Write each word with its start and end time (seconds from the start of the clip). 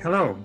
Hello, 0.00 0.38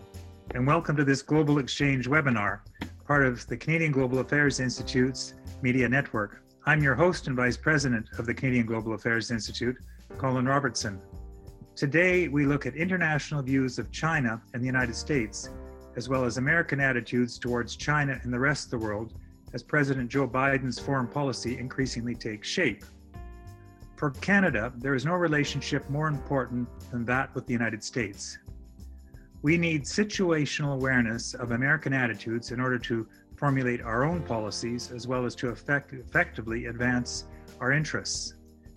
and 0.56 0.66
welcome 0.66 0.96
to 0.96 1.04
this 1.04 1.22
Global 1.22 1.60
Exchange 1.60 2.10
webinar, 2.10 2.62
part 3.06 3.24
of 3.24 3.46
the 3.46 3.56
Canadian 3.56 3.92
Global 3.92 4.18
Affairs 4.18 4.60
Institute's 4.60 5.36
Media 5.62 5.88
Network. 5.88 6.42
I'm 6.66 6.82
your 6.82 6.96
host 6.96 7.28
and 7.28 7.36
Vice 7.36 7.56
President 7.56 8.10
of 8.18 8.26
the 8.26 8.34
Canadian 8.34 8.66
Global 8.66 8.96
Affairs 8.96 9.30
Institute, 9.30 9.78
Colin 10.18 10.48
Robertson. 10.48 11.00
Today, 11.76 12.30
we 12.30 12.48
look 12.48 12.66
at 12.66 12.76
international 12.76 13.44
views 13.44 13.78
of 13.78 13.92
China 13.92 14.42
and 14.56 14.64
the 14.64 14.66
United 14.66 14.96
States, 14.96 15.52
as 15.98 16.10
well 16.10 16.26
as 16.26 16.38
American 16.38 16.80
attitudes 16.80 17.38
towards 17.38 17.76
China 17.76 18.20
and 18.24 18.34
the 18.34 18.40
rest 18.40 18.66
of 18.66 18.72
the 18.72 18.84
world 18.84 19.14
as 19.54 19.62
President 19.62 20.10
Joe 20.10 20.28
Biden's 20.28 20.80
foreign 20.80 21.08
policy 21.08 21.60
increasingly 21.60 22.16
takes 22.16 22.48
shape. 22.48 22.86
For 23.98 24.10
Canada, 24.10 24.74
there 24.78 24.96
is 24.96 25.06
no 25.06 25.14
relationship 25.14 25.88
more 25.92 26.08
important 26.08 26.68
than 26.90 27.06
that 27.06 27.34
with 27.36 27.46
the 27.46 27.54
United 27.54 27.84
States. 27.84 28.40
We 29.44 29.58
need 29.58 29.84
situational 29.84 30.74
awareness 30.74 31.34
of 31.34 31.52
American 31.52 31.92
attitudes 31.92 32.52
in 32.52 32.62
order 32.62 32.80
to 32.80 33.06
formulate 33.36 33.82
our 33.82 34.06
own 34.06 34.22
policies 34.22 34.90
as 34.90 35.06
well 35.06 35.26
as 35.26 35.36
to 35.36 35.50
effect, 35.50 35.92
effectively 35.92 36.68
advance 36.68 37.26
our 37.60 37.74
interests, 37.74 38.36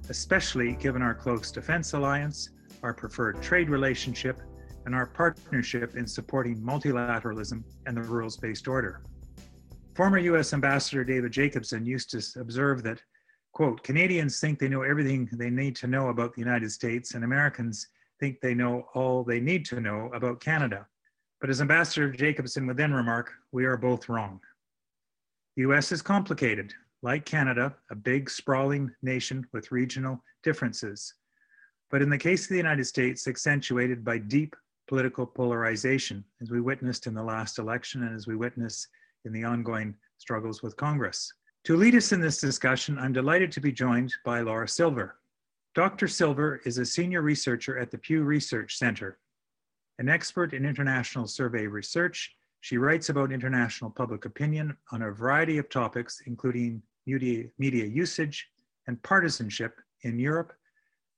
especially 0.09 0.73
given 0.73 1.03
our 1.03 1.15
close 1.15 1.53
defense 1.53 1.93
alliance, 1.93 2.51
our 2.83 2.93
preferred 2.93 3.41
trade 3.41 3.71
relationship, 3.71 4.43
and 4.87 4.95
our 4.95 5.07
partnership 5.07 5.97
in 5.97 6.05
supporting 6.05 6.61
multilateralism 6.61 7.63
and 7.87 7.97
the 7.97 8.03
rules 8.03 8.37
based 8.37 8.67
order. 8.67 9.05
Former 9.95 10.19
US 10.19 10.53
Ambassador 10.53 11.05
David 11.05 11.31
Jacobson 11.31 11.87
used 11.87 12.11
to 12.11 12.41
observe 12.41 12.83
that, 12.83 13.01
quote, 13.53 13.85
Canadians 13.85 14.41
think 14.41 14.59
they 14.59 14.69
know 14.69 14.83
everything 14.83 15.29
they 15.31 15.49
need 15.49 15.77
to 15.77 15.87
know 15.87 16.09
about 16.09 16.35
the 16.35 16.41
United 16.41 16.73
States, 16.73 17.15
and 17.15 17.23
Americans 17.23 17.87
think 18.21 18.41
they 18.41 18.55
know 18.55 18.87
all 18.95 19.23
they 19.23 19.41
need 19.41 19.65
to 19.67 19.81
know 19.81 20.11
about 20.15 20.41
Canada. 20.41 20.87
But 21.41 21.51
as 21.51 21.61
Ambassador 21.61 22.11
Jacobson 22.11 22.67
would 22.67 22.77
then 22.77 22.93
remark, 22.93 23.33
we 23.53 23.65
are 23.65 23.77
both 23.77 24.09
wrong. 24.09 24.41
The 25.57 25.63
US 25.63 25.93
is 25.93 26.03
complicated, 26.03 26.73
like 27.03 27.25
Canada, 27.25 27.75
a 27.91 27.95
big, 27.95 28.31
sprawling 28.31 28.91
nation 29.03 29.47
with 29.53 29.73
regional 29.73 30.23
differences. 30.43 31.15
But 31.91 32.03
in 32.03 32.11
the 32.11 32.19
case 32.19 32.45
of 32.45 32.51
the 32.51 32.57
United 32.57 32.85
States, 32.85 33.29
accentuated 33.29 34.05
by 34.05 34.19
deep 34.19 34.57
political 34.89 35.27
polarization, 35.27 36.25
as 36.41 36.51
we 36.51 36.61
witnessed 36.61 37.07
in 37.07 37.15
the 37.15 37.23
last 37.23 37.59
election 37.59 38.03
and 38.05 38.15
as 38.15 38.27
we 38.27 38.37
witness 38.37 38.87
in 39.25 39.33
the 39.33 39.45
ongoing 39.45 39.95
struggles 40.19 40.63
with 40.63 40.77
Congress. 40.77 41.33
To 41.65 41.77
lead 41.77 41.95
us 41.97 42.13
in 42.13 42.21
this 42.21 42.39
discussion, 42.39 42.99
I'm 42.99 43.13
delighted 43.13 43.51
to 43.53 43.61
be 43.61 43.73
joined 43.73 44.15
by 44.25 44.41
Laura 44.41 44.69
Silver. 44.69 45.17
Dr. 45.77 46.09
Silver 46.09 46.63
is 46.65 46.79
a 46.79 46.87
senior 46.87 47.21
researcher 47.21 47.79
at 47.79 47.91
the 47.91 47.99
Pew 47.99 48.23
Research 48.23 48.79
Center. 48.79 49.19
An 49.99 50.09
expert 50.09 50.55
in 50.55 50.65
international 50.65 51.27
survey 51.27 51.67
research, 51.67 52.35
she 52.63 52.79
writes 52.79 53.11
about 53.11 53.31
international 53.31 53.91
public 53.91 54.25
opinion 54.25 54.75
on 54.91 55.03
a 55.03 55.11
variety 55.11 55.59
of 55.59 55.69
topics, 55.69 56.23
including 56.25 56.81
media, 57.07 57.45
media 57.59 57.85
usage 57.85 58.49
and 58.87 59.03
partisanship 59.03 59.79
in 60.01 60.19
Europe, 60.19 60.55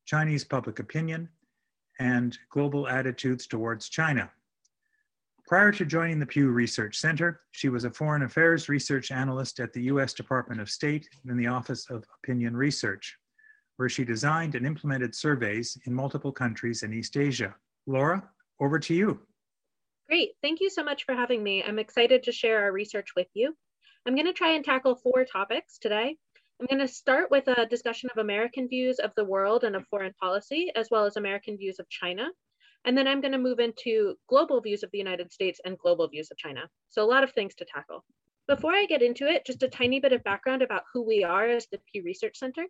Chinese 0.06 0.42
public 0.42 0.80
opinion, 0.80 1.28
and 2.00 2.36
global 2.50 2.88
attitudes 2.88 3.46
towards 3.46 3.88
China. 3.88 4.28
Prior 5.46 5.70
to 5.70 5.84
joining 5.84 6.18
the 6.18 6.26
Pew 6.26 6.50
Research 6.50 6.98
Center, 6.98 7.42
she 7.52 7.68
was 7.68 7.84
a 7.84 7.92
foreign 7.92 8.24
affairs 8.24 8.68
research 8.68 9.12
analyst 9.12 9.60
at 9.60 9.72
the 9.72 9.82
US 9.82 10.12
Department 10.14 10.60
of 10.60 10.68
State 10.68 11.08
in 11.28 11.36
the 11.36 11.46
Office 11.46 11.88
of 11.90 12.02
Opinion 12.24 12.56
Research 12.56 13.16
where 13.78 13.88
she 13.88 14.04
designed 14.04 14.56
and 14.56 14.66
implemented 14.66 15.14
surveys 15.14 15.78
in 15.86 15.94
multiple 15.94 16.32
countries 16.32 16.82
in 16.82 16.92
East 16.92 17.16
Asia. 17.16 17.54
Laura, 17.86 18.28
over 18.60 18.78
to 18.78 18.92
you. 18.92 19.20
Great. 20.08 20.32
Thank 20.42 20.60
you 20.60 20.68
so 20.68 20.82
much 20.82 21.04
for 21.04 21.14
having 21.14 21.44
me. 21.44 21.62
I'm 21.62 21.78
excited 21.78 22.24
to 22.24 22.32
share 22.32 22.60
our 22.62 22.72
research 22.72 23.10
with 23.14 23.28
you. 23.34 23.54
I'm 24.04 24.16
going 24.16 24.26
to 24.26 24.32
try 24.32 24.54
and 24.54 24.64
tackle 24.64 24.96
four 24.96 25.24
topics 25.24 25.78
today. 25.78 26.16
I'm 26.60 26.66
going 26.66 26.84
to 26.84 26.92
start 26.92 27.30
with 27.30 27.46
a 27.46 27.66
discussion 27.66 28.10
of 28.10 28.18
American 28.18 28.66
views 28.68 28.98
of 28.98 29.12
the 29.16 29.24
world 29.24 29.62
and 29.62 29.76
of 29.76 29.86
foreign 29.86 30.14
policy, 30.20 30.72
as 30.74 30.88
well 30.90 31.04
as 31.04 31.16
American 31.16 31.56
views 31.56 31.78
of 31.78 31.88
China. 31.88 32.28
And 32.84 32.98
then 32.98 33.06
I'm 33.06 33.20
going 33.20 33.32
to 33.32 33.38
move 33.38 33.60
into 33.60 34.16
global 34.28 34.60
views 34.60 34.82
of 34.82 34.90
the 34.90 34.98
United 34.98 35.32
States 35.32 35.60
and 35.64 35.78
global 35.78 36.08
views 36.08 36.32
of 36.32 36.36
China. 36.36 36.68
So, 36.88 37.04
a 37.04 37.06
lot 37.06 37.22
of 37.22 37.30
things 37.30 37.54
to 37.56 37.64
tackle. 37.64 38.04
Before 38.48 38.72
I 38.72 38.86
get 38.86 39.02
into 39.02 39.28
it, 39.28 39.46
just 39.46 39.62
a 39.62 39.68
tiny 39.68 40.00
bit 40.00 40.12
of 40.12 40.24
background 40.24 40.62
about 40.62 40.82
who 40.92 41.02
we 41.02 41.22
are 41.22 41.48
as 41.48 41.68
the 41.70 41.78
Pew 41.92 42.02
Research 42.02 42.38
Center. 42.38 42.64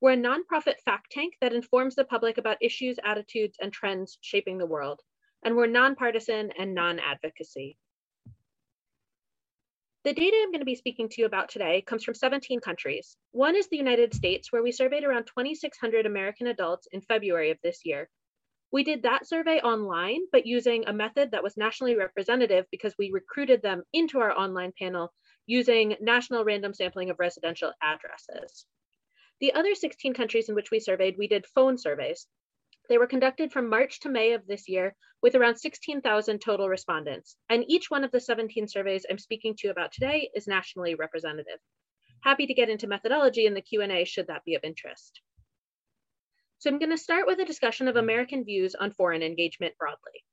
We're 0.00 0.12
a 0.12 0.16
nonprofit 0.16 0.78
fact 0.84 1.10
tank 1.10 1.34
that 1.40 1.52
informs 1.52 1.96
the 1.96 2.04
public 2.04 2.38
about 2.38 2.58
issues, 2.60 2.98
attitudes, 3.04 3.56
and 3.60 3.72
trends 3.72 4.16
shaping 4.20 4.56
the 4.56 4.66
world. 4.66 5.00
And 5.44 5.56
we're 5.56 5.66
nonpartisan 5.66 6.52
and 6.56 6.72
non 6.74 7.00
advocacy. 7.00 7.76
The 10.04 10.14
data 10.14 10.36
I'm 10.40 10.52
going 10.52 10.60
to 10.60 10.64
be 10.64 10.76
speaking 10.76 11.08
to 11.08 11.20
you 11.20 11.26
about 11.26 11.48
today 11.48 11.82
comes 11.82 12.04
from 12.04 12.14
17 12.14 12.60
countries. 12.60 13.16
One 13.32 13.56
is 13.56 13.68
the 13.68 13.76
United 13.76 14.14
States, 14.14 14.52
where 14.52 14.62
we 14.62 14.70
surveyed 14.70 15.02
around 15.02 15.24
2,600 15.24 16.06
American 16.06 16.46
adults 16.46 16.86
in 16.92 17.00
February 17.00 17.50
of 17.50 17.58
this 17.64 17.84
year. 17.84 18.08
We 18.70 18.84
did 18.84 19.02
that 19.02 19.26
survey 19.26 19.58
online, 19.60 20.20
but 20.30 20.46
using 20.46 20.86
a 20.86 20.92
method 20.92 21.32
that 21.32 21.42
was 21.42 21.56
nationally 21.56 21.96
representative 21.96 22.66
because 22.70 22.94
we 22.98 23.10
recruited 23.10 23.62
them 23.62 23.82
into 23.92 24.20
our 24.20 24.30
online 24.30 24.72
panel 24.78 25.12
using 25.46 25.96
national 26.00 26.44
random 26.44 26.72
sampling 26.72 27.10
of 27.10 27.18
residential 27.18 27.72
addresses. 27.82 28.66
The 29.40 29.52
other 29.52 29.74
16 29.74 30.14
countries 30.14 30.48
in 30.48 30.54
which 30.54 30.70
we 30.70 30.80
surveyed, 30.80 31.16
we 31.16 31.28
did 31.28 31.46
phone 31.46 31.78
surveys. 31.78 32.26
They 32.88 32.98
were 32.98 33.06
conducted 33.06 33.52
from 33.52 33.68
March 33.68 34.00
to 34.00 34.08
May 34.08 34.32
of 34.32 34.46
this 34.46 34.68
year 34.68 34.96
with 35.22 35.34
around 35.34 35.56
16,000 35.56 36.40
total 36.40 36.68
respondents. 36.68 37.36
And 37.48 37.64
each 37.68 37.90
one 37.90 38.02
of 38.02 38.10
the 38.10 38.20
17 38.20 38.66
surveys 38.66 39.06
I'm 39.08 39.18
speaking 39.18 39.54
to 39.56 39.66
you 39.66 39.70
about 39.70 39.92
today 39.92 40.30
is 40.34 40.48
nationally 40.48 40.94
representative. 40.94 41.60
Happy 42.22 42.46
to 42.46 42.54
get 42.54 42.68
into 42.68 42.88
methodology 42.88 43.46
in 43.46 43.54
the 43.54 43.60
Q&A 43.60 44.04
should 44.04 44.26
that 44.26 44.44
be 44.44 44.54
of 44.54 44.64
interest. 44.64 45.20
So 46.58 46.70
I'm 46.70 46.80
going 46.80 46.90
to 46.90 46.98
start 46.98 47.26
with 47.26 47.38
a 47.38 47.44
discussion 47.44 47.86
of 47.86 47.96
American 47.96 48.44
views 48.44 48.74
on 48.74 48.92
foreign 48.92 49.22
engagement 49.22 49.74
broadly. 49.78 50.24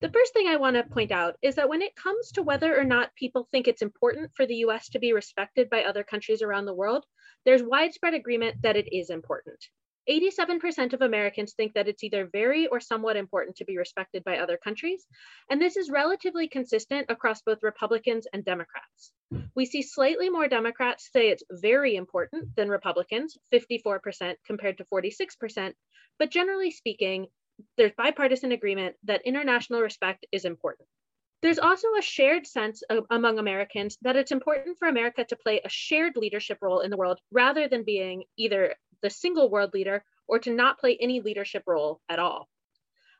The 0.00 0.08
first 0.08 0.32
thing 0.32 0.48
I 0.48 0.56
want 0.56 0.76
to 0.76 0.82
point 0.82 1.12
out 1.12 1.36
is 1.42 1.56
that 1.56 1.68
when 1.68 1.82
it 1.82 1.94
comes 1.94 2.32
to 2.32 2.42
whether 2.42 2.74
or 2.74 2.84
not 2.84 3.14
people 3.16 3.46
think 3.50 3.68
it's 3.68 3.82
important 3.82 4.30
for 4.34 4.46
the 4.46 4.64
US 4.66 4.88
to 4.90 4.98
be 4.98 5.12
respected 5.12 5.68
by 5.68 5.84
other 5.84 6.04
countries 6.04 6.40
around 6.40 6.64
the 6.64 6.74
world, 6.74 7.04
there's 7.44 7.62
widespread 7.62 8.14
agreement 8.14 8.62
that 8.62 8.76
it 8.76 8.90
is 8.90 9.10
important. 9.10 9.62
87% 10.08 10.94
of 10.94 11.02
Americans 11.02 11.52
think 11.52 11.74
that 11.74 11.86
it's 11.86 12.02
either 12.02 12.30
very 12.32 12.66
or 12.66 12.80
somewhat 12.80 13.18
important 13.18 13.56
to 13.56 13.66
be 13.66 13.76
respected 13.76 14.24
by 14.24 14.38
other 14.38 14.56
countries, 14.56 15.06
and 15.50 15.60
this 15.60 15.76
is 15.76 15.90
relatively 15.90 16.48
consistent 16.48 17.06
across 17.10 17.42
both 17.42 17.62
Republicans 17.62 18.26
and 18.32 18.42
Democrats. 18.42 19.12
We 19.54 19.66
see 19.66 19.82
slightly 19.82 20.30
more 20.30 20.48
Democrats 20.48 21.10
say 21.12 21.28
it's 21.28 21.44
very 21.50 21.94
important 21.96 22.56
than 22.56 22.70
Republicans, 22.70 23.36
54% 23.52 24.36
compared 24.46 24.78
to 24.78 24.86
46%, 24.92 25.74
but 26.18 26.30
generally 26.30 26.70
speaking, 26.70 27.26
there's 27.76 27.92
bipartisan 27.96 28.52
agreement 28.52 28.96
that 29.04 29.22
international 29.22 29.80
respect 29.80 30.26
is 30.32 30.44
important. 30.44 30.88
There's 31.42 31.58
also 31.58 31.88
a 31.98 32.02
shared 32.02 32.46
sense 32.46 32.82
of, 32.90 33.06
among 33.10 33.38
Americans 33.38 33.96
that 34.02 34.16
it's 34.16 34.32
important 34.32 34.78
for 34.78 34.88
America 34.88 35.24
to 35.24 35.36
play 35.36 35.60
a 35.64 35.70
shared 35.70 36.16
leadership 36.16 36.58
role 36.60 36.80
in 36.80 36.90
the 36.90 36.98
world 36.98 37.18
rather 37.32 37.66
than 37.66 37.82
being 37.82 38.24
either 38.36 38.74
the 39.02 39.08
single 39.08 39.48
world 39.48 39.72
leader 39.72 40.04
or 40.28 40.38
to 40.40 40.54
not 40.54 40.78
play 40.78 40.98
any 41.00 41.20
leadership 41.20 41.62
role 41.66 42.00
at 42.10 42.18
all. 42.18 42.48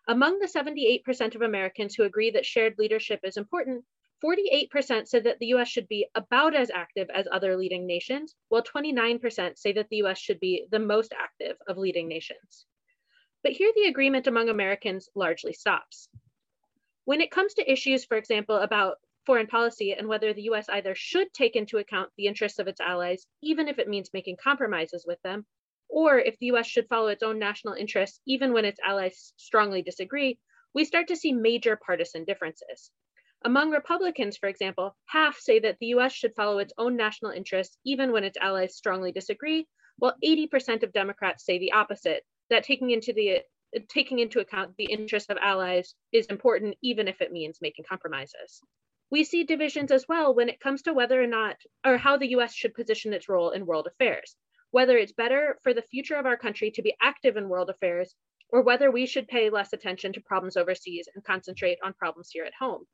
Among 0.06 0.39
the 0.39 0.47
78% 0.47 1.34
of 1.34 1.43
Americans 1.43 1.95
who 1.95 2.05
agree 2.05 2.31
that 2.33 2.45
shared 2.45 2.75
leadership 2.79 3.21
is 3.23 3.37
important, 3.37 3.84
48% 4.23 5.09
said 5.09 5.25
that 5.25 5.39
the 5.39 5.55
US 5.55 5.69
should 5.69 5.89
be 5.89 6.06
about 6.15 6.55
as 6.55 6.71
active 6.71 7.09
as 7.11 7.27
other 7.33 7.56
leading 7.56 7.87
nations, 7.87 8.34
while 8.49 8.62
29% 8.62 9.56
say 9.59 9.73
that 9.73 9.89
the 9.89 10.03
US 10.05 10.19
should 10.19 10.41
be 10.41 10.67
the 10.71 10.79
most 10.79 11.15
active 11.19 11.56
of 11.69 11.79
leading 11.79 12.06
nations. 12.06 12.67
But 13.42 13.52
here 13.52 13.72
the 13.75 13.88
agreement 13.88 14.26
among 14.26 14.48
Americans 14.48 15.08
largely 15.14 15.52
stops. 15.52 16.08
When 17.04 17.20
it 17.20 17.31
comes 17.31 17.54
to 17.54 17.70
issues, 17.70 18.04
for 18.04 18.16
example, 18.16 18.56
about 18.56 18.98
foreign 19.25 19.46
policy 19.46 19.92
and 19.92 20.08
whether 20.08 20.32
the 20.32 20.42
US 20.50 20.69
either 20.69 20.94
should 20.94 21.32
take 21.32 21.56
into 21.56 21.78
account 21.78 22.10
the 22.16 22.26
interests 22.26 22.58
of 22.58 22.69
its 22.69 22.81
allies, 22.81 23.26
even 23.42 23.69
if 23.69 23.78
it 23.78 23.88
means 23.88 24.12
making 24.12 24.37
compromises 24.37 25.06
with 25.06 25.20
them, 25.22 25.46
or 25.88 26.19
if 26.19 26.38
the 26.38 26.46
US 26.46 26.66
should 26.66 26.88
follow 26.88 27.08
its 27.08 27.22
own 27.22 27.38
national 27.38 27.75
interests, 27.75 28.20
even 28.26 28.52
when 28.52 28.64
its 28.64 28.81
allies 28.81 29.32
strongly 29.37 29.82
disagree, 29.82 30.38
we 30.75 30.84
start 30.84 31.08
to 31.08 31.16
see 31.16 31.32
major 31.32 31.76
partisan 31.76 32.25
differences. 32.25 32.90
Among 33.42 33.70
Republicans, 33.70 34.37
for 34.37 34.48
example, 34.48 34.96
half 35.06 35.38
say 35.38 35.58
that 35.60 35.78
the 35.81 35.94
US 35.94 36.12
should 36.12 36.34
follow 36.34 36.58
its 36.58 36.75
own 36.76 36.96
national 36.96 37.32
interests, 37.32 37.78
even 37.84 38.12
when 38.12 38.25
its 38.25 38.37
allies 38.37 38.76
strongly 38.76 39.12
disagree, 39.12 39.66
while 39.96 40.14
80% 40.22 40.82
of 40.82 40.92
Democrats 40.92 41.44
say 41.44 41.58
the 41.58 41.72
opposite, 41.72 42.25
that 42.50 42.64
taking 42.64 42.91
into 42.91 43.12
the 43.12 43.41
taking 43.88 44.19
into 44.19 44.41
account 44.41 44.75
the 44.76 44.91
interests 44.91 45.31
of 45.31 45.38
allies 45.41 45.94
is 46.12 46.26
important, 46.26 46.76
even 46.82 47.06
if 47.06 47.20
it 47.20 47.32
means 47.32 47.58
making 47.62 47.85
compromises. 47.88 48.61
We 49.11 49.25
see 49.25 49.44
divisions 49.44 49.93
as 49.93 50.06
well 50.08 50.35
when 50.35 50.49
it 50.49 50.61
comes 50.61 50.82
to 50.82 50.93
whether 50.93 51.23
or 51.23 51.26
not, 51.26 51.56
or 51.85 51.97
how 51.97 52.17
the 52.17 52.31
US 52.37 52.55
should 52.55 52.75
position 52.75 53.12
its 53.12 53.29
role 53.29 53.50
in 53.50 53.67
world 53.67 53.87
affairs, 53.87 54.37
whether 54.73 54.97
it's 54.99 55.12
better 55.12 55.58
for 55.62 55.73
the 55.73 55.82
future 55.82 56.17
of 56.17 56.26
our 56.26 56.37
country 56.37 56.70
to 56.73 56.82
be 56.82 56.94
active 57.00 57.37
in 57.37 57.49
world 57.49 57.70
affairs 57.70 58.14
or 58.52 58.62
whether 58.62 58.91
we 58.91 59.06
should 59.06 59.29
pay 59.29 59.50
less 59.50 59.73
attention 59.73 60.12
to 60.12 60.20
problems 60.20 60.56
overseas 60.56 61.08
and 61.14 61.25
concentrate 61.25 61.79
on 61.85 61.94
problems 61.94 62.31
here 62.32 62.44
at 62.44 62.55
home. 62.58 62.85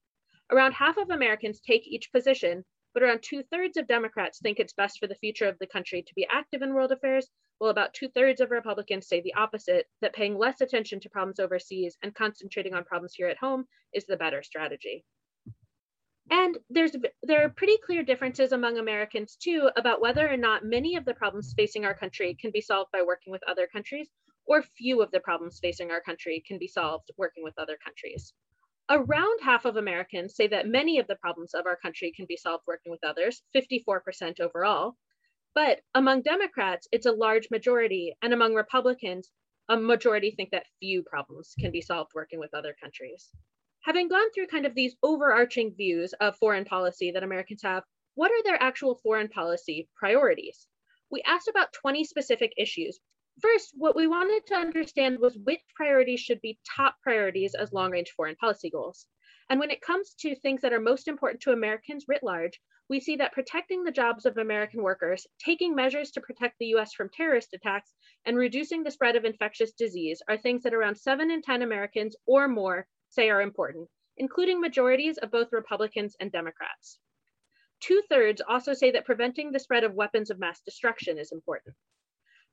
Around 0.51 0.73
half 0.73 0.97
of 0.97 1.11
Americans 1.11 1.61
take 1.61 1.87
each 1.87 2.13
position, 2.13 2.65
but 2.97 3.03
around 3.03 3.21
two 3.23 3.43
thirds 3.53 3.77
of 3.77 3.87
Democrats 3.87 4.39
think 4.39 4.59
it's 4.59 4.73
best 4.73 4.99
for 4.99 5.07
the 5.07 5.17
future 5.17 5.47
of 5.47 5.59
the 5.59 5.67
country 5.67 6.01
to 6.01 6.15
be 6.15 6.27
active 6.33 6.63
in 6.63 6.73
world 6.73 6.93
affairs, 6.93 7.29
while 7.59 7.71
about 7.71 7.93
two 7.93 8.09
thirds 8.09 8.41
of 8.41 8.51
Republicans 8.51 9.07
say 9.07 9.21
the 9.21 9.35
opposite 9.35 9.85
that 10.01 10.15
paying 10.15 10.39
less 10.39 10.63
attention 10.63 10.99
to 10.99 11.11
problems 11.11 11.39
overseas 11.39 11.99
and 12.03 12.15
concentrating 12.15 12.73
on 12.73 12.85
problems 12.85 13.13
here 13.15 13.29
at 13.29 13.37
home 13.37 13.67
is 13.93 14.07
the 14.07 14.17
better 14.17 14.43
strategy. 14.43 15.05
And 16.31 16.57
there's 16.71 16.97
there 17.23 17.45
are 17.45 17.51
pretty 17.51 17.77
clear 17.85 18.03
differences 18.03 18.53
among 18.53 18.79
Americans 18.79 19.37
too 19.37 19.69
about 19.77 20.01
whether 20.01 20.27
or 20.27 20.39
not 20.39 20.65
many 20.65 20.97
of 20.97 21.05
the 21.05 21.13
problems 21.13 21.53
facing 21.55 21.85
our 21.85 21.95
country 21.95 22.35
can 22.41 22.51
be 22.51 22.63
solved 22.63 22.93
by 22.93 23.03
working 23.03 23.31
with 23.31 23.43
other 23.47 23.69
countries, 23.71 24.09
or 24.47 24.63
few 24.63 25.03
of 25.03 25.11
the 25.11 25.21
problems 25.21 25.59
facing 25.61 25.91
our 25.91 26.01
country 26.01 26.43
can 26.49 26.59
be 26.59 26.67
solved 26.67 27.11
working 27.19 27.45
with 27.45 27.59
other 27.59 27.77
countries. 27.85 28.33
Around 28.89 29.41
half 29.43 29.65
of 29.65 29.77
Americans 29.77 30.35
say 30.35 30.47
that 30.49 30.69
many 30.69 30.99
of 30.99 31.07
the 31.07 31.17
problems 31.17 31.55
of 31.55 31.67
our 31.67 31.77
country 31.77 32.13
can 32.15 32.27
be 32.27 32.37
solved 32.37 32.65
working 32.67 32.91
with 32.91 33.05
others, 33.05 33.43
54% 33.55 34.41
overall. 34.41 34.97
But 35.55 35.81
among 35.95 36.23
Democrats, 36.23 36.89
it's 36.93 37.07
a 37.07 37.13
large 37.13 37.51
majority, 37.51 38.15
and 38.23 38.33
among 38.33 38.55
Republicans, 38.55 39.31
a 39.69 39.77
majority 39.77 40.31
think 40.31 40.51
that 40.51 40.67
few 40.81 41.03
problems 41.03 41.55
can 41.59 41.73
be 41.73 41.81
solved 41.81 42.13
working 42.15 42.39
with 42.39 42.55
other 42.55 42.77
countries 42.81 43.31
having 43.87 44.09
gone 44.09 44.33
through 44.33 44.49
kind 44.49 44.67
of 44.67 44.75
these 44.75 44.97
overarching 45.01 45.73
views 45.73 46.13
of 46.21 46.37
foreign 46.37 46.65
policy 46.65 47.13
that 47.13 47.23
Americans 47.23 47.63
have, 47.63 47.85
what 48.17 48.33
are 48.33 48.43
their 48.43 48.61
actual 48.61 48.97
foreign 48.97 49.29
policy 49.29 49.89
priorities? 49.95 50.67
We 51.09 51.23
asked 51.25 51.47
about 51.47 51.73
20 51.73 52.03
specific 52.03 52.53
issues. 52.59 52.99
First, 53.43 53.75
what 53.77 53.95
we 53.95 54.07
wanted 54.07 54.47
to 54.47 54.55
understand 54.55 55.19
was 55.19 55.37
which 55.37 55.61
priorities 55.75 56.21
should 56.21 56.41
be 56.41 56.59
top 56.65 56.97
priorities 57.03 57.55
as 57.55 57.71
long 57.71 57.91
range 57.91 58.13
foreign 58.13 58.37
policy 58.37 58.71
goals. 58.71 59.07
And 59.51 59.61
when 59.61 59.71
it 59.71 59.83
comes 59.83 60.15
to 60.21 60.35
things 60.35 60.63
that 60.63 60.73
are 60.73 60.81
most 60.81 61.07
important 61.07 61.43
to 61.43 61.53
Americans 61.53 62.07
writ 62.09 62.23
large, 62.23 62.59
we 62.89 62.99
see 62.99 63.17
that 63.17 63.33
protecting 63.33 63.85
the 63.85 63.91
jobs 63.91 64.25
of 64.25 64.39
American 64.39 64.83
workers, 64.83 65.27
taking 65.39 65.75
measures 65.75 66.13
to 66.13 66.21
protect 66.23 66.59
the 66.59 66.75
US 66.77 66.95
from 66.95 67.11
terrorist 67.11 67.53
attacks, 67.53 67.93
and 68.25 68.39
reducing 68.39 68.83
the 68.83 68.91
spread 68.91 69.17
of 69.17 69.27
infectious 69.27 69.73
disease 69.73 70.23
are 70.29 70.39
things 70.39 70.63
that 70.63 70.73
around 70.73 70.97
7 70.97 71.31
in 71.31 71.43
10 71.43 71.61
Americans 71.61 72.17
or 72.25 72.49
more 72.49 72.89
say 73.11 73.29
are 73.29 73.43
important, 73.43 73.91
including 74.17 74.63
majorities 74.63 75.19
of 75.19 75.31
both 75.31 75.53
Republicans 75.53 76.17
and 76.21 76.33
Democrats. 76.33 77.01
Two 77.81 78.03
thirds 78.09 78.41
also 78.41 78.73
say 78.73 78.93
that 78.93 79.05
preventing 79.05 79.53
the 79.53 79.61
spread 79.61 79.85
of 79.85 79.93
weapons 79.93 80.31
of 80.31 80.39
mass 80.39 80.63
destruction 80.63 81.19
is 81.19 81.33
important. 81.33 81.77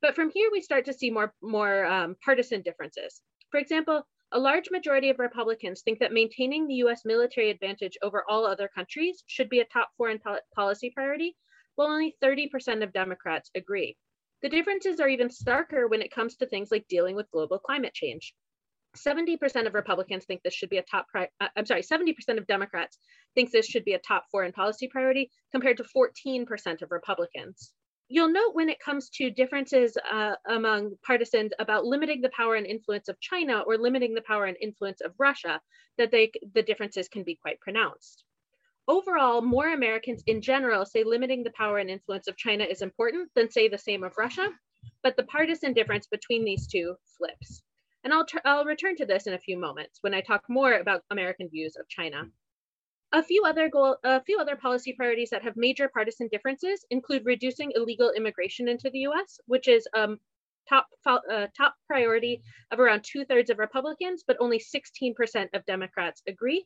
But 0.03 0.15
from 0.15 0.31
here, 0.31 0.49
we 0.51 0.59
start 0.59 0.83
to 0.85 0.93
see 0.93 1.09
more, 1.09 1.33
more 1.41 1.85
um, 1.85 2.17
partisan 2.25 2.61
differences. 2.61 3.21
For 3.51 3.57
example, 3.57 4.05
a 4.33 4.37
large 4.37 4.69
majority 4.69 5.09
of 5.09 5.17
Republicans 5.17 5.81
think 5.81 5.99
that 5.99 6.11
maintaining 6.11 6.67
the 6.67 6.83
US 6.85 7.05
military 7.05 7.49
advantage 7.49 7.97
over 8.01 8.25
all 8.27 8.45
other 8.45 8.67
countries 8.67 9.23
should 9.27 9.47
be 9.47 9.61
a 9.61 9.65
top 9.65 9.91
foreign 9.95 10.19
policy 10.53 10.91
priority, 10.93 11.37
while 11.75 11.87
only 11.87 12.17
30% 12.21 12.83
of 12.83 12.91
Democrats 12.91 13.49
agree. 13.55 13.95
The 14.41 14.49
differences 14.49 14.99
are 14.99 15.07
even 15.07 15.29
starker 15.29 15.89
when 15.89 16.01
it 16.01 16.11
comes 16.11 16.35
to 16.35 16.47
things 16.47 16.69
like 16.69 16.85
dealing 16.89 17.15
with 17.15 17.31
global 17.31 17.57
climate 17.57 17.93
change. 17.93 18.33
70% 18.97 19.67
of 19.67 19.73
Republicans 19.73 20.25
think 20.25 20.43
this 20.43 20.53
should 20.53 20.69
be 20.69 20.79
a 20.79 20.83
top, 20.83 21.07
uh, 21.15 21.27
I'm 21.55 21.65
sorry, 21.65 21.81
70% 21.81 22.37
of 22.37 22.45
Democrats 22.45 22.99
think 23.35 23.51
this 23.51 23.67
should 23.67 23.85
be 23.85 23.93
a 23.93 23.99
top 23.99 24.25
foreign 24.29 24.51
policy 24.51 24.89
priority 24.89 25.31
compared 25.53 25.77
to 25.77 25.85
14% 25.95 26.81
of 26.81 26.91
Republicans. 26.91 27.71
You'll 28.09 28.31
note 28.31 28.53
when 28.53 28.69
it 28.69 28.79
comes 28.79 29.09
to 29.11 29.31
differences 29.31 29.97
uh, 30.11 30.35
among 30.47 30.97
partisans 31.05 31.51
about 31.59 31.85
limiting 31.85 32.21
the 32.21 32.29
power 32.29 32.55
and 32.55 32.67
influence 32.67 33.07
of 33.07 33.19
China 33.19 33.61
or 33.61 33.77
limiting 33.77 34.13
the 34.13 34.21
power 34.21 34.45
and 34.45 34.57
influence 34.61 35.01
of 35.01 35.13
Russia, 35.17 35.61
that 35.97 36.11
they, 36.11 36.31
the 36.53 36.63
differences 36.63 37.07
can 37.07 37.23
be 37.23 37.35
quite 37.35 37.59
pronounced. 37.59 38.25
Overall, 38.87 39.41
more 39.41 39.69
Americans 39.73 40.23
in 40.27 40.41
general 40.41 40.85
say 40.85 41.03
limiting 41.03 41.43
the 41.43 41.51
power 41.51 41.77
and 41.77 41.89
influence 41.89 42.27
of 42.27 42.35
China 42.35 42.65
is 42.65 42.81
important 42.81 43.29
than 43.33 43.49
say 43.49 43.69
the 43.69 43.77
same 43.77 44.03
of 44.03 44.17
Russia, 44.17 44.49
but 45.01 45.15
the 45.15 45.23
partisan 45.23 45.73
difference 45.73 46.07
between 46.07 46.43
these 46.43 46.67
two 46.67 46.95
flips. 47.17 47.63
And 48.03 48.11
I'll, 48.13 48.25
I'll 48.43 48.65
return 48.65 48.97
to 48.97 49.05
this 49.05 49.27
in 49.27 49.33
a 49.33 49.39
few 49.39 49.57
moments 49.57 49.99
when 50.01 50.13
I 50.13 50.19
talk 50.19 50.43
more 50.49 50.73
about 50.73 51.03
American 51.09 51.47
views 51.47 51.77
of 51.79 51.87
China. 51.87 52.25
A 53.13 53.21
few 53.21 53.43
other 53.45 53.69
goal, 53.69 53.97
a 54.03 54.23
few 54.23 54.39
other 54.39 54.55
policy 54.55 54.93
priorities 54.93 55.29
that 55.29 55.43
have 55.43 55.55
major 55.55 55.87
partisan 55.87 56.27
differences 56.29 56.83
include 56.89 57.25
reducing 57.25 57.71
illegal 57.75 58.11
immigration 58.11 58.67
into 58.67 58.89
the 58.89 58.99
U.S., 59.01 59.39
which 59.45 59.67
is 59.67 59.87
um, 59.93 60.19
top 60.67 60.87
uh, 61.05 61.47
top 61.55 61.75
priority 61.87 62.41
of 62.71 62.79
around 62.79 63.03
two 63.03 63.23
thirds 63.25 63.49
of 63.49 63.59
Republicans, 63.59 64.23
but 64.25 64.37
only 64.39 64.59
16% 64.59 65.13
of 65.53 65.65
Democrats 65.65 66.23
agree. 66.27 66.65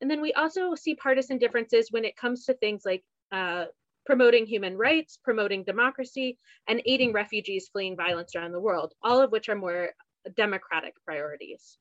And 0.00 0.10
then 0.10 0.20
we 0.20 0.32
also 0.34 0.74
see 0.74 0.94
partisan 0.94 1.38
differences 1.38 1.88
when 1.90 2.04
it 2.04 2.16
comes 2.16 2.44
to 2.44 2.54
things 2.54 2.82
like 2.84 3.02
uh, 3.32 3.66
promoting 4.06 4.46
human 4.46 4.76
rights, 4.76 5.18
promoting 5.24 5.64
democracy, 5.64 6.38
and 6.68 6.82
aiding 6.86 7.12
refugees 7.12 7.68
fleeing 7.72 7.96
violence 7.96 8.34
around 8.34 8.52
the 8.52 8.60
world, 8.60 8.94
all 9.02 9.20
of 9.20 9.30
which 9.32 9.48
are 9.48 9.56
more 9.56 9.90
democratic 10.36 10.94
priorities. 11.04 11.78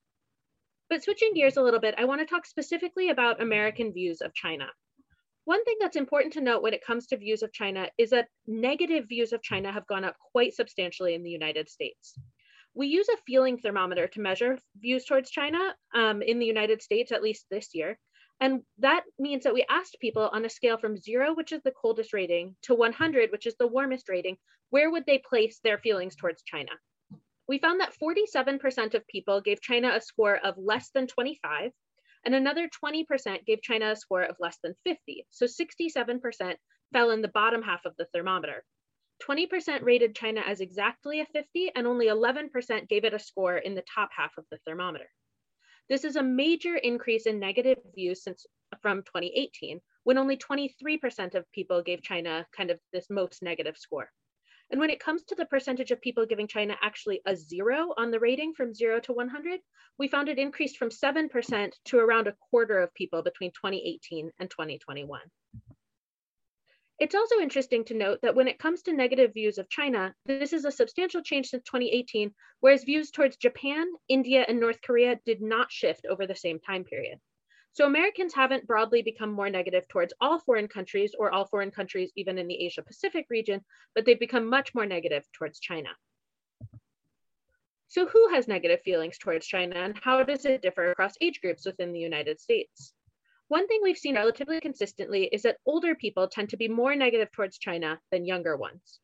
But 0.91 1.01
switching 1.01 1.33
gears 1.33 1.55
a 1.55 1.61
little 1.61 1.79
bit, 1.79 1.95
I 1.97 2.03
want 2.03 2.19
to 2.19 2.25
talk 2.25 2.45
specifically 2.45 3.11
about 3.11 3.41
American 3.41 3.93
views 3.93 4.19
of 4.19 4.33
China. 4.33 4.65
One 5.45 5.63
thing 5.63 5.77
that's 5.79 5.95
important 5.95 6.33
to 6.33 6.41
note 6.41 6.61
when 6.61 6.73
it 6.73 6.85
comes 6.85 7.07
to 7.07 7.17
views 7.17 7.43
of 7.43 7.53
China 7.53 7.87
is 7.97 8.09
that 8.09 8.27
negative 8.45 9.05
views 9.07 9.31
of 9.31 9.41
China 9.41 9.71
have 9.71 9.87
gone 9.87 10.03
up 10.03 10.17
quite 10.33 10.53
substantially 10.53 11.15
in 11.15 11.23
the 11.23 11.29
United 11.29 11.69
States. 11.69 12.13
We 12.73 12.87
use 12.87 13.07
a 13.07 13.15
feeling 13.25 13.57
thermometer 13.57 14.07
to 14.09 14.19
measure 14.19 14.57
views 14.75 15.05
towards 15.05 15.31
China 15.31 15.59
um, 15.95 16.21
in 16.21 16.39
the 16.39 16.45
United 16.45 16.81
States, 16.81 17.13
at 17.13 17.23
least 17.23 17.45
this 17.49 17.69
year. 17.73 17.97
And 18.41 18.63
that 18.79 19.03
means 19.17 19.45
that 19.45 19.53
we 19.53 19.65
asked 19.69 19.95
people 20.01 20.29
on 20.33 20.43
a 20.43 20.49
scale 20.49 20.77
from 20.77 20.97
zero, 20.97 21.33
which 21.33 21.53
is 21.53 21.61
the 21.63 21.71
coldest 21.71 22.11
rating, 22.11 22.57
to 22.63 22.75
100, 22.75 23.31
which 23.31 23.45
is 23.45 23.55
the 23.57 23.65
warmest 23.65 24.09
rating, 24.09 24.35
where 24.71 24.91
would 24.91 25.05
they 25.05 25.19
place 25.19 25.61
their 25.63 25.77
feelings 25.77 26.17
towards 26.17 26.43
China? 26.43 26.71
We 27.51 27.59
found 27.59 27.81
that 27.81 27.93
47% 28.01 28.93
of 28.93 29.05
people 29.07 29.41
gave 29.41 29.59
China 29.59 29.91
a 29.93 29.99
score 29.99 30.37
of 30.37 30.57
less 30.57 30.89
than 30.95 31.05
25, 31.05 31.71
and 32.23 32.33
another 32.33 32.69
20% 32.81 33.45
gave 33.45 33.61
China 33.61 33.91
a 33.91 33.95
score 33.97 34.23
of 34.23 34.37
less 34.39 34.57
than 34.63 34.73
50. 34.85 35.27
So 35.31 35.47
67% 35.47 36.55
fell 36.93 37.11
in 37.11 37.21
the 37.21 37.27
bottom 37.27 37.61
half 37.61 37.81
of 37.83 37.91
the 37.97 38.07
thermometer. 38.13 38.63
20% 39.27 39.83
rated 39.83 40.15
China 40.15 40.39
as 40.47 40.61
exactly 40.61 41.19
a 41.19 41.25
50, 41.25 41.73
and 41.75 41.85
only 41.85 42.05
11% 42.05 42.87
gave 42.87 43.03
it 43.03 43.13
a 43.13 43.19
score 43.19 43.57
in 43.57 43.75
the 43.75 43.83
top 43.93 44.11
half 44.15 44.31
of 44.37 44.45
the 44.49 44.59
thermometer. 44.65 45.09
This 45.89 46.05
is 46.05 46.15
a 46.15 46.23
major 46.23 46.77
increase 46.77 47.25
in 47.25 47.37
negative 47.37 47.79
views 47.93 48.23
since 48.23 48.45
from 48.81 48.99
2018, 48.99 49.81
when 50.05 50.17
only 50.17 50.37
23% 50.37 51.35
of 51.35 51.51
people 51.51 51.81
gave 51.81 52.01
China 52.01 52.47
kind 52.55 52.71
of 52.71 52.79
this 52.93 53.07
most 53.09 53.43
negative 53.43 53.75
score. 53.77 54.09
And 54.71 54.79
when 54.79 54.89
it 54.89 55.01
comes 55.01 55.23
to 55.23 55.35
the 55.35 55.45
percentage 55.45 55.91
of 55.91 55.99
people 55.99 56.25
giving 56.25 56.47
China 56.47 56.77
actually 56.81 57.21
a 57.25 57.35
zero 57.35 57.93
on 57.97 58.09
the 58.09 58.21
rating 58.21 58.53
from 58.53 58.73
zero 58.73 59.01
to 59.01 59.11
100, 59.11 59.59
we 59.99 60.07
found 60.07 60.29
it 60.29 60.39
increased 60.39 60.77
from 60.77 60.89
7% 60.89 61.73
to 61.85 61.99
around 61.99 62.27
a 62.27 62.35
quarter 62.49 62.79
of 62.79 62.93
people 62.93 63.21
between 63.21 63.51
2018 63.51 64.31
and 64.39 64.49
2021. 64.49 65.19
It's 66.99 67.15
also 67.15 67.39
interesting 67.39 67.83
to 67.85 67.95
note 67.95 68.19
that 68.21 68.35
when 68.35 68.47
it 68.47 68.59
comes 68.59 68.83
to 68.83 68.93
negative 68.93 69.33
views 69.33 69.57
of 69.57 69.67
China, 69.67 70.13
this 70.25 70.53
is 70.53 70.63
a 70.63 70.71
substantial 70.71 71.21
change 71.21 71.47
since 71.47 71.63
2018, 71.63 72.31
whereas 72.61 72.83
views 72.83 73.11
towards 73.11 73.35
Japan, 73.35 73.87
India, 74.07 74.45
and 74.47 74.59
North 74.59 74.81
Korea 74.81 75.19
did 75.25 75.41
not 75.41 75.71
shift 75.71 76.05
over 76.05 76.25
the 76.25 76.35
same 76.35 76.59
time 76.59 76.85
period. 76.85 77.19
So 77.73 77.85
Americans 77.85 78.33
haven't 78.33 78.67
broadly 78.67 79.01
become 79.01 79.31
more 79.31 79.49
negative 79.49 79.87
towards 79.87 80.13
all 80.19 80.39
foreign 80.39 80.67
countries 80.67 81.15
or 81.17 81.31
all 81.31 81.45
foreign 81.45 81.71
countries, 81.71 82.11
even 82.17 82.37
in 82.37 82.47
the 82.47 82.65
Asia 82.65 82.81
Pacific 82.81 83.27
region, 83.29 83.61
but 83.95 84.05
they've 84.05 84.19
become 84.19 84.45
much 84.45 84.75
more 84.75 84.85
negative 84.85 85.25
towards 85.31 85.59
China. 85.59 85.89
So 87.87 88.07
who 88.07 88.29
has 88.29 88.47
negative 88.47 88.81
feelings 88.81 89.17
towards 89.17 89.47
China 89.47 89.75
and 89.75 89.97
how 90.01 90.23
does 90.23 90.45
it 90.45 90.61
differ 90.61 90.91
across 90.91 91.15
age 91.21 91.39
groups 91.41 91.65
within 91.65 91.93
the 91.93 91.99
United 91.99 92.39
States? 92.41 92.93
One 93.47 93.67
thing 93.67 93.79
we've 93.83 93.97
seen 93.97 94.15
relatively 94.15 94.59
consistently 94.61 95.25
is 95.25 95.41
that 95.43 95.57
older 95.65 95.95
people 95.95 96.27
tend 96.27 96.49
to 96.49 96.57
be 96.57 96.69
more 96.69 96.95
negative 96.95 97.31
towards 97.31 97.57
China 97.57 97.99
than 98.11 98.25
younger 98.25 98.55
ones. 98.55 98.99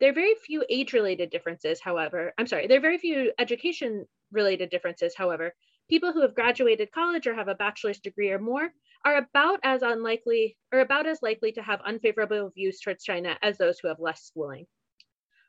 There 0.00 0.10
are 0.10 0.14
very 0.14 0.34
few 0.34 0.64
age-related 0.68 1.30
differences, 1.30 1.80
however, 1.80 2.32
I'm 2.38 2.46
sorry, 2.46 2.66
there 2.66 2.78
are 2.78 2.80
very 2.80 2.98
few 2.98 3.32
education-related 3.38 4.70
differences, 4.70 5.14
however, 5.16 5.54
people 5.90 6.12
who 6.12 6.22
have 6.22 6.36
graduated 6.36 6.92
college 6.92 7.26
or 7.26 7.34
have 7.34 7.48
a 7.48 7.54
bachelor's 7.56 7.98
degree 7.98 8.30
or 8.30 8.38
more 8.38 8.70
are 9.04 9.16
about 9.16 9.58
as 9.64 9.82
unlikely 9.82 10.56
or 10.72 10.80
about 10.80 11.04
as 11.04 11.18
likely 11.20 11.50
to 11.50 11.62
have 11.62 11.80
unfavorable 11.84 12.48
views 12.50 12.78
towards 12.80 13.02
China 13.02 13.36
as 13.42 13.58
those 13.58 13.80
who 13.80 13.88
have 13.88 13.98
less 13.98 14.22
schooling. 14.22 14.66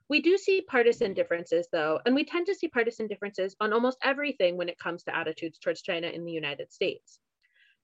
We 0.10 0.20
do 0.20 0.40
see 0.40 0.62
partisan 0.68 1.14
differences 1.14 1.68
though, 1.72 2.00
and 2.08 2.16
we 2.16 2.26
tend 2.26 2.48
to 2.48 2.56
see 2.56 2.68
partisan 2.68 3.06
differences 3.06 3.56
on 3.62 3.72
almost 3.72 4.00
everything 4.04 4.58
when 4.58 4.68
it 4.68 4.80
comes 4.80 5.04
to 5.04 5.16
attitudes 5.16 5.60
towards 5.60 5.84
China 5.84 6.08
in 6.08 6.26
the 6.26 6.32
United 6.32 6.74
States. 6.74 7.20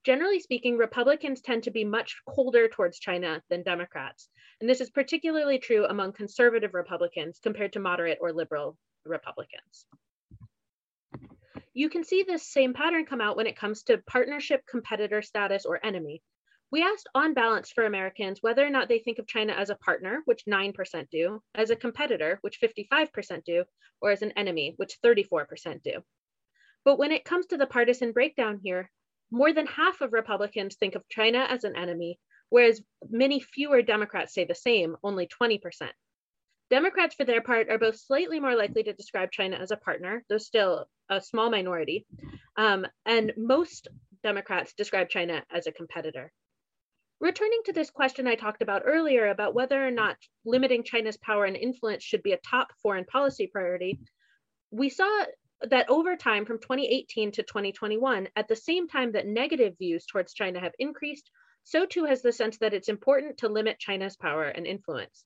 Generally 0.02 0.40
speaking, 0.40 0.76
Republicans 0.76 1.40
tend 1.40 1.62
to 1.62 1.70
be 1.70 1.84
much 1.84 2.16
colder 2.28 2.66
towards 2.66 2.98
China 2.98 3.40
than 3.50 3.62
Democrats. 3.62 4.30
And 4.60 4.68
this 4.68 4.80
is 4.80 4.90
particularly 4.90 5.60
true 5.60 5.86
among 5.86 6.12
conservative 6.12 6.74
Republicans 6.74 7.38
compared 7.40 7.72
to 7.74 7.78
moderate 7.78 8.18
or 8.20 8.32
liberal 8.32 8.76
Republicans. 9.04 9.86
You 11.78 11.88
can 11.88 12.02
see 12.02 12.24
this 12.24 12.44
same 12.44 12.74
pattern 12.74 13.06
come 13.06 13.20
out 13.20 13.36
when 13.36 13.46
it 13.46 13.56
comes 13.56 13.84
to 13.84 13.98
partnership, 13.98 14.66
competitor 14.68 15.22
status, 15.22 15.64
or 15.64 15.78
enemy. 15.86 16.24
We 16.72 16.82
asked 16.82 17.08
on 17.14 17.34
balance 17.34 17.70
for 17.70 17.84
Americans 17.84 18.42
whether 18.42 18.66
or 18.66 18.68
not 18.68 18.88
they 18.88 18.98
think 18.98 19.20
of 19.20 19.28
China 19.28 19.52
as 19.52 19.70
a 19.70 19.76
partner, 19.76 20.22
which 20.24 20.44
9% 20.44 21.08
do, 21.08 21.40
as 21.54 21.70
a 21.70 21.76
competitor, 21.76 22.40
which 22.40 22.60
55% 22.60 23.44
do, 23.44 23.62
or 24.00 24.10
as 24.10 24.22
an 24.22 24.32
enemy, 24.32 24.74
which 24.76 24.98
34% 25.04 25.80
do. 25.84 26.02
But 26.84 26.98
when 26.98 27.12
it 27.12 27.24
comes 27.24 27.46
to 27.46 27.56
the 27.56 27.68
partisan 27.68 28.10
breakdown 28.10 28.58
here, 28.60 28.90
more 29.30 29.52
than 29.52 29.68
half 29.68 30.00
of 30.00 30.12
Republicans 30.12 30.74
think 30.74 30.96
of 30.96 31.08
China 31.08 31.46
as 31.48 31.62
an 31.62 31.76
enemy, 31.76 32.18
whereas 32.48 32.82
many 33.08 33.38
fewer 33.38 33.82
Democrats 33.82 34.34
say 34.34 34.44
the 34.44 34.52
same, 34.52 34.96
only 35.04 35.28
20%. 35.28 35.60
Democrats, 36.70 37.14
for 37.14 37.24
their 37.24 37.40
part, 37.40 37.70
are 37.70 37.78
both 37.78 38.00
slightly 38.00 38.40
more 38.40 38.56
likely 38.56 38.82
to 38.82 38.92
describe 38.94 39.30
China 39.30 39.58
as 39.58 39.70
a 39.70 39.76
partner, 39.76 40.24
though 40.28 40.38
still 40.38 40.88
a 41.10 41.20
small 41.20 41.50
minority, 41.50 42.06
um, 42.56 42.86
and 43.06 43.32
most 43.36 43.88
Democrats 44.22 44.74
describe 44.74 45.08
China 45.08 45.42
as 45.50 45.66
a 45.66 45.72
competitor. 45.72 46.32
Returning 47.20 47.60
to 47.64 47.72
this 47.72 47.90
question 47.90 48.26
I 48.28 48.36
talked 48.36 48.62
about 48.62 48.82
earlier 48.84 49.28
about 49.28 49.54
whether 49.54 49.84
or 49.84 49.90
not 49.90 50.16
limiting 50.44 50.84
China's 50.84 51.16
power 51.16 51.44
and 51.44 51.56
influence 51.56 52.04
should 52.04 52.22
be 52.22 52.32
a 52.32 52.38
top 52.38 52.68
foreign 52.82 53.04
policy 53.04 53.48
priority, 53.48 53.98
we 54.70 54.88
saw 54.88 55.24
that 55.62 55.90
over 55.90 56.16
time 56.16 56.44
from 56.44 56.60
2018 56.60 57.32
to 57.32 57.42
2021, 57.42 58.28
at 58.36 58.46
the 58.46 58.54
same 58.54 58.86
time 58.86 59.12
that 59.12 59.26
negative 59.26 59.76
views 59.78 60.06
towards 60.06 60.32
China 60.32 60.60
have 60.60 60.74
increased, 60.78 61.30
so 61.64 61.84
too 61.84 62.04
has 62.04 62.22
the 62.22 62.32
sense 62.32 62.58
that 62.58 62.74
it's 62.74 62.88
important 62.88 63.38
to 63.38 63.48
limit 63.48 63.80
China's 63.80 64.16
power 64.16 64.44
and 64.44 64.66
influence. 64.66 65.24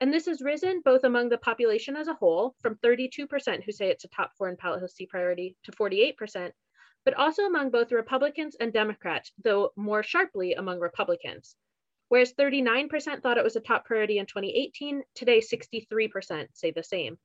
And 0.00 0.12
this 0.12 0.26
has 0.26 0.40
risen 0.40 0.80
both 0.84 1.02
among 1.04 1.28
the 1.28 1.38
population 1.38 1.96
as 1.96 2.06
a 2.06 2.14
whole, 2.14 2.54
from 2.60 2.76
32% 2.76 3.64
who 3.64 3.72
say 3.72 3.90
it's 3.90 4.04
a 4.04 4.08
top 4.08 4.32
foreign 4.36 4.56
policy 4.56 5.06
priority 5.06 5.56
to 5.64 5.72
48%, 5.72 6.52
but 7.04 7.14
also 7.14 7.46
among 7.46 7.70
both 7.70 7.90
Republicans 7.90 8.56
and 8.60 8.72
Democrats, 8.72 9.32
though 9.42 9.72
more 9.76 10.02
sharply 10.02 10.54
among 10.54 10.78
Republicans. 10.78 11.56
Whereas 12.08 12.32
39% 12.34 13.22
thought 13.22 13.38
it 13.38 13.44
was 13.44 13.56
a 13.56 13.60
top 13.60 13.84
priority 13.84 14.18
in 14.18 14.26
2018, 14.26 15.02
today 15.14 15.40
63% 15.40 16.46
say 16.52 16.70
the 16.70 16.82
same. 16.82 17.18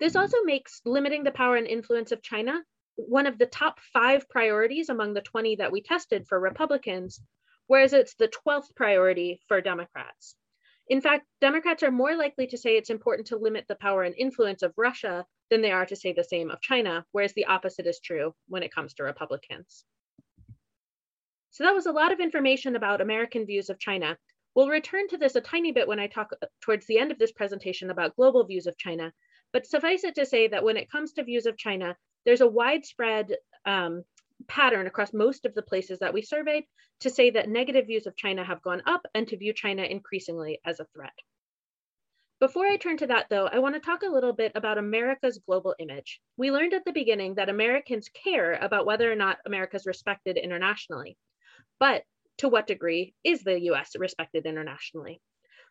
This 0.00 0.16
also 0.16 0.42
makes 0.44 0.80
limiting 0.84 1.24
the 1.24 1.30
power 1.30 1.56
and 1.56 1.66
influence 1.66 2.12
of 2.12 2.22
China 2.22 2.62
one 2.96 3.26
of 3.26 3.38
the 3.38 3.46
top 3.46 3.78
five 3.92 4.28
priorities 4.28 4.88
among 4.88 5.14
the 5.14 5.20
20 5.20 5.56
that 5.56 5.70
we 5.70 5.80
tested 5.80 6.26
for 6.26 6.40
Republicans, 6.40 7.20
whereas 7.68 7.92
it's 7.92 8.14
the 8.14 8.28
12th 8.28 8.74
priority 8.74 9.40
for 9.46 9.60
Democrats. 9.60 10.34
In 10.88 11.00
fact, 11.02 11.26
Democrats 11.40 11.82
are 11.82 11.90
more 11.90 12.16
likely 12.16 12.46
to 12.46 12.56
say 12.56 12.76
it's 12.76 12.90
important 12.90 13.28
to 13.28 13.36
limit 13.36 13.66
the 13.68 13.74
power 13.74 14.04
and 14.04 14.14
influence 14.16 14.62
of 14.62 14.72
Russia 14.76 15.26
than 15.50 15.60
they 15.60 15.70
are 15.70 15.84
to 15.86 15.96
say 15.96 16.12
the 16.12 16.24
same 16.24 16.50
of 16.50 16.62
China, 16.62 17.04
whereas 17.12 17.34
the 17.34 17.46
opposite 17.46 17.86
is 17.86 18.00
true 18.00 18.34
when 18.48 18.62
it 18.62 18.74
comes 18.74 18.94
to 18.94 19.02
Republicans. 19.02 19.84
So 21.50 21.64
that 21.64 21.74
was 21.74 21.86
a 21.86 21.92
lot 21.92 22.12
of 22.12 22.20
information 22.20 22.76
about 22.76 23.00
American 23.00 23.44
views 23.44 23.68
of 23.68 23.78
China. 23.78 24.16
We'll 24.54 24.68
return 24.68 25.08
to 25.08 25.18
this 25.18 25.36
a 25.36 25.40
tiny 25.40 25.72
bit 25.72 25.88
when 25.88 26.00
I 26.00 26.06
talk 26.06 26.30
uh, 26.42 26.46
towards 26.62 26.86
the 26.86 26.98
end 26.98 27.10
of 27.10 27.18
this 27.18 27.32
presentation 27.32 27.90
about 27.90 28.16
global 28.16 28.44
views 28.44 28.66
of 28.66 28.78
China, 28.78 29.12
but 29.52 29.66
suffice 29.66 30.04
it 30.04 30.14
to 30.14 30.26
say 30.26 30.48
that 30.48 30.64
when 30.64 30.76
it 30.76 30.90
comes 30.90 31.12
to 31.12 31.24
views 31.24 31.46
of 31.46 31.56
China, 31.56 31.96
there's 32.24 32.40
a 32.40 32.46
widespread 32.46 33.36
um, 33.66 34.04
pattern 34.46 34.86
across 34.86 35.12
most 35.12 35.44
of 35.44 35.54
the 35.54 35.62
places 35.62 35.98
that 35.98 36.14
we 36.14 36.22
surveyed 36.22 36.64
to 37.00 37.10
say 37.10 37.30
that 37.30 37.48
negative 37.48 37.86
views 37.86 38.06
of 38.06 38.16
China 38.16 38.44
have 38.44 38.62
gone 38.62 38.82
up 38.86 39.06
and 39.14 39.26
to 39.28 39.36
view 39.36 39.52
China 39.52 39.82
increasingly 39.82 40.60
as 40.64 40.80
a 40.80 40.86
threat. 40.94 41.12
Before 42.40 42.66
I 42.66 42.76
turn 42.76 42.98
to 42.98 43.06
that 43.08 43.28
though, 43.28 43.48
I 43.48 43.58
wanna 43.58 43.80
talk 43.80 44.02
a 44.02 44.08
little 44.08 44.32
bit 44.32 44.52
about 44.54 44.78
America's 44.78 45.40
global 45.44 45.74
image. 45.78 46.20
We 46.36 46.52
learned 46.52 46.72
at 46.72 46.84
the 46.84 46.92
beginning 46.92 47.34
that 47.34 47.48
Americans 47.48 48.08
care 48.08 48.54
about 48.54 48.86
whether 48.86 49.10
or 49.10 49.16
not 49.16 49.38
America's 49.44 49.86
respected 49.86 50.36
internationally, 50.36 51.18
but 51.80 52.04
to 52.38 52.48
what 52.48 52.68
degree 52.68 53.14
is 53.24 53.42
the 53.42 53.60
US 53.72 53.96
respected 53.96 54.46
internationally? 54.46 55.20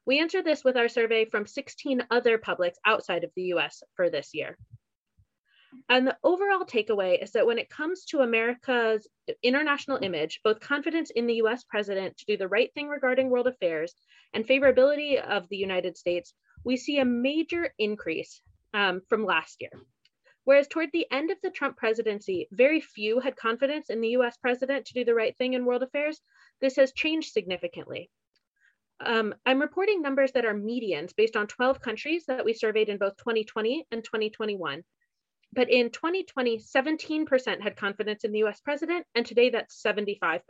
We 0.05 0.19
answered 0.19 0.45
this 0.45 0.63
with 0.63 0.77
our 0.77 0.89
survey 0.89 1.25
from 1.25 1.45
16 1.45 2.05
other 2.12 2.38
publics 2.38 2.77
outside 2.86 3.24
of 3.24 3.31
the 3.36 3.53
US 3.53 3.83
for 3.95 4.09
this 4.09 4.33
year. 4.33 4.57
And 5.89 6.07
the 6.07 6.17
overall 6.24 6.65
takeaway 6.65 7.22
is 7.22 7.31
that 7.31 7.46
when 7.46 7.57
it 7.57 7.69
comes 7.69 8.05
to 8.05 8.19
America's 8.19 9.07
international 9.43 10.00
image, 10.01 10.41
both 10.43 10.60
confidence 10.60 11.12
in 11.12 11.27
the 11.27 11.36
US 11.36 11.63
president 11.63 12.17
to 12.17 12.25
do 12.25 12.38
the 12.38 12.48
right 12.48 12.74
thing 12.74 12.88
regarding 12.88 13.29
world 13.29 13.48
affairs 13.48 13.93
and 14.34 14.46
favorability 14.46 15.22
of 15.22 15.48
the 15.50 15.57
United 15.57 15.98
States, 15.98 16.34
we 16.63 16.77
see 16.77 17.00
a 17.00 17.05
major 17.05 17.74
increase 17.77 18.41
um, 18.74 19.01
from 19.10 19.25
last 19.25 19.57
year. 19.62 19.72
Whereas 20.43 20.67
toward 20.67 20.89
the 20.93 21.07
end 21.12 21.29
of 21.29 21.38
the 21.41 21.51
Trump 21.51 21.77
presidency, 21.77 22.48
very 22.51 22.79
few 22.79 23.19
had 23.19 23.36
confidence 23.36 23.89
in 23.89 24.01
the 24.01 24.15
US 24.19 24.38
president 24.38 24.86
to 24.86 24.93
do 24.93 25.03
the 25.03 25.15
right 25.15 25.36
thing 25.38 25.53
in 25.53 25.65
world 25.65 25.84
affairs, 25.84 26.22
this 26.62 26.77
has 26.77 26.93
changed 26.93 27.34
significantly. 27.34 28.10
Um, 29.00 29.36
I'm 29.46 29.60
reporting 29.62 30.01
numbers 30.01 30.31
that 30.31 30.46
are 30.46 30.53
medians 30.53 31.15
based 31.15 31.36
on 31.36 31.48
12 31.48 31.81
countries 31.81 32.25
that 32.27 32.46
we 32.46 32.53
surveyed 32.53 32.89
in 32.89 32.98
both 32.98 33.17
2020 33.17 33.86
and 33.91 34.03
2021. 34.03 34.84
But 35.54 35.70
in 35.70 35.89
2020, 35.89 36.60
17% 36.60 37.62
had 37.62 37.75
confidence 37.75 38.24
in 38.24 38.32
the 38.32 38.44
US 38.44 38.60
president, 38.62 39.06
and 39.16 39.25
today 39.25 39.50
that's 39.50 39.82
75% 39.82 40.42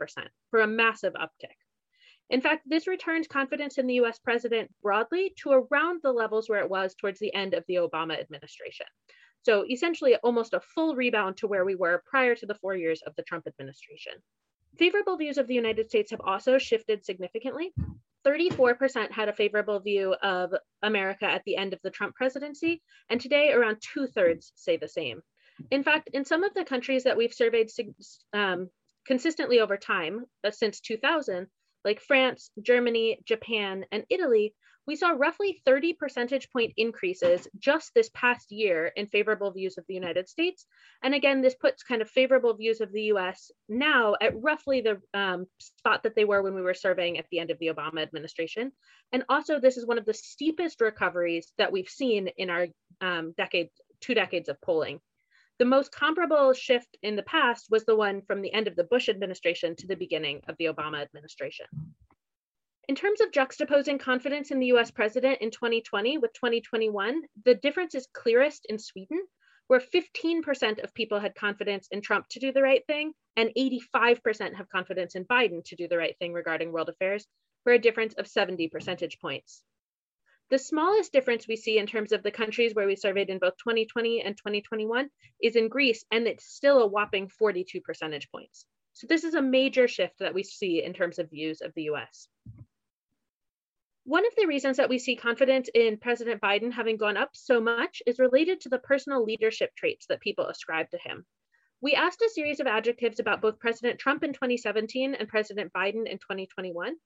for 0.50 0.60
a 0.60 0.66
massive 0.66 1.14
uptick. 1.14 1.56
In 2.30 2.40
fact, 2.42 2.68
this 2.68 2.86
returns 2.86 3.26
confidence 3.26 3.78
in 3.78 3.86
the 3.86 3.94
US 3.94 4.18
president 4.18 4.70
broadly 4.82 5.32
to 5.38 5.50
around 5.52 6.00
the 6.02 6.12
levels 6.12 6.48
where 6.48 6.60
it 6.60 6.70
was 6.70 6.94
towards 6.94 7.18
the 7.20 7.32
end 7.32 7.54
of 7.54 7.64
the 7.68 7.76
Obama 7.76 8.20
administration. 8.20 8.86
So 9.42 9.64
essentially 9.70 10.16
almost 10.16 10.52
a 10.52 10.60
full 10.60 10.94
rebound 10.94 11.38
to 11.38 11.46
where 11.46 11.64
we 11.64 11.74
were 11.74 12.02
prior 12.04 12.34
to 12.34 12.46
the 12.46 12.56
four 12.56 12.74
years 12.76 13.00
of 13.06 13.14
the 13.16 13.22
Trump 13.22 13.46
administration. 13.46 14.12
Favorable 14.76 15.16
views 15.16 15.38
of 15.38 15.46
the 15.46 15.54
United 15.54 15.88
States 15.88 16.10
have 16.10 16.20
also 16.20 16.58
shifted 16.58 17.04
significantly. 17.04 17.72
34% 18.28 19.10
had 19.10 19.28
a 19.28 19.32
favorable 19.32 19.80
view 19.80 20.14
of 20.22 20.52
America 20.82 21.24
at 21.24 21.42
the 21.44 21.56
end 21.56 21.72
of 21.72 21.80
the 21.82 21.90
Trump 21.90 22.14
presidency, 22.14 22.82
and 23.08 23.20
today 23.20 23.52
around 23.52 23.78
two 23.80 24.06
thirds 24.06 24.52
say 24.54 24.76
the 24.76 24.88
same. 24.88 25.22
In 25.70 25.82
fact, 25.82 26.10
in 26.12 26.24
some 26.24 26.44
of 26.44 26.52
the 26.54 26.64
countries 26.64 27.04
that 27.04 27.16
we've 27.16 27.32
surveyed 27.32 27.68
um, 28.32 28.68
consistently 29.06 29.60
over 29.60 29.76
time, 29.76 30.24
uh, 30.44 30.50
since 30.50 30.80
2000, 30.80 31.46
like 31.84 32.00
France, 32.00 32.50
Germany, 32.62 33.18
Japan, 33.24 33.84
and 33.90 34.04
Italy, 34.10 34.54
we 34.88 34.96
saw 34.96 35.10
roughly 35.10 35.60
30 35.66 35.92
percentage 35.92 36.50
point 36.50 36.72
increases 36.78 37.46
just 37.58 37.92
this 37.92 38.08
past 38.14 38.50
year 38.50 38.90
in 38.96 39.06
favorable 39.06 39.50
views 39.50 39.76
of 39.76 39.84
the 39.86 39.92
United 39.92 40.30
States. 40.30 40.64
And 41.02 41.14
again, 41.14 41.42
this 41.42 41.54
puts 41.54 41.82
kind 41.82 42.00
of 42.00 42.08
favorable 42.08 42.54
views 42.54 42.80
of 42.80 42.90
the 42.90 43.02
US 43.12 43.50
now 43.68 44.16
at 44.22 44.40
roughly 44.40 44.80
the 44.80 44.98
um, 45.12 45.44
spot 45.58 46.04
that 46.04 46.14
they 46.16 46.24
were 46.24 46.40
when 46.42 46.54
we 46.54 46.62
were 46.62 46.72
surveying 46.72 47.18
at 47.18 47.26
the 47.30 47.38
end 47.38 47.50
of 47.50 47.58
the 47.58 47.66
Obama 47.66 48.00
administration. 48.00 48.72
And 49.12 49.24
also, 49.28 49.60
this 49.60 49.76
is 49.76 49.86
one 49.86 49.98
of 49.98 50.06
the 50.06 50.14
steepest 50.14 50.80
recoveries 50.80 51.52
that 51.58 51.70
we've 51.70 51.90
seen 51.90 52.30
in 52.38 52.48
our 52.48 52.66
um, 53.02 53.34
decade, 53.36 53.68
two 54.00 54.14
decades 54.14 54.48
of 54.48 54.58
polling. 54.62 55.00
The 55.58 55.66
most 55.66 55.92
comparable 55.92 56.54
shift 56.54 56.96
in 57.02 57.14
the 57.14 57.22
past 57.24 57.66
was 57.68 57.84
the 57.84 57.96
one 57.96 58.22
from 58.22 58.40
the 58.40 58.54
end 58.54 58.68
of 58.68 58.76
the 58.76 58.84
Bush 58.84 59.10
administration 59.10 59.76
to 59.76 59.86
the 59.86 59.96
beginning 59.96 60.40
of 60.48 60.56
the 60.58 60.66
Obama 60.66 61.02
administration. 61.02 61.66
In 62.88 62.94
terms 62.94 63.20
of 63.20 63.32
juxtaposing 63.32 64.00
confidence 64.00 64.50
in 64.50 64.60
the 64.60 64.68
US 64.68 64.90
president 64.90 65.42
in 65.42 65.50
2020 65.50 66.16
with 66.16 66.32
2021, 66.32 67.20
the 67.44 67.54
difference 67.54 67.94
is 67.94 68.08
clearest 68.14 68.64
in 68.66 68.78
Sweden, 68.78 69.20
where 69.66 69.78
15% 69.78 70.82
of 70.82 70.94
people 70.94 71.20
had 71.20 71.34
confidence 71.34 71.88
in 71.90 72.00
Trump 72.00 72.26
to 72.30 72.40
do 72.40 72.50
the 72.50 72.62
right 72.62 72.82
thing, 72.86 73.12
and 73.36 73.52
85% 73.54 74.54
have 74.54 74.70
confidence 74.70 75.16
in 75.16 75.26
Biden 75.26 75.62
to 75.66 75.76
do 75.76 75.86
the 75.86 75.98
right 75.98 76.16
thing 76.18 76.32
regarding 76.32 76.72
world 76.72 76.88
affairs, 76.88 77.26
for 77.62 77.74
a 77.74 77.78
difference 77.78 78.14
of 78.14 78.26
70 78.26 78.68
percentage 78.68 79.18
points. 79.20 79.62
The 80.48 80.58
smallest 80.58 81.12
difference 81.12 81.46
we 81.46 81.56
see 81.56 81.76
in 81.76 81.86
terms 81.86 82.12
of 82.12 82.22
the 82.22 82.30
countries 82.30 82.74
where 82.74 82.86
we 82.86 82.96
surveyed 82.96 83.28
in 83.28 83.38
both 83.38 83.58
2020 83.58 84.22
and 84.22 84.34
2021 84.34 85.10
is 85.42 85.56
in 85.56 85.68
Greece, 85.68 86.06
and 86.10 86.26
it's 86.26 86.46
still 86.46 86.80
a 86.80 86.86
whopping 86.86 87.28
42 87.28 87.82
percentage 87.82 88.30
points. 88.30 88.64
So 88.94 89.06
this 89.06 89.24
is 89.24 89.34
a 89.34 89.42
major 89.42 89.88
shift 89.88 90.14
that 90.20 90.32
we 90.32 90.42
see 90.42 90.82
in 90.82 90.94
terms 90.94 91.18
of 91.18 91.28
views 91.28 91.60
of 91.60 91.74
the 91.74 91.82
US. 91.82 92.28
One 94.08 94.26
of 94.26 94.34
the 94.38 94.46
reasons 94.46 94.78
that 94.78 94.88
we 94.88 94.98
see 94.98 95.16
confidence 95.16 95.68
in 95.74 95.98
President 95.98 96.40
Biden 96.40 96.72
having 96.72 96.96
gone 96.96 97.18
up 97.18 97.28
so 97.34 97.60
much 97.60 98.02
is 98.06 98.18
related 98.18 98.58
to 98.62 98.70
the 98.70 98.78
personal 98.78 99.22
leadership 99.22 99.74
traits 99.76 100.06
that 100.06 100.22
people 100.22 100.46
ascribe 100.46 100.88
to 100.92 100.98
him. 100.98 101.26
We 101.82 101.92
asked 101.92 102.22
a 102.22 102.30
series 102.30 102.58
of 102.58 102.66
adjectives 102.66 103.20
about 103.20 103.42
both 103.42 103.58
President 103.58 103.98
Trump 104.00 104.24
in 104.24 104.32
2017 104.32 105.14
and 105.14 105.28
President 105.28 105.74
Biden 105.74 106.08
in 106.08 106.16
2021. 106.16 106.96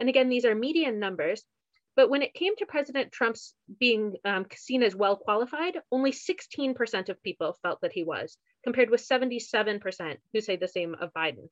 And 0.00 0.08
again, 0.10 0.28
these 0.28 0.44
are 0.44 0.54
median 0.54 0.98
numbers. 0.98 1.42
But 1.96 2.10
when 2.10 2.20
it 2.20 2.34
came 2.34 2.54
to 2.56 2.66
President 2.66 3.10
Trump's 3.10 3.54
being 3.78 4.16
um, 4.26 4.44
seen 4.54 4.82
as 4.82 4.94
well 4.94 5.16
qualified, 5.16 5.78
only 5.90 6.12
16% 6.12 7.08
of 7.08 7.22
people 7.22 7.56
felt 7.62 7.80
that 7.80 7.92
he 7.92 8.04
was, 8.04 8.36
compared 8.64 8.90
with 8.90 9.00
77% 9.00 10.18
who 10.34 10.42
say 10.42 10.56
the 10.56 10.68
same 10.68 10.94
of 11.00 11.10
Biden. 11.14 11.48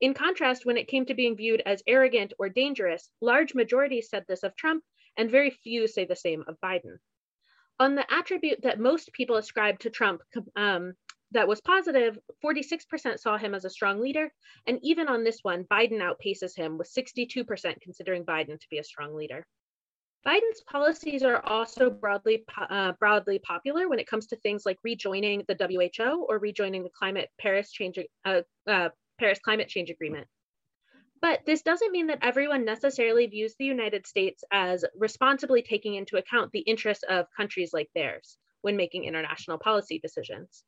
In 0.00 0.14
contrast, 0.14 0.64
when 0.64 0.78
it 0.78 0.88
came 0.88 1.04
to 1.06 1.14
being 1.14 1.36
viewed 1.36 1.62
as 1.66 1.82
arrogant 1.86 2.32
or 2.38 2.48
dangerous, 2.48 3.10
large 3.20 3.54
majorities 3.54 4.08
said 4.08 4.24
this 4.26 4.42
of 4.42 4.56
Trump, 4.56 4.82
and 5.16 5.30
very 5.30 5.50
few 5.50 5.86
say 5.86 6.06
the 6.06 6.16
same 6.16 6.42
of 6.48 6.60
Biden. 6.60 6.98
On 7.78 7.94
the 7.94 8.10
attribute 8.12 8.62
that 8.62 8.80
most 8.80 9.12
people 9.12 9.36
ascribe 9.36 9.78
to 9.80 9.90
Trump 9.90 10.22
um, 10.56 10.94
that 11.32 11.48
was 11.48 11.60
positive, 11.60 12.18
46% 12.44 13.18
saw 13.18 13.36
him 13.36 13.54
as 13.54 13.64
a 13.64 13.70
strong 13.70 14.00
leader. 14.00 14.32
And 14.66 14.78
even 14.82 15.08
on 15.08 15.22
this 15.22 15.40
one, 15.42 15.64
Biden 15.64 16.00
outpaces 16.00 16.56
him 16.56 16.78
with 16.78 16.92
62% 16.92 17.80
considering 17.80 18.24
Biden 18.24 18.58
to 18.58 18.68
be 18.70 18.78
a 18.78 18.84
strong 18.84 19.14
leader. 19.14 19.46
Biden's 20.26 20.62
policies 20.66 21.22
are 21.22 21.42
also 21.46 21.88
broadly 21.88 22.44
uh, 22.58 22.92
broadly 23.00 23.38
popular 23.38 23.88
when 23.88 23.98
it 23.98 24.06
comes 24.06 24.26
to 24.26 24.36
things 24.36 24.66
like 24.66 24.76
rejoining 24.84 25.44
the 25.48 25.56
WHO 25.56 26.26
or 26.28 26.38
rejoining 26.38 26.82
the 26.82 26.90
climate 26.90 27.30
Paris 27.40 27.72
change 27.72 27.98
uh, 28.26 28.42
uh, 28.66 28.90
Paris 29.20 29.38
climate 29.38 29.68
change 29.68 29.90
agreement. 29.90 30.26
But 31.20 31.44
this 31.44 31.60
doesn't 31.60 31.92
mean 31.92 32.06
that 32.06 32.20
everyone 32.22 32.64
necessarily 32.64 33.26
views 33.26 33.54
the 33.54 33.66
United 33.66 34.06
States 34.06 34.42
as 34.50 34.86
responsibly 34.96 35.60
taking 35.60 35.94
into 35.94 36.16
account 36.16 36.50
the 36.50 36.60
interests 36.60 37.04
of 37.08 37.26
countries 37.36 37.74
like 37.74 37.90
theirs 37.94 38.38
when 38.62 38.76
making 38.76 39.04
international 39.04 39.58
policy 39.58 39.98
decisions. 39.98 40.64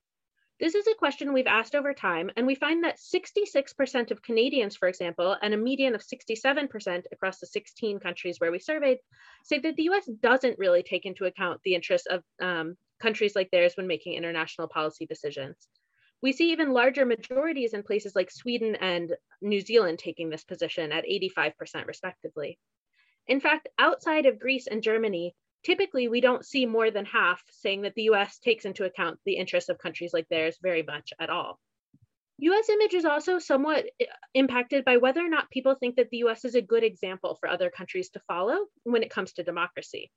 This 0.61 0.75
is 0.75 0.87
a 0.87 0.95
question 0.95 1.33
we've 1.33 1.47
asked 1.47 1.75
over 1.75 1.95
time, 1.95 2.31
and 2.37 2.47
we 2.47 2.55
find 2.55 2.85
that 2.85 2.99
66% 2.99 4.11
of 4.11 4.23
Canadians, 4.23 4.77
for 4.77 4.87
example, 4.87 5.35
and 5.43 5.55
a 5.55 5.57
median 5.57 5.95
of 5.95 6.03
67% 6.03 7.05
across 7.11 7.41
the 7.41 7.47
16 7.47 7.99
countries 8.01 8.39
where 8.39 8.53
we 8.53 8.59
surveyed, 8.59 8.99
say 9.45 9.59
that 9.61 9.77
the 9.77 9.85
US 9.85 10.07
doesn't 10.21 10.59
really 10.59 10.83
take 10.83 11.07
into 11.07 11.25
account 11.25 11.61
the 11.65 11.75
interests 11.75 12.07
of 12.07 12.23
um, 12.41 12.77
countries 13.01 13.35
like 13.35 13.51
theirs 13.51 13.73
when 13.77 13.87
making 13.87 14.13
international 14.13 14.69
policy 14.69 15.07
decisions. 15.07 15.69
We 16.23 16.33
see 16.33 16.53
even 16.53 16.73
larger 16.73 17.05
majorities 17.05 17.75
in 17.75 17.83
places 17.83 18.15
like 18.15 18.31
Sweden 18.31 18.77
and 18.77 19.13
New 19.41 19.61
Zealand 19.61 19.99
taking 19.99 20.31
this 20.31 20.45
position 20.45 20.93
at 20.93 21.05
85% 21.05 21.87
respectively. 21.87 22.59
In 23.27 23.41
fact, 23.41 23.69
outside 23.79 24.27
of 24.27 24.39
Greece 24.39 24.69
and 24.69 24.83
Germany, 24.83 25.35
typically 25.65 26.09
we 26.09 26.21
don't 26.21 26.45
see 26.45 26.65
more 26.65 26.91
than 26.91 27.05
half 27.05 27.43
saying 27.51 27.83
that 27.83 27.95
the 27.95 28.05
US 28.05 28.39
takes 28.39 28.65
into 28.65 28.85
account 28.85 29.19
the 29.25 29.37
interests 29.37 29.69
of 29.69 29.79
countries 29.79 30.13
like 30.13 30.29
theirs 30.29 30.59
very 30.63 30.83
much 30.83 31.13
at 31.19 31.31
all. 31.31 31.59
US 32.39 32.69
image 32.69 32.95
is 32.95 33.05
also 33.05 33.39
somewhat 33.39 33.87
eh, 34.01 34.07
impacted 34.35 34.85
by 34.85 34.97
whether 34.97 35.25
or 35.25 35.29
not 35.29 35.51
people 35.51 35.75
think 35.75 35.97
that 35.97 36.11
the 36.11 36.19
US 36.19 36.45
is 36.45 36.55
a 36.55 36.63
good 36.63 36.83
example 36.83 37.37
for 37.39 37.49
other 37.49 37.71
countries 37.71 38.11
to 38.11 38.23
follow 38.27 38.67
when 38.85 39.03
it 39.03 39.11
comes 39.11 39.33
to 39.35 39.45
democracy. 39.45 40.11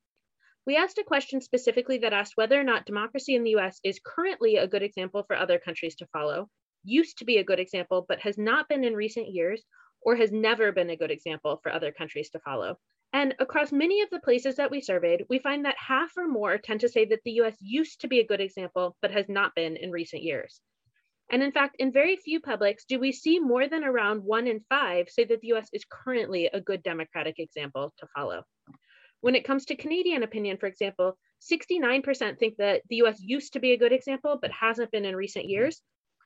We 0.66 0.78
asked 0.78 0.98
a 0.98 1.04
question 1.04 1.42
specifically 1.42 2.00
that 2.00 2.14
asked 2.14 2.38
whether 2.38 2.60
or 2.60 2.64
not 2.64 2.88
democracy 2.88 3.36
in 3.36 3.44
the 3.44 3.56
US 3.56 3.80
is 3.84 4.00
currently 4.04 4.56
a 4.56 4.68
good 4.68 4.82
example 4.82 5.24
for 5.28 5.36
other 5.36 5.60
countries 5.60 5.96
to 5.98 6.08
follow, 6.08 6.50
used 6.84 7.20
to 7.20 7.26
be 7.26 7.38
a 7.38 7.44
good 7.44 7.60
example, 7.60 8.04
but 8.08 8.20
has 8.22 8.36
not 8.36 8.68
been 8.68 8.84
in 8.84 8.96
recent 8.96 9.30
years, 9.30 9.64
or 10.02 10.16
has 10.16 10.32
never 10.32 10.72
been 10.72 10.90
a 10.90 10.98
good 10.98 11.12
example 11.12 11.60
for 11.62 11.72
other 11.72 11.92
countries 11.92 12.32
to 12.32 12.40
follow. 12.40 12.80
And 13.14 13.36
across 13.40 13.72
many 13.72 14.02
of 14.02 14.10
the 14.10 14.20
places 14.20 14.56
that 14.56 14.72
we 14.72 14.82
surveyed, 14.82 15.26
we 15.30 15.38
find 15.38 15.66
that 15.66 15.78
half 15.78 16.18
or 16.18 16.28
more 16.28 16.58
tend 16.58 16.80
to 16.80 16.90
say 16.90 17.06
that 17.06 17.22
the 17.24 17.40
US 17.42 17.56
used 17.62 18.02
to 18.02 18.08
be 18.08 18.20
a 18.20 18.26
good 18.26 18.42
example, 18.42 18.98
but 19.04 19.12
has 19.12 19.30
not 19.30 19.54
been 19.54 19.78
in 19.78 19.92
recent 19.92 20.24
years. 20.24 20.62
And 21.30 21.44
in 21.44 21.52
fact, 21.52 21.76
in 21.78 21.92
very 21.92 22.18
few 22.18 22.40
publics 22.40 22.86
do 22.86 23.00
we 23.00 23.12
see 23.12 23.40
more 23.40 23.68
than 23.68 23.84
around 23.84 24.24
one 24.24 24.48
in 24.48 24.62
five 24.70 25.10
say 25.10 25.26
that 25.26 25.42
the 25.42 25.54
US 25.54 25.70
is 25.74 25.86
currently 25.90 26.48
a 26.48 26.60
good 26.60 26.82
democratic 26.82 27.38
example 27.38 27.94
to 28.00 28.08
follow. 28.16 28.44
When 29.26 29.34
it 29.34 29.44
comes 29.44 29.66
to 29.66 29.76
Canadian 29.76 30.22
opinion, 30.22 30.58
for 30.58 30.68
example, 30.68 31.18
69% 31.42 32.38
think 32.38 32.58
that 32.58 32.84
the 32.90 32.98
US 32.98 33.20
used 33.20 33.54
to 33.54 33.60
be 33.60 33.72
a 33.72 33.78
good 33.78 33.92
example, 33.92 34.38
but 34.40 34.52
hasn't 34.52 34.92
been 34.92 35.04
in 35.04 35.16
recent 35.16 35.46
years. 35.46 35.82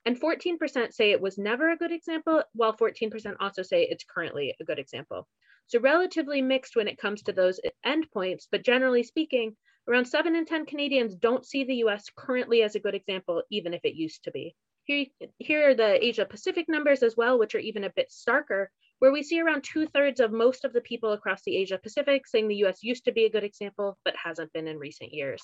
And 0.05 0.19
14% 0.19 0.91
say 0.91 1.11
it 1.11 1.21
was 1.21 1.37
never 1.37 1.69
a 1.69 1.77
good 1.77 1.93
example, 1.93 2.43
while 2.51 2.75
14% 2.75 3.37
also 3.39 3.61
say 3.61 3.83
it's 3.83 4.03
currently 4.03 4.53
a 4.59 4.65
good 4.65 4.79
example. 4.79 5.29
So 5.67 5.79
relatively 5.79 6.41
mixed 6.41 6.75
when 6.75 6.89
it 6.89 6.97
comes 6.97 7.21
to 7.21 7.31
those 7.31 7.61
endpoints, 7.85 8.47
but 8.51 8.65
generally 8.65 9.03
speaking, 9.03 9.55
around 9.87 10.03
seven 10.03 10.35
in 10.35 10.43
10 10.43 10.65
Canadians 10.65 11.15
don't 11.15 11.45
see 11.45 11.63
the 11.63 11.85
US 11.85 12.03
currently 12.17 12.63
as 12.63 12.75
a 12.75 12.81
good 12.81 12.95
example, 12.95 13.43
even 13.49 13.73
if 13.73 13.85
it 13.85 13.95
used 13.95 14.25
to 14.25 14.31
be. 14.31 14.57
Here, 14.83 15.05
here 15.37 15.69
are 15.69 15.73
the 15.73 16.05
Asia 16.05 16.25
Pacific 16.25 16.67
numbers 16.67 17.01
as 17.01 17.15
well, 17.15 17.39
which 17.39 17.55
are 17.55 17.59
even 17.59 17.85
a 17.85 17.93
bit 17.95 18.11
starker, 18.11 18.67
where 18.99 19.11
we 19.11 19.23
see 19.23 19.41
around 19.41 19.63
two 19.63 19.87
thirds 19.87 20.19
of 20.19 20.31
most 20.31 20.65
of 20.65 20.73
the 20.73 20.81
people 20.81 21.13
across 21.13 21.41
the 21.43 21.57
Asia 21.57 21.79
Pacific 21.81 22.27
saying 22.27 22.47
the 22.47 22.63
US 22.65 22.83
used 22.83 23.05
to 23.05 23.11
be 23.11 23.25
a 23.25 23.29
good 23.29 23.43
example, 23.43 23.97
but 24.05 24.15
hasn't 24.15 24.53
been 24.53 24.67
in 24.67 24.77
recent 24.77 25.13
years. 25.13 25.41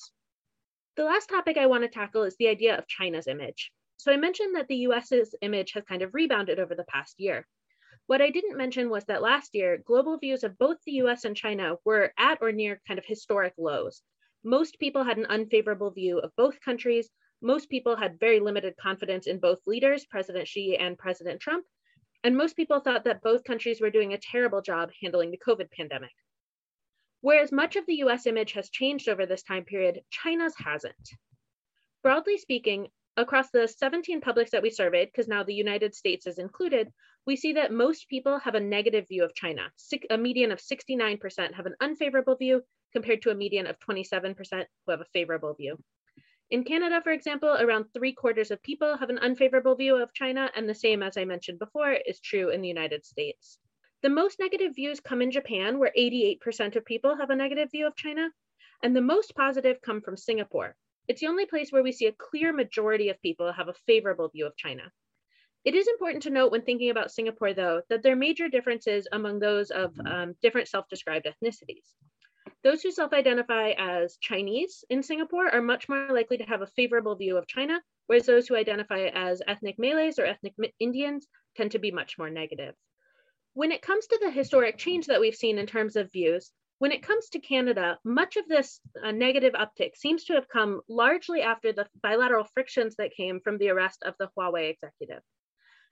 The 0.97 1.05
last 1.05 1.29
topic 1.29 1.57
I 1.57 1.65
want 1.65 1.83
to 1.83 1.89
tackle 1.89 2.23
is 2.23 2.35
the 2.37 2.49
idea 2.49 2.77
of 2.77 2.87
China's 2.87 3.27
image. 3.27 3.71
So 3.97 4.11
I 4.11 4.17
mentioned 4.17 4.55
that 4.55 4.67
the 4.67 4.87
US's 4.87 5.33
image 5.41 5.71
has 5.73 5.83
kind 5.85 6.01
of 6.01 6.13
rebounded 6.13 6.59
over 6.59 6.75
the 6.75 6.83
past 6.85 7.15
year. 7.17 7.47
What 8.07 8.21
I 8.21 8.29
didn't 8.29 8.57
mention 8.57 8.89
was 8.89 9.05
that 9.05 9.21
last 9.21 9.55
year, 9.55 9.77
global 9.77 10.17
views 10.17 10.43
of 10.43 10.57
both 10.57 10.77
the 10.85 10.99
US 11.03 11.25
and 11.25 11.35
China 11.35 11.77
were 11.85 12.13
at 12.17 12.37
or 12.41 12.51
near 12.51 12.81
kind 12.87 12.99
of 12.99 13.05
historic 13.05 13.53
lows. 13.57 14.03
Most 14.43 14.79
people 14.79 15.03
had 15.03 15.17
an 15.17 15.25
unfavorable 15.25 15.91
view 15.91 16.19
of 16.19 16.35
both 16.35 16.61
countries. 16.61 17.09
Most 17.41 17.69
people 17.69 17.95
had 17.95 18.19
very 18.19 18.39
limited 18.39 18.75
confidence 18.77 19.27
in 19.27 19.39
both 19.39 19.65
leaders, 19.65 20.05
President 20.05 20.47
Xi 20.47 20.77
and 20.77 20.97
President 20.97 21.39
Trump. 21.41 21.65
And 22.25 22.35
most 22.35 22.55
people 22.55 22.79
thought 22.79 23.03
that 23.03 23.21
both 23.21 23.43
countries 23.43 23.79
were 23.79 23.91
doing 23.91 24.13
a 24.13 24.17
terrible 24.17 24.59
job 24.59 24.89
handling 24.99 25.29
the 25.29 25.37
COVID 25.47 25.69
pandemic. 25.69 26.09
Whereas 27.21 27.51
much 27.51 27.75
of 27.75 27.85
the 27.85 27.97
US 27.97 28.25
image 28.25 28.53
has 28.53 28.71
changed 28.71 29.07
over 29.07 29.27
this 29.27 29.43
time 29.43 29.63
period, 29.63 30.01
China's 30.09 30.55
hasn't. 30.57 30.95
Broadly 32.01 32.39
speaking, 32.39 32.87
across 33.15 33.51
the 33.51 33.67
17 33.67 34.21
publics 34.21 34.49
that 34.49 34.63
we 34.63 34.71
surveyed, 34.71 35.09
because 35.09 35.27
now 35.27 35.43
the 35.43 35.53
United 35.53 35.93
States 35.93 36.25
is 36.25 36.39
included, 36.39 36.91
we 37.27 37.35
see 37.35 37.53
that 37.53 37.71
most 37.71 38.09
people 38.09 38.39
have 38.39 38.55
a 38.55 38.59
negative 38.59 39.07
view 39.07 39.23
of 39.23 39.35
China. 39.35 39.71
A 40.09 40.17
median 40.17 40.51
of 40.51 40.57
69% 40.57 41.53
have 41.53 41.67
an 41.67 41.75
unfavorable 41.79 42.37
view 42.37 42.63
compared 42.91 43.21
to 43.21 43.29
a 43.29 43.35
median 43.35 43.67
of 43.67 43.77
27% 43.87 44.65
who 44.85 44.91
have 44.91 45.01
a 45.01 45.11
favorable 45.13 45.53
view. 45.53 45.77
In 46.51 46.63
Canada, 46.63 47.01
for 47.01 47.11
example, 47.11 47.49
around 47.49 47.85
three 47.85 48.13
quarters 48.13 48.51
of 48.51 48.61
people 48.61 48.97
have 48.97 49.09
an 49.09 49.17
unfavorable 49.17 49.75
view 49.75 49.95
of 49.95 50.13
China, 50.13 50.51
and 50.55 50.69
the 50.69 50.75
same, 50.75 51.01
as 51.01 51.17
I 51.17 51.25
mentioned 51.25 51.57
before, 51.57 51.91
is 51.93 52.19
true 52.19 52.49
in 52.49 52.61
the 52.61 52.67
United 52.67 53.03
States. 53.03 53.57
The 54.03 54.09
most 54.09 54.39
negative 54.39 54.75
views 54.75 54.99
come 54.99 55.23
in 55.23 55.31
Japan, 55.31 55.79
where 55.79 55.91
88% 55.97 56.75
of 56.75 56.85
people 56.85 57.15
have 57.17 57.31
a 57.31 57.35
negative 57.35 57.71
view 57.71 57.87
of 57.87 57.95
China, 57.95 58.29
and 58.83 58.95
the 58.95 59.01
most 59.01 59.33
positive 59.35 59.81
come 59.81 60.01
from 60.01 60.17
Singapore. 60.17 60.75
It's 61.07 61.21
the 61.21 61.27
only 61.27 61.47
place 61.47 61.71
where 61.71 61.81
we 61.81 61.91
see 61.91 62.05
a 62.05 62.11
clear 62.11 62.53
majority 62.53 63.09
of 63.09 63.19
people 63.21 63.51
have 63.51 63.67
a 63.67 63.73
favorable 63.87 64.29
view 64.29 64.45
of 64.45 64.55
China. 64.55 64.91
It 65.63 65.73
is 65.73 65.87
important 65.87 66.21
to 66.23 66.29
note 66.29 66.51
when 66.51 66.61
thinking 66.61 66.91
about 66.91 67.11
Singapore, 67.11 67.55
though, 67.55 67.81
that 67.89 68.03
there 68.03 68.13
are 68.13 68.15
major 68.15 68.49
differences 68.49 69.07
among 69.11 69.39
those 69.39 69.71
of 69.71 69.99
um, 70.05 70.35
different 70.43 70.67
self-described 70.67 71.25
ethnicities. 71.25 71.95
Those 72.63 72.81
who 72.81 72.91
self-identify 72.91 73.73
as 73.77 74.17
Chinese 74.17 74.83
in 74.89 75.03
Singapore 75.03 75.49
are 75.49 75.61
much 75.61 75.87
more 75.87 76.09
likely 76.11 76.37
to 76.37 76.43
have 76.45 76.61
a 76.61 76.67
favorable 76.67 77.15
view 77.15 77.37
of 77.37 77.47
China, 77.47 77.81
whereas 78.07 78.25
those 78.25 78.47
who 78.47 78.55
identify 78.55 79.05
as 79.13 79.41
ethnic 79.47 79.77
Malays 79.77 80.19
or 80.19 80.25
ethnic 80.25 80.53
Indians 80.79 81.27
tend 81.55 81.71
to 81.71 81.79
be 81.79 81.91
much 81.91 82.17
more 82.17 82.29
negative. 82.29 82.75
When 83.53 83.71
it 83.71 83.81
comes 83.81 84.07
to 84.07 84.19
the 84.21 84.31
historic 84.31 84.77
change 84.77 85.07
that 85.07 85.21
we've 85.21 85.35
seen 85.35 85.57
in 85.57 85.67
terms 85.67 85.95
of 85.95 86.11
views, 86.11 86.51
when 86.79 86.91
it 86.91 87.03
comes 87.03 87.29
to 87.29 87.39
Canada, 87.39 87.97
much 88.03 88.35
of 88.35 88.47
this 88.47 88.81
uh, 89.01 89.11
negative 89.11 89.53
uptick 89.53 89.95
seems 89.95 90.25
to 90.25 90.33
have 90.33 90.49
come 90.49 90.81
largely 90.89 91.41
after 91.41 91.71
the 91.71 91.87
bilateral 92.03 92.43
frictions 92.43 92.95
that 92.97 93.15
came 93.15 93.39
from 93.39 93.57
the 93.57 93.69
arrest 93.69 94.03
of 94.03 94.15
the 94.19 94.29
Huawei 94.37 94.69
executive. 94.71 95.23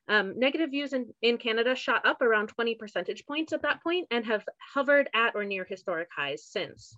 Um, 0.09 0.37
negative 0.37 0.71
views 0.71 0.91
in, 0.91 1.13
in 1.21 1.37
Canada 1.37 1.75
shot 1.75 2.05
up 2.05 2.21
around 2.21 2.47
20 2.47 2.75
percentage 2.75 3.25
points 3.25 3.53
at 3.53 3.61
that 3.61 3.81
point 3.81 4.07
and 4.11 4.25
have 4.25 4.45
hovered 4.73 5.09
at 5.13 5.35
or 5.35 5.45
near 5.45 5.63
historic 5.63 6.09
highs 6.15 6.43
since. 6.45 6.97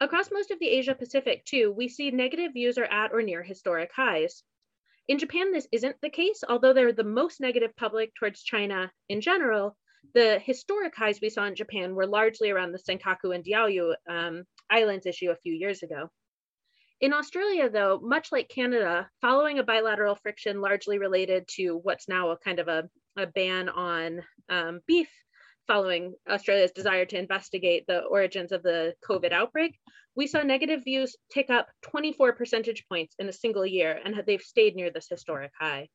Across 0.00 0.30
most 0.30 0.50
of 0.50 0.58
the 0.60 0.68
Asia 0.68 0.94
Pacific, 0.94 1.44
too, 1.44 1.72
we 1.72 1.88
see 1.88 2.10
negative 2.10 2.52
views 2.52 2.78
are 2.78 2.84
at 2.84 3.12
or 3.12 3.20
near 3.20 3.42
historic 3.42 3.90
highs. 3.94 4.44
In 5.08 5.18
Japan, 5.18 5.52
this 5.52 5.66
isn't 5.72 6.00
the 6.00 6.10
case, 6.10 6.44
although 6.48 6.72
they're 6.72 6.92
the 6.92 7.02
most 7.02 7.40
negative 7.40 7.74
public 7.76 8.14
towards 8.14 8.42
China 8.42 8.92
in 9.08 9.20
general. 9.20 9.76
The 10.14 10.38
historic 10.38 10.94
highs 10.94 11.20
we 11.20 11.30
saw 11.30 11.46
in 11.46 11.54
Japan 11.54 11.94
were 11.94 12.06
largely 12.06 12.50
around 12.50 12.72
the 12.72 12.78
Senkaku 12.78 13.34
and 13.34 13.44
Diaoyu 13.44 13.94
um, 14.08 14.44
Islands 14.70 15.06
issue 15.06 15.30
a 15.30 15.36
few 15.36 15.52
years 15.52 15.82
ago. 15.82 16.10
In 17.00 17.12
Australia, 17.12 17.70
though, 17.70 18.00
much 18.02 18.32
like 18.32 18.48
Canada, 18.48 19.08
following 19.20 19.60
a 19.60 19.62
bilateral 19.62 20.16
friction 20.16 20.60
largely 20.60 20.98
related 20.98 21.46
to 21.56 21.76
what's 21.76 22.08
now 22.08 22.30
a 22.30 22.38
kind 22.38 22.58
of 22.58 22.66
a, 22.66 22.88
a 23.16 23.26
ban 23.26 23.68
on 23.68 24.24
um, 24.48 24.80
beef, 24.84 25.08
following 25.68 26.14
Australia's 26.28 26.72
desire 26.72 27.04
to 27.04 27.18
investigate 27.18 27.84
the 27.86 28.00
origins 28.00 28.50
of 28.50 28.64
the 28.64 28.94
COVID 29.08 29.30
outbreak, 29.32 29.78
we 30.16 30.26
saw 30.26 30.42
negative 30.42 30.82
views 30.82 31.14
tick 31.30 31.50
up 31.50 31.68
24 31.82 32.32
percentage 32.32 32.84
points 32.88 33.14
in 33.20 33.28
a 33.28 33.32
single 33.32 33.64
year, 33.64 34.00
and 34.04 34.20
they've 34.26 34.42
stayed 34.42 34.74
near 34.74 34.90
this 34.90 35.08
historic 35.08 35.52
high. 35.56 35.88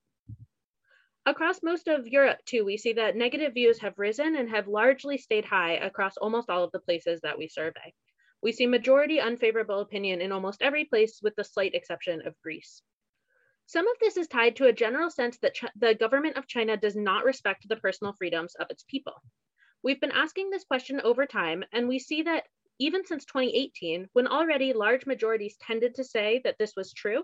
Across 1.26 1.64
most 1.64 1.90
of 1.90 2.08
Europe, 2.08 2.40
too, 2.46 2.64
we 2.64 2.78
see 2.78 2.94
that 2.94 3.18
negative 3.18 3.54
views 3.54 3.80
have 3.80 3.98
risen 3.98 4.38
and 4.38 4.50
have 4.50 4.70
largely 4.70 5.18
stayed 5.18 5.44
high 5.44 5.74
across 5.74 6.16
almost 6.16 6.50
all 6.50 6.64
of 6.64 6.72
the 6.72 6.80
places 6.80 7.20
that 7.22 7.38
we 7.38 7.50
survey. 7.50 7.94
We 8.44 8.52
see 8.52 8.68
majority 8.68 9.22
unfavorable 9.22 9.80
opinion 9.80 10.20
in 10.20 10.34
almost 10.34 10.62
every 10.62 10.84
place 10.84 11.22
with 11.24 11.34
the 11.38 11.46
slight 11.46 11.74
exception 11.74 12.28
of 12.28 12.40
Greece. 12.42 12.82
Some 13.68 13.88
of 13.88 13.98
this 14.00 14.18
is 14.18 14.28
tied 14.28 14.58
to 14.58 14.68
a 14.68 14.74
general 14.74 15.10
sense 15.10 15.38
that 15.38 15.56
Ch 15.56 15.64
the 15.78 15.96
government 15.96 16.36
of 16.36 16.46
China 16.46 16.76
does 16.76 16.98
not 16.98 17.24
respect 17.24 17.66
the 17.70 17.78
personal 17.78 18.12
freedoms 18.12 18.56
of 18.56 18.68
its 18.70 18.84
people. 18.84 19.16
We've 19.82 20.02
been 20.02 20.12
asking 20.12 20.50
this 20.50 20.66
question 20.66 21.00
over 21.00 21.26
time, 21.26 21.64
and 21.72 21.88
we 21.88 22.00
see 22.00 22.24
that 22.24 22.44
even 22.80 23.06
since 23.06 23.24
2018, 23.24 24.10
when 24.12 24.28
already 24.28 24.74
large 24.74 25.06
majorities 25.06 25.56
tended 25.58 25.96
to 25.96 26.04
say 26.04 26.42
that 26.44 26.58
this 26.60 26.76
was 26.76 26.92
true, 26.92 27.24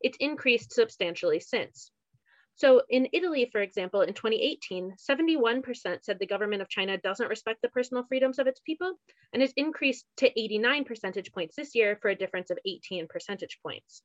It's 0.00 0.18
increased 0.18 0.72
substantially 0.72 1.40
since. 1.40 1.90
So 2.56 2.82
in 2.88 3.08
Italy, 3.12 3.50
for 3.52 3.60
example, 3.60 4.00
in 4.00 4.14
2018, 4.14 4.96
71% 4.96 6.02
said 6.02 6.18
the 6.18 6.26
government 6.26 6.62
of 6.62 6.70
China 6.70 6.96
doesn't 6.96 7.28
respect 7.28 7.60
the 7.60 7.68
personal 7.68 8.04
freedoms 8.04 8.38
of 8.38 8.46
its 8.46 8.60
people, 8.60 8.94
and 9.34 9.42
it's 9.42 9.52
increased 9.58 10.06
to 10.16 10.40
89 10.40 10.84
percentage 10.84 11.32
points 11.32 11.54
this 11.54 11.74
year 11.74 11.98
for 12.00 12.08
a 12.08 12.14
difference 12.14 12.50
of 12.50 12.58
18 12.64 13.08
percentage 13.08 13.58
points. 13.62 14.02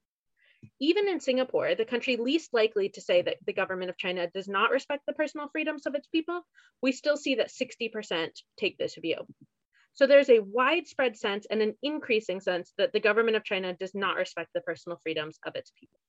Even 0.82 1.08
in 1.08 1.22
Singapore, 1.22 1.76
the 1.76 1.86
country 1.86 2.18
least 2.18 2.54
likely 2.54 2.90
to 2.90 3.00
say 3.00 3.22
that 3.22 3.38
the 3.46 3.54
government 3.54 3.90
of 3.90 3.98
China 3.98 4.28
does 4.28 4.50
not 4.50 4.72
respect 4.72 5.04
the 5.08 5.14
personal 5.14 5.48
freedoms 5.48 5.86
of 5.86 5.96
its 5.96 6.08
people, 6.08 6.42
we 6.82 6.92
still 6.92 7.16
see 7.16 7.36
that 7.36 7.52
60% 7.52 8.32
take 8.58 8.78
this 8.78 8.96
view. 8.96 9.26
So 9.94 10.08
there's 10.08 10.30
a 10.30 10.40
widespread 10.40 11.16
sense 11.16 11.48
and 11.50 11.62
an 11.62 11.76
increasing 11.82 12.42
sense 12.42 12.74
that 12.78 12.92
the 12.92 13.00
government 13.00 13.38
of 13.38 13.46
China 13.46 13.74
does 13.74 13.96
not 13.96 14.18
respect 14.18 14.50
the 14.54 14.62
personal 14.62 15.00
freedoms 15.04 15.40
of 15.46 15.56
its 15.56 15.72
people. 15.80 16.00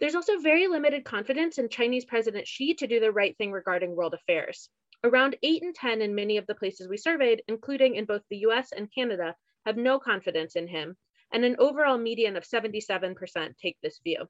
There's 0.00 0.14
also 0.14 0.38
very 0.38 0.66
limited 0.66 1.04
confidence 1.04 1.58
in 1.58 1.68
Chinese 1.68 2.04
President 2.04 2.46
Xi 2.48 2.74
to 2.74 2.86
do 2.86 3.00
the 3.00 3.12
right 3.12 3.36
thing 3.36 3.52
regarding 3.52 3.94
world 3.94 4.14
affairs. 4.14 4.68
Around 5.04 5.36
8 5.42 5.62
in 5.62 5.72
10 5.72 6.02
in 6.02 6.14
many 6.14 6.36
of 6.36 6.46
the 6.46 6.54
places 6.54 6.88
we 6.88 6.96
surveyed, 6.96 7.42
including 7.46 7.94
in 7.94 8.04
both 8.04 8.22
the 8.28 8.38
US 8.38 8.72
and 8.72 8.92
Canada, 8.92 9.36
have 9.66 9.76
no 9.76 9.98
confidence 9.98 10.56
in 10.56 10.66
him, 10.66 10.96
and 11.32 11.44
an 11.44 11.56
overall 11.58 11.98
median 11.98 12.36
of 12.36 12.44
77% 12.44 13.56
take 13.58 13.76
this 13.82 14.00
view. 14.02 14.28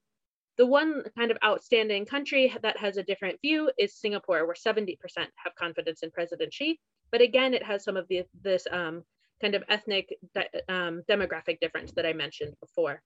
The 0.57 0.66
one 0.66 1.05
kind 1.16 1.31
of 1.31 1.38
outstanding 1.44 2.07
country 2.07 2.55
that 2.62 2.77
has 2.79 2.96
a 2.96 3.03
different 3.03 3.40
view 3.40 3.70
is 3.79 3.94
Singapore, 3.94 4.46
where 4.46 4.55
70% 4.55 4.98
have 5.16 5.55
confidence 5.57 6.03
in 6.03 6.11
President 6.11 6.53
Xi. 6.53 6.79
But 7.11 7.22
again, 7.22 7.55
it 7.55 7.62
has 7.62 7.85
some 7.85 7.96
of 7.96 8.07
the, 8.09 8.24
this 8.42 8.66
um, 8.70 9.05
kind 9.40 9.55
of 9.55 9.64
ethnic 9.68 10.16
de 10.35 10.44
um, 10.72 11.03
demographic 11.09 11.59
difference 11.61 11.92
that 11.92 12.07
I 12.07 12.12
mentioned 12.12 12.55
before. 12.61 13.03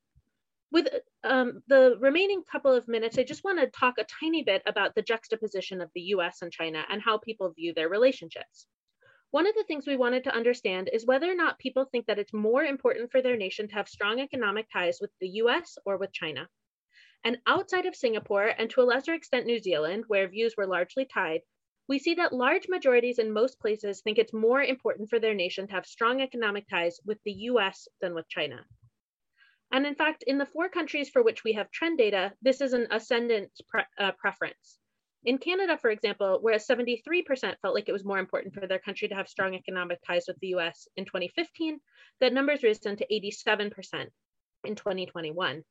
With 0.71 0.89
um, 1.25 1.63
the 1.67 1.97
remaining 1.99 2.43
couple 2.43 2.73
of 2.73 2.89
minutes, 2.89 3.19
I 3.19 3.23
just 3.23 3.43
want 3.43 3.59
to 3.59 3.69
talk 3.69 3.97
a 3.99 4.05
tiny 4.05 4.43
bit 4.43 4.63
about 4.67 4.95
the 4.95 5.03
juxtaposition 5.03 5.81
of 5.81 5.91
the 5.95 6.03
US 6.15 6.43
and 6.43 6.53
China 6.53 6.85
and 6.91 7.01
how 7.01 7.17
people 7.19 7.51
view 7.53 7.73
their 7.75 7.89
relationships. 7.89 8.67
One 9.31 9.47
of 9.47 9.55
the 9.55 9.65
things 9.65 9.87
we 9.87 9.97
wanted 9.97 10.25
to 10.25 10.35
understand 10.35 10.91
is 10.93 11.07
whether 11.07 11.31
or 11.31 11.35
not 11.35 11.59
people 11.59 11.87
think 11.87 12.07
that 12.07 12.19
it's 12.19 12.33
more 12.33 12.65
important 12.65 13.11
for 13.11 13.23
their 13.23 13.37
nation 13.37 13.69
to 13.69 13.75
have 13.75 13.89
strong 13.89 14.21
economic 14.21 14.69
ties 14.71 14.99
with 15.01 15.11
the 15.21 15.29
US 15.43 15.79
or 15.87 15.97
with 15.97 16.13
China. 16.13 16.49
And 17.25 17.39
outside 17.47 17.87
of 17.87 17.97
Singapore, 17.97 18.47
and 18.47 18.71
to 18.71 18.81
a 18.81 18.85
lesser 18.85 19.13
extent 19.15 19.47
New 19.47 19.59
Zealand, 19.59 20.05
where 20.07 20.29
views 20.29 20.55
were 20.57 20.67
largely 20.67 21.05
tied, 21.05 21.43
we 21.89 21.99
see 21.99 22.15
that 22.15 22.33
large 22.33 22.69
majorities 22.69 23.19
in 23.19 23.33
most 23.33 23.59
places 23.59 24.03
think 24.03 24.19
it's 24.19 24.33
more 24.33 24.63
important 24.63 25.09
for 25.09 25.19
their 25.19 25.35
nation 25.35 25.67
to 25.67 25.73
have 25.75 25.87
strong 25.87 26.21
economic 26.21 26.69
ties 26.69 27.01
with 27.05 27.19
the 27.25 27.33
US 27.33 27.89
than 28.01 28.15
with 28.15 28.29
China. 28.29 28.67
And 29.71 29.87
in 29.87 29.95
fact, 29.95 30.25
in 30.27 30.39
the 30.39 30.47
four 30.47 30.69
countries 30.69 31.11
for 31.11 31.23
which 31.23 31.45
we 31.45 31.53
have 31.53 31.71
trend 31.71 31.99
data, 31.99 32.33
this 32.41 32.61
is 32.61 32.73
an 32.73 32.87
ascendant 32.91 33.51
pre 33.69 33.83
uh, 33.99 34.13
preference. 34.13 34.79
In 35.25 35.39
Canada, 35.39 35.77
for 35.77 35.91
example, 35.91 36.39
whereas 36.41 36.67
73% 36.67 37.59
felt 37.61 37.75
like 37.75 37.89
it 37.89 37.93
was 37.93 38.05
more 38.05 38.19
important 38.19 38.55
for 38.55 38.67
their 38.67 38.79
country 38.79 39.09
to 39.09 39.15
have 39.15 39.29
strong 39.29 39.55
economic 39.55 39.99
ties 40.07 40.25
with 40.29 40.39
the 40.41 40.55
US 40.59 40.89
in 40.97 41.05
2015, 41.05 41.81
that 42.21 42.33
number's 42.33 42.63
risen 42.63 42.97
to 42.97 43.07
87% 43.07 44.07
in 44.65 44.75
2021. 44.75 45.65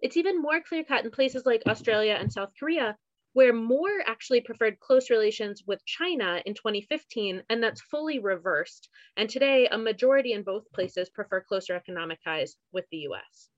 It's 0.00 0.16
even 0.16 0.40
more 0.40 0.60
clear 0.60 0.84
cut 0.84 1.04
in 1.04 1.10
places 1.10 1.44
like 1.44 1.62
Australia 1.66 2.16
and 2.18 2.32
South 2.32 2.52
Korea, 2.58 2.96
where 3.32 3.52
more 3.52 4.02
actually 4.06 4.40
preferred 4.40 4.80
close 4.80 5.10
relations 5.10 5.62
with 5.66 5.84
China 5.84 6.42
in 6.44 6.54
2015, 6.54 7.42
and 7.48 7.62
that's 7.62 7.80
fully 7.80 8.18
reversed. 8.18 8.88
And 9.16 9.28
today, 9.30 9.68
a 9.68 9.78
majority 9.78 10.32
in 10.32 10.42
both 10.42 10.70
places 10.72 11.10
prefer 11.10 11.40
closer 11.40 11.74
economic 11.74 12.22
ties 12.22 12.56
with 12.72 12.86
the 12.90 13.08
US. 13.08 13.48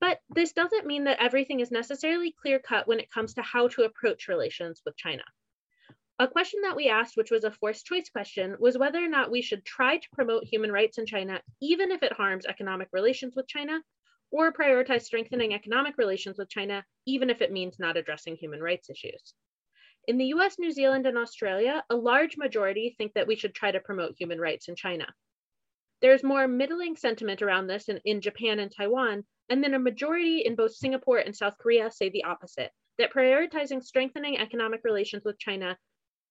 But 0.00 0.20
this 0.28 0.52
doesn't 0.52 0.86
mean 0.86 1.04
that 1.04 1.20
everything 1.20 1.60
is 1.60 1.70
necessarily 1.70 2.32
clear 2.32 2.58
cut 2.58 2.86
when 2.86 3.00
it 3.00 3.10
comes 3.10 3.34
to 3.34 3.42
how 3.42 3.68
to 3.68 3.82
approach 3.82 4.28
relations 4.28 4.82
with 4.84 4.96
China. 4.96 5.24
A 6.20 6.28
question 6.28 6.60
that 6.62 6.76
we 6.76 6.88
asked, 6.88 7.16
which 7.16 7.30
was 7.30 7.44
a 7.44 7.50
forced 7.50 7.86
choice 7.86 8.08
question, 8.10 8.56
was 8.58 8.76
whether 8.76 9.02
or 9.02 9.08
not 9.08 9.30
we 9.30 9.40
should 9.40 9.64
try 9.64 9.98
to 9.98 10.10
promote 10.12 10.44
human 10.44 10.72
rights 10.72 10.98
in 10.98 11.06
China, 11.06 11.40
even 11.60 11.92
if 11.92 12.02
it 12.02 12.12
harms 12.12 12.44
economic 12.44 12.88
relations 12.92 13.34
with 13.36 13.46
China, 13.46 13.80
or 14.30 14.52
prioritize 14.52 15.02
strengthening 15.02 15.54
economic 15.54 15.96
relations 15.98 16.38
with 16.38 16.48
China, 16.48 16.84
even 17.06 17.30
if 17.30 17.40
it 17.40 17.52
means 17.52 17.78
not 17.78 17.96
addressing 17.96 18.36
human 18.36 18.60
rights 18.60 18.90
issues. 18.90 19.34
In 20.06 20.18
the 20.18 20.26
US, 20.26 20.58
New 20.58 20.70
Zealand, 20.70 21.06
and 21.06 21.18
Australia, 21.18 21.84
a 21.90 21.96
large 21.96 22.36
majority 22.36 22.94
think 22.96 23.14
that 23.14 23.26
we 23.26 23.36
should 23.36 23.54
try 23.54 23.70
to 23.70 23.80
promote 23.80 24.16
human 24.18 24.40
rights 24.40 24.68
in 24.68 24.76
China. 24.76 25.06
There's 26.00 26.22
more 26.22 26.46
middling 26.46 26.96
sentiment 26.96 27.42
around 27.42 27.66
this 27.66 27.88
in, 27.88 28.00
in 28.04 28.20
Japan 28.20 28.58
and 28.58 28.72
Taiwan, 28.74 29.24
and 29.48 29.62
then 29.62 29.74
a 29.74 29.78
majority 29.78 30.40
in 30.40 30.54
both 30.54 30.74
Singapore 30.74 31.18
and 31.18 31.34
South 31.36 31.58
Korea 31.58 31.90
say 31.90 32.08
the 32.08 32.24
opposite, 32.24 32.70
that 32.98 33.12
prioritizing 33.12 33.82
strengthening 33.82 34.38
economic 34.38 34.80
relations 34.84 35.24
with 35.24 35.38
China 35.38 35.78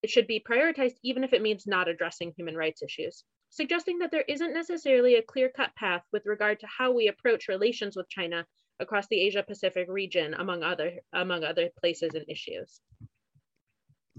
should 0.05 0.27
be 0.27 0.39
prioritized 0.39 0.95
even 1.03 1.23
if 1.23 1.33
it 1.33 1.41
means 1.41 1.67
not 1.67 1.87
addressing 1.87 2.31
human 2.31 2.55
rights 2.55 2.81
issues, 2.81 3.23
suggesting 3.49 3.99
that 3.99 4.11
there 4.11 4.25
isn't 4.27 4.53
necessarily 4.53 5.15
a 5.15 5.21
clear-cut 5.21 5.75
path 5.75 6.03
with 6.11 6.25
regard 6.25 6.59
to 6.59 6.67
how 6.67 6.91
we 6.91 7.07
approach 7.07 7.47
relations 7.47 7.95
with 7.95 8.09
China 8.09 8.45
across 8.79 9.07
the 9.07 9.19
Asia 9.19 9.43
Pacific 9.43 9.87
region, 9.89 10.33
among 10.35 10.63
other, 10.63 10.93
among 11.13 11.43
other 11.43 11.69
places 11.79 12.13
and 12.13 12.25
issues. 12.27 12.81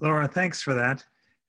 Laura, 0.00 0.28
thanks 0.28 0.62
for 0.62 0.74
that. 0.74 1.04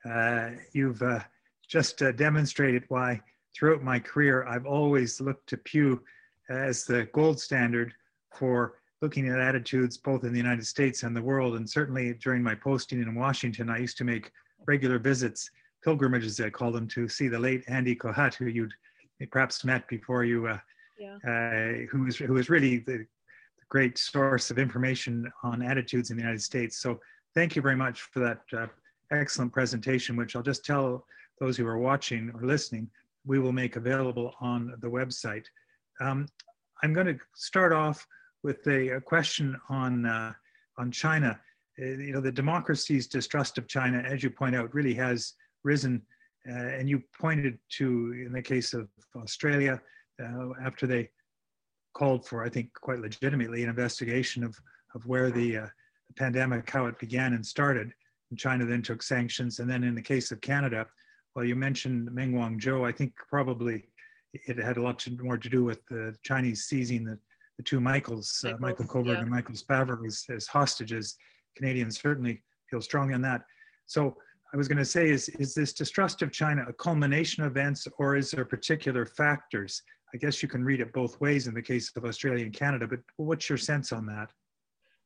Uh, 0.06 0.52
you've 0.74 1.02
uh, 1.02 1.20
just 1.68 2.02
uh, 2.02 2.12
demonstrated 2.12 2.84
why 2.90 3.22
throughout 3.56 3.84
my 3.84 4.00
career 4.00 4.46
I've 4.46 4.66
always 4.66 5.20
looked 5.20 5.48
to 5.50 5.58
Pew 5.58 6.02
as 6.50 6.86
the 6.86 7.06
gold 7.14 7.40
standard 7.40 7.94
for 8.36 8.76
looking 9.02 9.30
at 9.30 9.40
attitudes 9.40 9.98
both 9.98 10.24
in 10.24 10.32
the 10.32 10.38
United 10.38 10.66
States 10.66 11.04
and 11.04 11.16
the 11.16 11.22
world. 11.22 11.56
And 11.56 11.70
certainly 11.70 12.14
during 12.14 12.44
my 12.44 12.56
posting 12.56 13.02
in 13.02 13.16
Washington, 13.16 13.70
I 13.70 13.78
used 13.78 13.98
to 13.98 14.04
make 14.04 14.32
regular 14.68 15.00
visits, 15.00 15.50
pilgrimages, 15.84 16.40
I 16.40 16.50
call 16.50 16.72
them, 16.72 16.88
to 16.90 17.08
see 17.08 17.28
the 17.28 17.40
late 17.40 17.64
Andy 17.68 17.96
Kohut, 17.96 18.34
who 18.34 18.46
you'd 18.46 18.74
perhaps 19.32 19.64
met 19.64 19.88
before 19.88 20.24
you, 20.24 20.48
uh, 20.48 20.60
yeah. 20.98 21.16
uh, 21.28 21.86
who, 21.92 22.04
was, 22.06 22.18
who 22.18 22.34
was 22.34 22.50
really 22.50 22.78
the, 22.80 22.98
the 22.98 23.06
great 23.70 23.98
source 23.98 24.52
of 24.52 24.58
information 24.58 25.32
on 25.44 25.62
attitudes 25.62 26.12
in 26.12 26.18
the 26.18 26.24
United 26.24 26.42
States. 26.42 26.78
So 26.80 27.00
thank 27.36 27.56
you 27.56 27.62
very 27.62 27.76
much 27.76 28.02
for 28.02 28.20
that 28.20 28.42
uh, 28.58 28.68
excellent 29.12 29.54
presentation, 29.54 30.16
which 30.16 30.36
I'll 30.36 30.42
just 30.42 30.66
tell 30.66 31.06
those 31.40 31.58
who 31.58 31.68
are 31.68 31.78
watching 31.78 32.32
or 32.34 32.46
listening, 32.46 32.90
we 33.26 33.40
will 33.40 33.52
make 33.52 33.76
available 33.76 34.34
on 34.42 34.74
the 34.82 34.88
website. 34.88 35.46
Um, 36.02 36.28
I'm 36.84 36.94
going 36.94 37.08
to 37.08 37.18
start 37.36 37.74
off 37.74 38.06
with 38.44 38.66
a, 38.68 38.90
a 38.90 39.02
question 39.02 39.60
on 39.70 40.06
uh, 40.06 40.34
on 40.78 40.92
China. 40.92 41.40
Uh, 41.82 41.86
you 41.86 42.14
know, 42.14 42.22
the 42.22 42.32
democracy's 42.32 43.08
distrust 43.08 43.58
of 43.58 43.68
China, 43.68 44.00
as 44.00 44.24
you 44.24 44.30
point 44.30 44.56
out, 44.56 44.74
really 44.74 44.94
has 44.94 45.34
risen. 45.64 46.02
Uh, 46.50 46.54
and 46.54 46.90
you 46.90 47.02
pointed 47.20 47.60
to, 47.78 48.14
in 48.26 48.32
the 48.32 48.42
case 48.42 48.74
of 48.74 48.88
Australia, 49.16 49.80
uh, 50.22 50.50
after 50.64 50.88
they 50.88 51.10
called 51.94 52.26
for, 52.26 52.44
I 52.44 52.50
think, 52.50 52.72
quite 52.74 53.00
legitimately, 53.00 53.64
an 53.64 53.70
investigation 53.70 54.44
of 54.44 54.56
of 54.96 55.06
where 55.06 55.30
the, 55.30 55.58
uh, 55.58 55.68
the 56.08 56.14
pandemic, 56.16 56.68
how 56.70 56.88
it 56.88 56.98
began 56.98 57.34
and 57.34 57.46
started. 57.46 57.94
And 58.32 58.40
China 58.40 58.66
then 58.66 58.82
took 58.82 59.04
sanctions. 59.04 59.60
And 59.60 59.70
then 59.70 59.84
in 59.84 59.94
the 59.94 60.02
case 60.02 60.32
of 60.32 60.42
Canada, 60.42 60.88
well, 61.36 61.46
you 61.46 61.56
mentioned 61.56 62.12
Meng 62.12 62.34
Wanzhou. 62.34 62.88
I 62.88 62.92
think 62.92 63.14
probably 63.30 63.86
it 64.34 64.58
had 64.58 64.78
a 64.78 64.82
lot 64.82 64.98
to, 65.00 65.12
more 65.22 65.38
to 65.38 65.50
do 65.50 65.64
with 65.64 65.86
the 65.88 66.16
Chinese 66.24 66.66
seizing 66.66 67.04
the 67.04 67.20
the 67.58 67.64
two 67.64 67.82
Michaels, 67.82 68.46
uh, 68.48 68.54
Michael 68.58 68.86
Kovrig 68.86 69.16
yeah. 69.16 69.20
and 69.20 69.30
Michael 69.30 69.54
Spavor, 69.54 70.08
as, 70.08 70.24
as 70.30 70.48
hostages. 70.48 71.18
Canadians 71.58 72.00
certainly 72.00 72.42
feel 72.70 72.82
strongly 72.82 73.14
on 73.14 73.22
that. 73.22 73.42
So 73.86 74.16
I 74.54 74.58
was 74.58 74.68
going 74.68 74.80
to 74.80 74.86
say, 74.86 75.10
is, 75.10 75.30
is 75.30 75.54
this 75.54 75.74
distrust 75.74 76.22
of 76.24 76.32
China 76.32 76.66
a 76.68 76.74
culmination 76.74 77.44
of 77.44 77.52
events 77.52 77.88
or 77.98 78.16
is 78.16 78.32
there 78.32 78.46
particular 78.46 79.06
factors? 79.06 79.84
I 80.14 80.18
guess 80.18 80.42
you 80.42 80.50
can 80.50 80.64
read 80.64 80.82
it 80.82 80.92
both 80.92 81.22
ways 81.22 81.46
in 81.46 81.54
the 81.54 81.62
case 81.62 81.92
of 81.96 82.04
Australia 82.04 82.46
and 82.46 82.54
Canada, 82.54 82.88
but 82.88 83.00
what's 83.18 83.48
your 83.48 83.60
sense 83.60 83.92
on 83.92 84.08
that? 84.08 84.32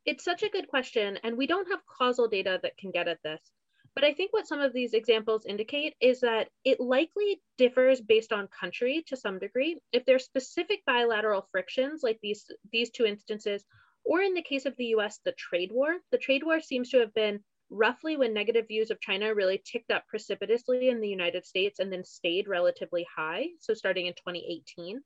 It's 0.05 0.23
such 0.23 0.43
a 0.43 0.49
good 0.49 0.67
question, 0.69 1.17
and 1.23 1.37
we 1.37 1.47
don't 1.47 1.69
have 1.69 1.79
causal 1.85 2.27
data 2.27 2.59
that 2.63 2.77
can 2.77 2.91
get 2.91 3.07
at 3.07 3.21
this. 3.23 3.51
But 3.95 4.05
I 4.05 4.13
think 4.13 4.33
what 4.33 4.47
some 4.47 4.59
of 4.59 4.73
these 4.73 4.93
examples 4.93 5.45
indicate 5.45 5.95
is 6.01 6.21
that 6.21 6.49
it 6.63 6.79
likely 6.79 7.41
differs 7.57 8.01
based 8.01 8.33
on 8.33 8.47
country 8.47 9.03
to 9.07 9.17
some 9.17 9.39
degree. 9.39 9.79
If 9.91 10.05
there's 10.05 10.23
specific 10.23 10.83
bilateral 10.85 11.47
frictions 11.51 12.01
like 12.01 12.19
these, 12.21 12.45
these 12.71 12.89
two 12.89 13.05
instances, 13.05 13.63
or 14.05 14.21
in 14.21 14.33
the 14.33 14.41
case 14.41 14.65
of 14.65 14.75
the 14.77 14.95
US, 14.97 15.19
the 15.23 15.33
trade 15.33 15.71
war, 15.71 15.97
the 16.11 16.17
trade 16.17 16.43
war 16.43 16.59
seems 16.59 16.89
to 16.89 16.99
have 16.99 17.13
been 17.13 17.43
roughly 17.73 18.17
when 18.17 18.33
negative 18.33 18.67
views 18.67 18.91
of 18.91 19.01
China 19.01 19.33
really 19.33 19.61
ticked 19.65 19.91
up 19.91 20.07
precipitously 20.07 20.89
in 20.89 21.01
the 21.01 21.07
United 21.07 21.45
States 21.45 21.79
and 21.79 21.91
then 21.91 22.03
stayed 22.03 22.47
relatively 22.47 23.05
high. 23.15 23.47
So 23.59 23.73
starting 23.73 24.05
in 24.05 24.13
2018. 24.13 25.01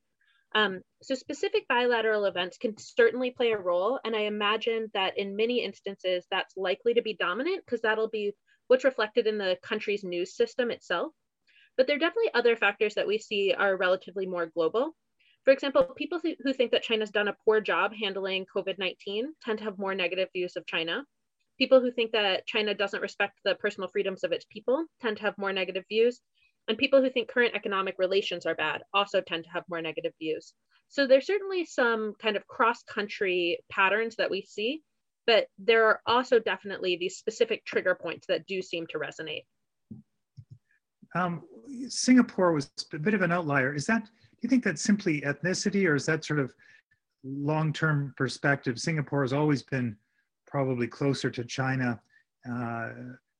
Um, 0.53 0.81
so 1.01 1.15
specific 1.15 1.67
bilateral 1.67 2.25
events 2.25 2.57
can 2.57 2.77
certainly 2.77 3.31
play 3.31 3.51
a 3.51 3.57
role. 3.57 3.99
And 4.03 4.15
I 4.15 4.21
imagine 4.21 4.89
that 4.93 5.17
in 5.17 5.35
many 5.35 5.63
instances, 5.63 6.25
that's 6.29 6.55
likely 6.57 6.93
to 6.95 7.01
be 7.01 7.15
dominant 7.15 7.63
because 7.65 7.81
that'll 7.81 8.09
be 8.09 8.33
what's 8.67 8.83
reflected 8.83 9.27
in 9.27 9.37
the 9.37 9.57
country's 9.61 10.03
news 10.03 10.35
system 10.35 10.71
itself. 10.71 11.13
But 11.77 11.87
there 11.87 11.95
are 11.95 11.99
definitely 11.99 12.33
other 12.33 12.55
factors 12.55 12.95
that 12.95 13.07
we 13.07 13.17
see 13.17 13.53
are 13.53 13.77
relatively 13.77 14.25
more 14.25 14.47
global. 14.47 14.95
For 15.45 15.51
example, 15.51 15.83
people 15.95 16.19
who 16.43 16.53
think 16.53 16.71
that 16.71 16.83
China's 16.83 17.11
done 17.11 17.29
a 17.29 17.37
poor 17.45 17.61
job 17.61 17.93
handling 17.93 18.45
COVID 18.53 18.77
19 18.77 19.33
tend 19.41 19.59
to 19.59 19.63
have 19.63 19.77
more 19.77 19.95
negative 19.95 20.27
views 20.33 20.57
of 20.57 20.65
China. 20.65 21.05
People 21.57 21.81
who 21.81 21.91
think 21.91 22.11
that 22.11 22.45
China 22.45 22.73
doesn't 22.73 23.01
respect 23.01 23.39
the 23.43 23.55
personal 23.55 23.89
freedoms 23.89 24.23
of 24.23 24.31
its 24.31 24.45
people 24.51 24.85
tend 25.01 25.17
to 25.17 25.23
have 25.23 25.37
more 25.37 25.53
negative 25.53 25.83
views. 25.89 26.21
And 26.67 26.77
people 26.77 27.01
who 27.01 27.09
think 27.09 27.29
current 27.29 27.55
economic 27.55 27.95
relations 27.97 28.45
are 28.45 28.55
bad 28.55 28.83
also 28.93 29.21
tend 29.21 29.45
to 29.45 29.49
have 29.51 29.63
more 29.69 29.81
negative 29.81 30.13
views. 30.19 30.53
So 30.89 31.07
there's 31.07 31.25
certainly 31.25 31.65
some 31.65 32.13
kind 32.21 32.37
of 32.37 32.45
cross 32.47 32.83
country 32.83 33.59
patterns 33.69 34.15
that 34.17 34.29
we 34.29 34.41
see, 34.41 34.81
but 35.25 35.47
there 35.57 35.85
are 35.85 36.01
also 36.05 36.39
definitely 36.39 36.97
these 36.97 37.17
specific 37.17 37.65
trigger 37.65 37.95
points 37.95 38.27
that 38.27 38.45
do 38.47 38.61
seem 38.61 38.85
to 38.87 38.99
resonate. 38.99 39.45
Um, 41.15 41.43
Singapore 41.87 42.53
was 42.53 42.69
a 42.93 42.99
bit 42.99 43.13
of 43.13 43.21
an 43.21 43.31
outlier. 43.31 43.73
Is 43.73 43.85
that 43.85 44.03
do 44.03 44.41
you 44.41 44.49
think 44.49 44.63
that's 44.63 44.83
simply 44.83 45.21
ethnicity 45.21 45.87
or 45.87 45.95
is 45.95 46.05
that 46.05 46.23
sort 46.23 46.39
of 46.39 46.53
long-term 47.23 48.13
perspective? 48.15 48.77
Singapore 48.77 49.23
has 49.23 49.33
always 49.33 49.63
been 49.63 49.97
probably 50.47 50.87
closer 50.87 51.29
to 51.29 51.43
China. 51.43 51.99
Uh, 52.49 52.89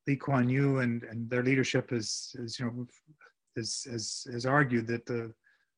Lee 0.06 0.16
Kuan 0.16 0.48
Yew 0.48 0.80
and, 0.80 1.04
and 1.04 1.30
their 1.30 1.44
leadership 1.44 1.92
is, 1.92 2.36
is 2.40 2.60
you 2.60 2.66
know, 2.66 2.88
has, 3.56 4.28
has, 4.32 4.46
argued 4.46 4.88
that 4.88 5.06
the, 5.06 5.34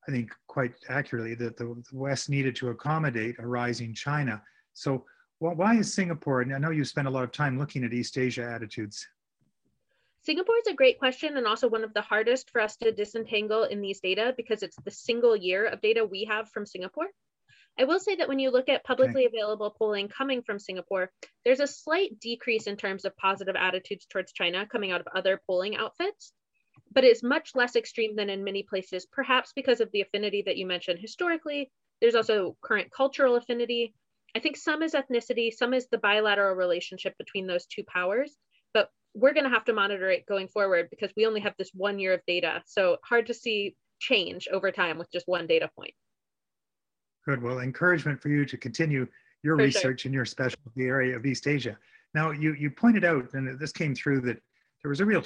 I 0.07 0.11
think 0.11 0.31
quite 0.47 0.73
accurately, 0.89 1.35
that 1.35 1.57
the, 1.57 1.81
the 1.89 1.97
West 1.97 2.29
needed 2.29 2.55
to 2.57 2.69
accommodate 2.69 3.35
a 3.39 3.47
rising 3.47 3.93
China. 3.93 4.41
So 4.73 5.05
why 5.39 5.77
is 5.77 5.93
Singapore, 5.93 6.41
and 6.41 6.53
I 6.53 6.57
know 6.57 6.71
you 6.71 6.83
spent 6.83 7.07
a 7.07 7.11
lot 7.11 7.23
of 7.23 7.31
time 7.31 7.57
looking 7.57 7.85
at 7.85 7.93
East 7.93 8.17
Asia 8.17 8.43
attitudes. 8.43 9.07
Singapore 10.21 10.57
is 10.57 10.67
a 10.67 10.75
great 10.75 10.99
question 10.99 11.37
and 11.37 11.47
also 11.47 11.69
one 11.69 11.83
of 11.83 11.93
the 11.93 12.01
hardest 12.01 12.49
for 12.49 12.59
us 12.59 12.75
to 12.77 12.91
disentangle 12.91 13.63
in 13.63 13.79
these 13.79 14.01
data 14.01 14.33
because 14.35 14.63
it's 14.63 14.75
the 14.83 14.91
single 14.91 15.35
year 15.35 15.65
of 15.65 15.79
data 15.79 16.05
we 16.05 16.25
have 16.25 16.49
from 16.49 16.65
Singapore. 16.65 17.07
I 17.79 17.85
will 17.85 17.99
say 17.99 18.15
that 18.15 18.27
when 18.27 18.39
you 18.39 18.51
look 18.51 18.69
at 18.69 18.83
publicly 18.83 19.25
okay. 19.25 19.37
available 19.37 19.73
polling 19.77 20.09
coming 20.09 20.41
from 20.41 20.59
Singapore, 20.59 21.11
there's 21.45 21.61
a 21.61 21.67
slight 21.67 22.19
decrease 22.19 22.67
in 22.67 22.75
terms 22.75 23.05
of 23.05 23.15
positive 23.17 23.55
attitudes 23.55 24.05
towards 24.05 24.33
China 24.33 24.67
coming 24.67 24.91
out 24.91 25.01
of 25.01 25.07
other 25.15 25.39
polling 25.47 25.77
outfits, 25.77 26.33
but 26.91 27.03
it's 27.03 27.23
much 27.23 27.55
less 27.55 27.75
extreme 27.75 28.15
than 28.15 28.29
in 28.29 28.43
many 28.43 28.63
places, 28.63 29.05
perhaps 29.05 29.53
because 29.55 29.79
of 29.79 29.91
the 29.91 30.01
affinity 30.01 30.43
that 30.45 30.57
you 30.57 30.65
mentioned 30.65 30.99
historically. 30.99 31.71
There's 32.01 32.15
also 32.15 32.57
current 32.61 32.91
cultural 32.91 33.35
affinity. 33.35 33.93
I 34.35 34.39
think 34.39 34.57
some 34.57 34.83
is 34.83 34.93
ethnicity, 34.93 35.53
some 35.53 35.73
is 35.73 35.87
the 35.87 35.97
bilateral 35.97 36.55
relationship 36.55 37.17
between 37.17 37.47
those 37.47 37.65
two 37.65 37.83
powers 37.83 38.35
but 38.73 38.89
we're 39.13 39.33
going 39.33 39.45
to 39.45 39.49
have 39.49 39.65
to 39.65 39.73
monitor 39.73 40.09
it 40.09 40.25
going 40.25 40.47
forward 40.47 40.89
because 40.89 41.11
we 41.15 41.25
only 41.25 41.41
have 41.41 41.53
this 41.57 41.71
one 41.73 41.99
year 41.99 42.13
of 42.13 42.21
data. 42.27 42.61
So 42.65 42.97
hard 43.03 43.27
to 43.27 43.33
see 43.33 43.75
change 43.99 44.47
over 44.51 44.71
time 44.71 44.97
with 44.97 45.11
just 45.11 45.27
one 45.27 45.47
data 45.47 45.69
point. 45.75 45.93
Good. 47.25 47.41
Well, 47.41 47.59
encouragement 47.59 48.21
for 48.21 48.29
you 48.29 48.45
to 48.45 48.57
continue 48.57 49.07
your 49.43 49.57
for 49.57 49.63
research 49.63 50.01
sure. 50.01 50.09
in 50.09 50.13
your 50.13 50.25
specialty 50.25 50.85
area 50.85 51.15
of 51.15 51.25
East 51.25 51.47
Asia. 51.47 51.77
Now, 52.13 52.31
you, 52.31 52.53
you 52.53 52.71
pointed 52.71 53.05
out, 53.05 53.33
and 53.33 53.59
this 53.59 53.71
came 53.71 53.93
through, 53.93 54.21
that 54.21 54.41
there 54.81 54.89
was 54.89 54.99
a 54.99 55.05
real, 55.05 55.23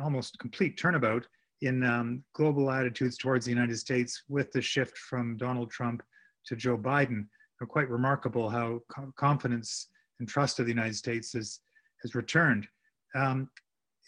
almost 0.00 0.38
complete 0.38 0.78
turnabout 0.78 1.26
in 1.62 1.82
um, 1.84 2.22
global 2.34 2.70
attitudes 2.70 3.16
towards 3.16 3.44
the 3.44 3.50
United 3.50 3.78
States 3.78 4.22
with 4.28 4.52
the 4.52 4.60
shift 4.60 4.96
from 4.98 5.36
Donald 5.36 5.70
Trump 5.70 6.02
to 6.46 6.56
Joe 6.56 6.76
Biden. 6.76 7.26
quite 7.68 7.88
remarkable 7.88 8.50
how 8.50 8.80
confidence 9.16 9.88
and 10.18 10.28
trust 10.28 10.58
of 10.58 10.66
the 10.66 10.72
United 10.72 10.96
States 10.96 11.32
has, 11.32 11.60
has 12.02 12.14
returned. 12.14 12.66
Um, 13.14 13.48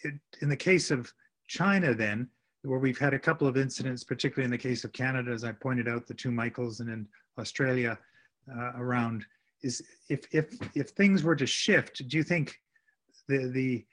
it, 0.03 0.15
in 0.43 0.49
the 0.49 0.57
case 0.57 0.91
of 0.91 1.13
China, 1.49 1.95
then, 1.95 2.29
where 2.65 2.79
we've 2.79 2.99
had 2.99 3.15
a 3.15 3.19
couple 3.19 3.47
of 3.47 3.57
incidents, 3.57 4.05
particularly 4.05 4.45
in 4.45 4.51
the 4.51 4.59
case 4.59 4.85
of 4.85 4.93
Canada, 4.93 5.31
as 5.31 5.45
I 5.45 5.53
pointed 5.53 5.89
out, 5.89 6.07
the 6.07 6.15
two 6.15 6.31
Michaels, 6.31 6.81
and 6.81 6.91
in 6.91 7.07
Australia 7.39 7.99
uh, 8.51 8.73
around, 8.77 9.25
is 9.63 9.83
if 10.09 10.27
if 10.33 10.57
if 10.75 10.91
things 10.91 11.23
were 11.23 11.37
to 11.37 11.47
shift, 11.47 12.07
do 12.09 12.17
you 12.17 12.23
think 12.23 12.61
the 13.29 13.49
the 13.49 13.85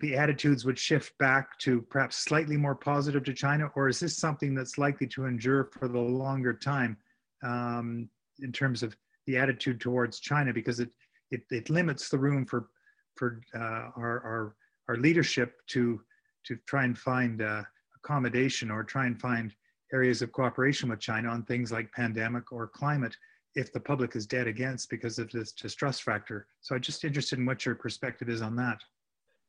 the 0.00 0.16
attitudes 0.16 0.64
would 0.64 0.78
shift 0.78 1.16
back 1.18 1.58
to 1.60 1.82
perhaps 1.82 2.16
slightly 2.16 2.56
more 2.56 2.74
positive 2.74 3.22
to 3.24 3.32
China, 3.32 3.70
or 3.76 3.88
is 3.88 4.00
this 4.00 4.16
something 4.16 4.54
that's 4.54 4.78
likely 4.78 5.06
to 5.06 5.26
endure 5.26 5.64
for 5.64 5.86
the 5.86 5.98
longer 5.98 6.52
time 6.52 6.96
um, 7.44 8.08
in 8.40 8.52
terms 8.52 8.82
of 8.82 8.96
the 9.26 9.36
attitude 9.36 9.80
towards 9.80 10.18
China? 10.18 10.52
Because 10.52 10.80
it, 10.80 10.90
it, 11.30 11.42
it 11.50 11.70
limits 11.70 12.08
the 12.08 12.18
room 12.18 12.46
for 12.46 12.68
for 13.16 13.40
uh, 13.54 13.90
our, 13.96 14.20
our, 14.24 14.56
our 14.88 14.96
leadership 14.96 15.54
to, 15.68 16.00
to 16.44 16.56
try 16.66 16.84
and 16.84 16.96
find 16.96 17.42
uh, 17.42 17.62
accommodation 18.06 18.70
or 18.70 18.84
try 18.84 19.06
and 19.06 19.20
find 19.20 19.52
areas 19.92 20.22
of 20.22 20.32
cooperation 20.32 20.88
with 20.88 21.00
China 21.00 21.28
on 21.28 21.42
things 21.42 21.72
like 21.72 21.90
pandemic 21.92 22.52
or 22.52 22.68
climate 22.68 23.16
if 23.56 23.72
the 23.72 23.80
public 23.80 24.14
is 24.14 24.26
dead 24.26 24.46
against 24.46 24.90
because 24.90 25.18
of 25.18 25.30
this 25.30 25.52
distrust 25.52 26.02
factor. 26.02 26.46
So 26.60 26.74
I'm 26.74 26.80
just 26.80 27.04
interested 27.04 27.38
in 27.38 27.46
what 27.46 27.64
your 27.64 27.74
perspective 27.74 28.28
is 28.28 28.42
on 28.42 28.54
that. 28.56 28.78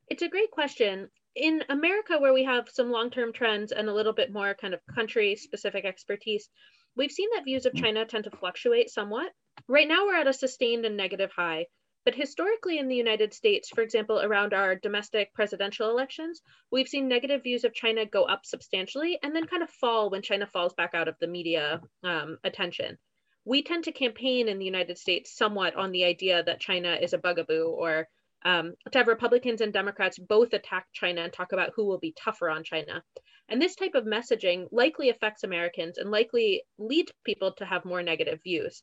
It's 0.08 0.22
a 0.22 0.28
great 0.28 0.50
question. 0.50 1.08
In 1.36 1.62
America, 1.68 2.18
where 2.18 2.32
we 2.32 2.44
have 2.44 2.68
some 2.68 2.90
long 2.90 3.10
term 3.10 3.32
trends 3.32 3.70
and 3.70 3.88
a 3.88 3.94
little 3.94 4.14
bit 4.14 4.32
more 4.32 4.54
kind 4.60 4.74
of 4.74 4.80
country 4.92 5.36
specific 5.36 5.84
expertise, 5.84 6.48
we've 6.96 7.12
seen 7.12 7.28
that 7.34 7.44
views 7.44 7.66
of 7.66 7.74
mm. 7.74 7.82
China 7.82 8.06
tend 8.06 8.24
to 8.24 8.30
fluctuate 8.30 8.90
somewhat. 8.90 9.30
Right 9.68 9.86
now, 9.86 10.06
we're 10.06 10.16
at 10.16 10.26
a 10.26 10.32
sustained 10.32 10.84
and 10.84 10.96
negative 10.96 11.30
high. 11.36 11.66
But 12.08 12.14
historically 12.14 12.78
in 12.78 12.88
the 12.88 12.96
United 12.96 13.34
States, 13.34 13.68
for 13.68 13.82
example, 13.82 14.18
around 14.18 14.54
our 14.54 14.74
domestic 14.74 15.34
presidential 15.34 15.90
elections, 15.90 16.40
we've 16.70 16.88
seen 16.88 17.06
negative 17.06 17.42
views 17.42 17.64
of 17.64 17.74
China 17.74 18.06
go 18.06 18.24
up 18.24 18.46
substantially 18.46 19.18
and 19.22 19.36
then 19.36 19.46
kind 19.46 19.62
of 19.62 19.68
fall 19.68 20.08
when 20.08 20.22
China 20.22 20.46
falls 20.46 20.72
back 20.72 20.94
out 20.94 21.06
of 21.06 21.18
the 21.20 21.26
media 21.26 21.82
um, 22.02 22.38
attention. 22.44 22.96
We 23.44 23.62
tend 23.62 23.84
to 23.84 23.92
campaign 23.92 24.48
in 24.48 24.58
the 24.58 24.64
United 24.64 24.96
States 24.96 25.36
somewhat 25.36 25.76
on 25.76 25.92
the 25.92 26.04
idea 26.04 26.42
that 26.42 26.60
China 26.60 26.94
is 26.94 27.12
a 27.12 27.18
bugaboo 27.18 27.66
or 27.66 28.08
um, 28.42 28.72
to 28.90 28.96
have 28.96 29.06
Republicans 29.06 29.60
and 29.60 29.70
Democrats 29.70 30.18
both 30.18 30.54
attack 30.54 30.86
China 30.94 31.20
and 31.20 31.32
talk 31.34 31.52
about 31.52 31.72
who 31.76 31.84
will 31.84 31.98
be 31.98 32.14
tougher 32.16 32.48
on 32.48 32.64
China. 32.64 33.04
And 33.50 33.60
this 33.60 33.76
type 33.76 33.94
of 33.94 34.06
messaging 34.06 34.66
likely 34.72 35.10
affects 35.10 35.44
Americans 35.44 35.98
and 35.98 36.10
likely 36.10 36.62
leads 36.78 37.12
people 37.26 37.52
to 37.58 37.66
have 37.66 37.84
more 37.84 38.02
negative 38.02 38.40
views. 38.42 38.82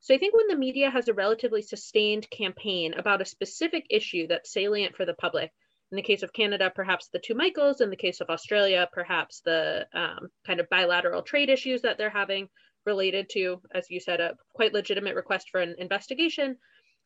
So 0.00 0.14
I 0.14 0.18
think 0.18 0.34
when 0.34 0.46
the 0.48 0.56
media 0.56 0.90
has 0.90 1.08
a 1.08 1.14
relatively 1.14 1.62
sustained 1.62 2.30
campaign 2.30 2.94
about 2.94 3.22
a 3.22 3.26
specific 3.26 3.86
issue 3.90 4.26
that's 4.28 4.52
salient 4.52 4.96
for 4.96 5.04
the 5.04 5.14
public, 5.14 5.52
in 5.92 5.96
the 5.96 6.02
case 6.02 6.22
of 6.22 6.32
Canada, 6.32 6.70
perhaps 6.74 7.08
the 7.08 7.18
two 7.18 7.34
Michaels, 7.34 7.80
in 7.80 7.90
the 7.90 7.96
case 7.96 8.20
of 8.20 8.28
Australia, 8.28 8.88
perhaps 8.92 9.40
the 9.40 9.86
um, 9.94 10.28
kind 10.46 10.60
of 10.60 10.68
bilateral 10.68 11.22
trade 11.22 11.48
issues 11.48 11.82
that 11.82 11.96
they're 11.96 12.10
having 12.10 12.48
related 12.84 13.28
to, 13.30 13.60
as 13.74 13.90
you 13.90 14.00
said, 14.00 14.20
a 14.20 14.36
quite 14.52 14.72
legitimate 14.72 15.14
request 15.14 15.50
for 15.50 15.60
an 15.60 15.76
investigation. 15.78 16.56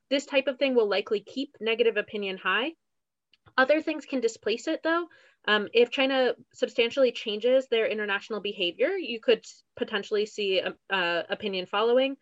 This 0.08 0.26
type 0.26 0.46
of 0.46 0.58
thing 0.58 0.74
will 0.74 0.88
likely 0.88 1.20
keep 1.20 1.56
negative 1.60 1.96
opinion 1.96 2.38
high. 2.38 2.72
Other 3.56 3.80
things 3.80 4.06
can 4.06 4.20
displace 4.20 4.66
it 4.66 4.82
though. 4.82 5.06
Um, 5.46 5.68
if 5.72 5.90
China 5.90 6.34
substantially 6.52 7.12
changes 7.12 7.66
their 7.68 7.86
international 7.86 8.40
behavior, 8.40 8.90
you 8.90 9.20
could 9.20 9.44
potentially 9.76 10.26
see 10.26 10.60
uh, 10.90 11.22
opinion 11.28 11.66
following. 11.66 12.16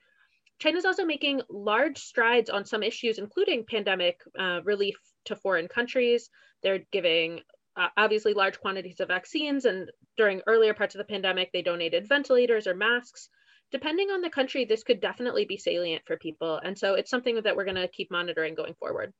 China's 0.58 0.84
also 0.84 1.04
making 1.04 1.40
large 1.48 1.98
strides 1.98 2.50
on 2.50 2.64
some 2.64 2.82
issues, 2.82 3.18
including 3.18 3.64
pandemic 3.64 4.20
uh, 4.38 4.60
relief 4.64 4.96
to 5.26 5.36
foreign 5.36 5.68
countries. 5.68 6.30
They're 6.62 6.80
giving 6.90 7.40
uh, 7.76 7.88
obviously 7.96 8.34
large 8.34 8.58
quantities 8.60 8.98
of 8.98 9.08
vaccines, 9.08 9.64
and 9.64 9.90
during 10.16 10.42
earlier 10.46 10.74
parts 10.74 10.94
of 10.94 10.98
the 10.98 11.04
pandemic, 11.04 11.50
they 11.52 11.62
donated 11.62 12.08
ventilators 12.08 12.66
or 12.66 12.74
masks. 12.74 13.28
Depending 13.70 14.10
on 14.10 14.20
the 14.20 14.30
country, 14.30 14.64
this 14.64 14.82
could 14.82 15.00
definitely 15.00 15.44
be 15.44 15.56
salient 15.58 16.02
for 16.06 16.16
people. 16.16 16.58
And 16.64 16.76
so 16.76 16.94
it's 16.94 17.10
something 17.10 17.40
that 17.42 17.54
we're 17.54 17.64
going 17.64 17.76
to 17.76 17.88
keep 17.88 18.10
monitoring 18.10 18.54
going 18.54 18.74
forward. 18.74 19.12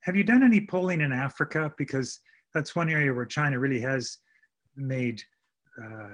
Have 0.00 0.16
you 0.16 0.24
done 0.24 0.42
any 0.42 0.66
polling 0.66 1.02
in 1.02 1.12
Africa? 1.12 1.72
Because 1.76 2.20
that's 2.54 2.74
one 2.74 2.88
area 2.88 3.12
where 3.12 3.26
China 3.26 3.58
really 3.58 3.80
has 3.80 4.18
made 4.76 5.22
uh, 5.82 6.08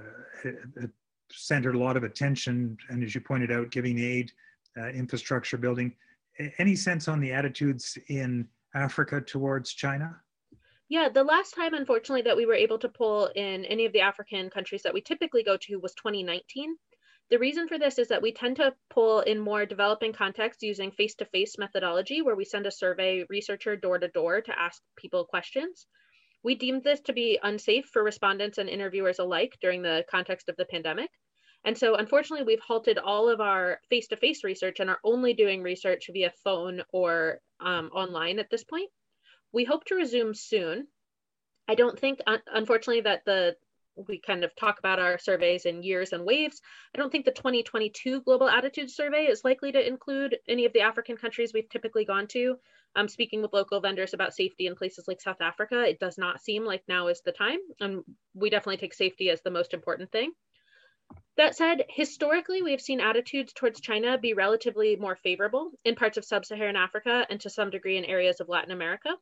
centered 1.33 1.75
a 1.75 1.79
lot 1.79 1.97
of 1.97 2.05
attention, 2.05 2.77
and 2.89 3.03
as 3.03 3.15
you 3.15 3.21
pointed 3.21 3.51
out, 3.51 3.71
giving 3.71 3.99
aid, 3.99 4.33
uh, 4.79 4.89
infrastructure 4.89 5.57
building. 5.57 5.95
Any 6.59 6.77
sense 6.77 7.09
on 7.09 7.21
the 7.21 7.33
attitudes 7.33 7.99
in 8.09 8.49
Africa 8.75 9.21
towards 9.21 9.73
China? 9.73 10.17
Yeah, 10.89 11.09
the 11.09 11.25
last 11.25 11.55
time, 11.55 11.75
unfortunately, 11.75 12.23
that 12.23 12.37
we 12.37 12.47
were 12.47 12.55
able 12.55 12.79
to 12.81 12.89
pull 12.89 13.27
in 13.37 13.65
any 13.67 13.87
of 13.87 13.93
the 13.93 14.01
African 14.01 14.51
countries 14.51 14.83
that 14.83 14.95
we 14.95 15.01
typically 15.01 15.45
go 15.45 15.57
to 15.57 15.77
was 15.77 15.95
2019. 15.95 16.77
The 17.31 17.39
reason 17.39 17.69
for 17.69 17.79
this 17.79 17.99
is 17.99 18.09
that 18.09 18.23
we 18.23 18.33
tend 18.33 18.57
to 18.57 18.75
pull 18.89 19.21
in 19.21 19.39
more 19.39 19.65
developing 19.65 20.13
contexts 20.13 20.65
using 20.65 20.91
face 20.91 21.15
to 21.17 21.25
face 21.27 21.59
methodology, 21.59 22.23
where 22.23 22.35
we 22.35 22.45
send 22.45 22.67
a 22.67 22.73
survey 22.73 23.25
researcher 23.29 23.77
door 23.77 24.01
to 24.01 24.09
door 24.09 24.41
to 24.41 24.59
ask 24.59 24.83
people 24.97 25.25
questions. 25.25 25.87
We 26.43 26.55
deemed 26.55 26.85
this 26.85 27.01
to 27.03 27.13
be 27.13 27.39
unsafe 27.43 27.87
for 27.87 28.03
respondents 28.03 28.59
and 28.59 28.69
interviewers 28.69 29.19
alike 29.19 29.59
during 29.61 29.83
the 29.83 30.05
context 30.11 30.49
of 30.49 30.57
the 30.57 30.65
pandemic. 30.65 31.11
And 31.65 31.77
so, 31.77 31.95
unfortunately, 31.95 32.47
we've 32.47 32.61
halted 32.61 32.99
all 32.99 33.29
of 33.29 33.41
our 33.41 33.81
face 33.91 34.09
to 34.09 34.17
face 34.17 34.45
research 34.45 34.81
and 34.81 34.89
are 34.89 35.01
only 35.05 35.35
doing 35.35 35.63
research 35.63 36.09
via 36.11 36.33
phone 36.43 36.83
or 36.91 37.41
um, 37.61 37.91
online 37.93 38.39
at 38.39 38.49
this 38.51 38.65
point. 38.65 38.91
We 39.53 39.65
hope 39.65 39.85
to 39.87 39.95
resume 39.95 40.33
soon. 40.33 40.87
I 41.69 41.75
don't 41.75 41.99
think, 41.99 42.21
unfortunately, 42.53 43.03
that 43.03 43.25
the 43.27 43.57
we 44.09 44.21
kind 44.21 44.45
of 44.45 44.55
talk 44.57 44.79
about 44.79 44.99
our 44.99 45.19
surveys 45.19 45.67
in 45.67 45.83
years 45.83 46.13
and 46.13 46.25
waves. 46.25 46.61
I 46.95 46.99
don't 46.99 47.11
think 47.11 47.25
the 47.25 47.33
2022 47.33 48.23
Global 48.23 48.49
Attitude 48.49 48.91
Survey 48.91 49.25
is 49.27 49.45
likely 49.45 49.73
to 49.73 49.87
include 49.87 50.39
any 50.49 50.65
of 50.65 50.73
the 50.73 50.81
African 50.81 51.17
countries 51.17 51.53
we've 51.53 51.69
typically 51.69 52.05
gone 52.05 52.27
to. 52.29 52.57
Um, 52.97 53.09
speaking 53.09 53.41
with 53.41 53.53
local 53.53 53.81
vendors 53.81 54.15
about 54.15 54.35
safety 54.35 54.67
in 54.67 54.75
places 54.75 55.07
like 55.07 55.21
South 55.21 55.41
Africa, 55.41 55.83
it 55.83 56.01
does 56.01 56.19
not 56.19 56.41
seem 56.41 56.65
like 56.65 56.83
now 56.89 57.07
is 57.07 57.21
the 57.25 57.33
time. 57.33 57.59
And 57.79 58.03
we 58.35 58.51
definitely 58.51 58.79
take 58.79 58.95
safety 58.95 59.31
as 59.31 59.41
the 59.43 59.51
most 59.51 59.75
important 59.75 60.11
thing. 60.11 60.33
That 61.37 61.57
said, 61.57 61.85
historically, 61.89 62.63
we 62.63 62.73
have 62.73 62.81
seen 62.81 63.01
attitudes 63.01 63.53
towards 63.53 63.81
China 63.81 64.19
be 64.19 64.35
relatively 64.35 64.97
more 64.97 65.17
favorable 65.17 65.71
in 65.85 65.95
parts 65.95 66.19
of 66.19 66.25
sub 66.25 66.45
Saharan 66.45 66.77
Africa 66.77 67.27
and 67.31 67.41
to 67.41 67.51
some 67.51 67.71
degree 67.71 67.97
in 67.97 68.05
areas 68.05 68.41
of 68.41 68.49
Latin 68.49 68.73
America. 68.73 69.17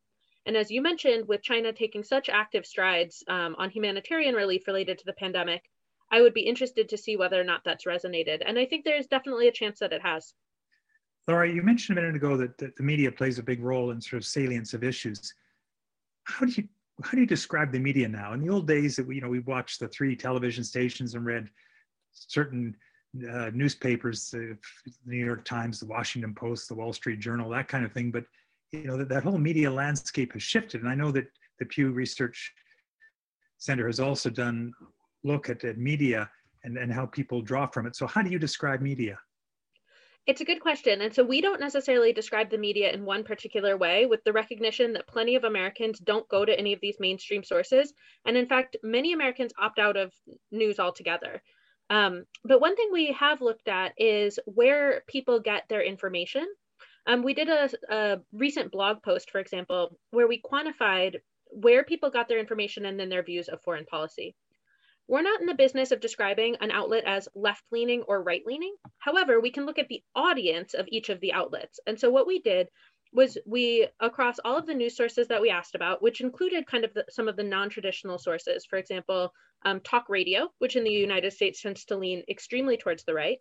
And 0.44 0.56
as 0.56 0.70
you 0.70 0.80
mentioned, 0.80 1.28
with 1.28 1.42
China 1.42 1.72
taking 1.72 2.02
such 2.02 2.28
active 2.28 2.66
strides 2.66 3.22
um, 3.28 3.54
on 3.58 3.70
humanitarian 3.70 4.34
relief 4.34 4.66
related 4.66 4.98
to 4.98 5.04
the 5.04 5.12
pandemic, 5.12 5.62
I 6.10 6.22
would 6.22 6.32
be 6.32 6.46
interested 6.46 6.88
to 6.88 6.96
see 6.96 7.16
whether 7.16 7.38
or 7.40 7.44
not 7.44 7.64
that's 7.64 7.84
resonated. 7.84 8.42
And 8.44 8.58
I 8.58 8.64
think 8.64 8.84
there's 8.84 9.06
definitely 9.06 9.48
a 9.48 9.52
chance 9.52 9.80
that 9.80 9.92
it 9.92 10.02
has. 10.02 10.32
Laura, 11.28 11.48
you 11.48 11.62
mentioned 11.62 11.98
a 11.98 12.00
minute 12.00 12.16
ago 12.16 12.38
that, 12.38 12.56
that 12.56 12.74
the 12.76 12.82
media 12.82 13.12
plays 13.12 13.38
a 13.38 13.42
big 13.42 13.62
role 13.62 13.90
in 13.90 14.00
sort 14.00 14.22
of 14.22 14.26
salience 14.26 14.72
of 14.72 14.82
issues. 14.82 15.34
How 16.24 16.46
do 16.46 16.52
you 16.52 16.68
how 17.04 17.12
do 17.12 17.20
you 17.20 17.26
describe 17.26 17.70
the 17.70 17.78
media 17.78 18.08
now? 18.08 18.32
In 18.32 18.40
the 18.40 18.52
old 18.52 18.66
days 18.66 18.96
that 18.96 19.06
we, 19.06 19.16
you 19.16 19.20
know, 19.20 19.28
we 19.28 19.38
watched 19.40 19.78
the 19.78 19.86
three 19.86 20.16
television 20.16 20.64
stations 20.64 21.14
and 21.14 21.24
read 21.24 21.48
certain 22.10 22.74
uh, 23.30 23.50
newspapers, 23.54 24.30
the 24.30 24.58
New 25.06 25.24
York 25.24 25.44
Times, 25.44 25.78
the 25.78 25.86
Washington 25.86 26.34
Post, 26.34 26.68
the 26.68 26.74
Wall 26.74 26.92
Street 26.92 27.20
Journal, 27.20 27.50
that 27.50 27.68
kind 27.68 27.84
of 27.84 27.92
thing. 27.92 28.10
But 28.10 28.24
you 28.72 28.84
know 28.84 28.96
that, 28.96 29.08
that 29.10 29.22
whole 29.22 29.38
media 29.38 29.70
landscape 29.70 30.32
has 30.32 30.42
shifted, 30.42 30.80
and 30.80 30.90
I 30.90 30.96
know 30.96 31.12
that 31.12 31.26
the 31.60 31.66
Pew 31.66 31.92
Research 31.92 32.52
Center 33.58 33.86
has 33.86 34.00
also 34.00 34.28
done 34.28 34.72
look 35.22 35.50
at, 35.50 35.62
at 35.62 35.78
media 35.78 36.28
and, 36.64 36.76
and 36.76 36.92
how 36.92 37.06
people 37.06 37.42
draw 37.42 37.66
from 37.66 37.86
it. 37.86 37.94
So 37.94 38.06
how 38.08 38.22
do 38.22 38.30
you 38.30 38.38
describe 38.40 38.80
media? 38.80 39.18
It's 40.28 40.42
a 40.42 40.44
good 40.44 40.60
question. 40.60 41.00
And 41.00 41.14
so 41.14 41.24
we 41.24 41.40
don't 41.40 41.58
necessarily 41.58 42.12
describe 42.12 42.50
the 42.50 42.58
media 42.58 42.92
in 42.92 43.06
one 43.06 43.24
particular 43.24 43.78
way, 43.78 44.04
with 44.04 44.22
the 44.24 44.32
recognition 44.34 44.92
that 44.92 45.06
plenty 45.06 45.36
of 45.36 45.44
Americans 45.44 45.98
don't 46.00 46.28
go 46.28 46.44
to 46.44 46.58
any 46.58 46.74
of 46.74 46.80
these 46.82 47.00
mainstream 47.00 47.42
sources. 47.42 47.94
And 48.26 48.36
in 48.36 48.46
fact, 48.46 48.76
many 48.82 49.14
Americans 49.14 49.54
opt 49.58 49.78
out 49.78 49.96
of 49.96 50.12
news 50.52 50.78
altogether. 50.78 51.42
Um, 51.88 52.24
but 52.44 52.60
one 52.60 52.76
thing 52.76 52.90
we 52.92 53.10
have 53.12 53.40
looked 53.40 53.68
at 53.68 53.94
is 53.96 54.38
where 54.44 55.02
people 55.08 55.40
get 55.40 55.64
their 55.70 55.82
information. 55.82 56.46
Um, 57.06 57.22
we 57.22 57.32
did 57.32 57.48
a, 57.48 57.70
a 57.88 58.18
recent 58.34 58.70
blog 58.70 59.02
post, 59.02 59.30
for 59.30 59.38
example, 59.38 59.96
where 60.10 60.28
we 60.28 60.42
quantified 60.42 61.16
where 61.50 61.84
people 61.84 62.10
got 62.10 62.28
their 62.28 62.38
information 62.38 62.84
and 62.84 63.00
then 63.00 63.08
their 63.08 63.22
views 63.22 63.48
of 63.48 63.62
foreign 63.62 63.86
policy. 63.86 64.34
We're 65.08 65.22
not 65.22 65.40
in 65.40 65.46
the 65.46 65.54
business 65.54 65.90
of 65.90 66.00
describing 66.00 66.56
an 66.60 66.70
outlet 66.70 67.04
as 67.06 67.30
left 67.34 67.64
leaning 67.72 68.02
or 68.02 68.22
right 68.22 68.42
leaning. 68.44 68.76
However, 68.98 69.40
we 69.40 69.50
can 69.50 69.64
look 69.64 69.78
at 69.78 69.88
the 69.88 70.02
audience 70.14 70.74
of 70.74 70.86
each 70.88 71.08
of 71.08 71.18
the 71.20 71.32
outlets. 71.32 71.80
And 71.86 71.98
so 71.98 72.10
what 72.10 72.26
we 72.26 72.40
did 72.40 72.68
was 73.14 73.38
we, 73.46 73.88
across 74.00 74.38
all 74.44 74.58
of 74.58 74.66
the 74.66 74.74
news 74.74 74.98
sources 74.98 75.26
that 75.28 75.40
we 75.40 75.48
asked 75.48 75.74
about, 75.74 76.02
which 76.02 76.20
included 76.20 76.66
kind 76.66 76.84
of 76.84 76.92
the, 76.92 77.06
some 77.08 77.26
of 77.26 77.36
the 77.36 77.42
non 77.42 77.70
traditional 77.70 78.18
sources, 78.18 78.66
for 78.66 78.78
example, 78.78 79.32
um, 79.64 79.80
talk 79.80 80.10
radio, 80.10 80.50
which 80.58 80.76
in 80.76 80.84
the 80.84 80.90
United 80.90 81.32
States 81.32 81.62
tends 81.62 81.86
to 81.86 81.96
lean 81.96 82.22
extremely 82.28 82.76
towards 82.76 83.04
the 83.04 83.14
right, 83.14 83.38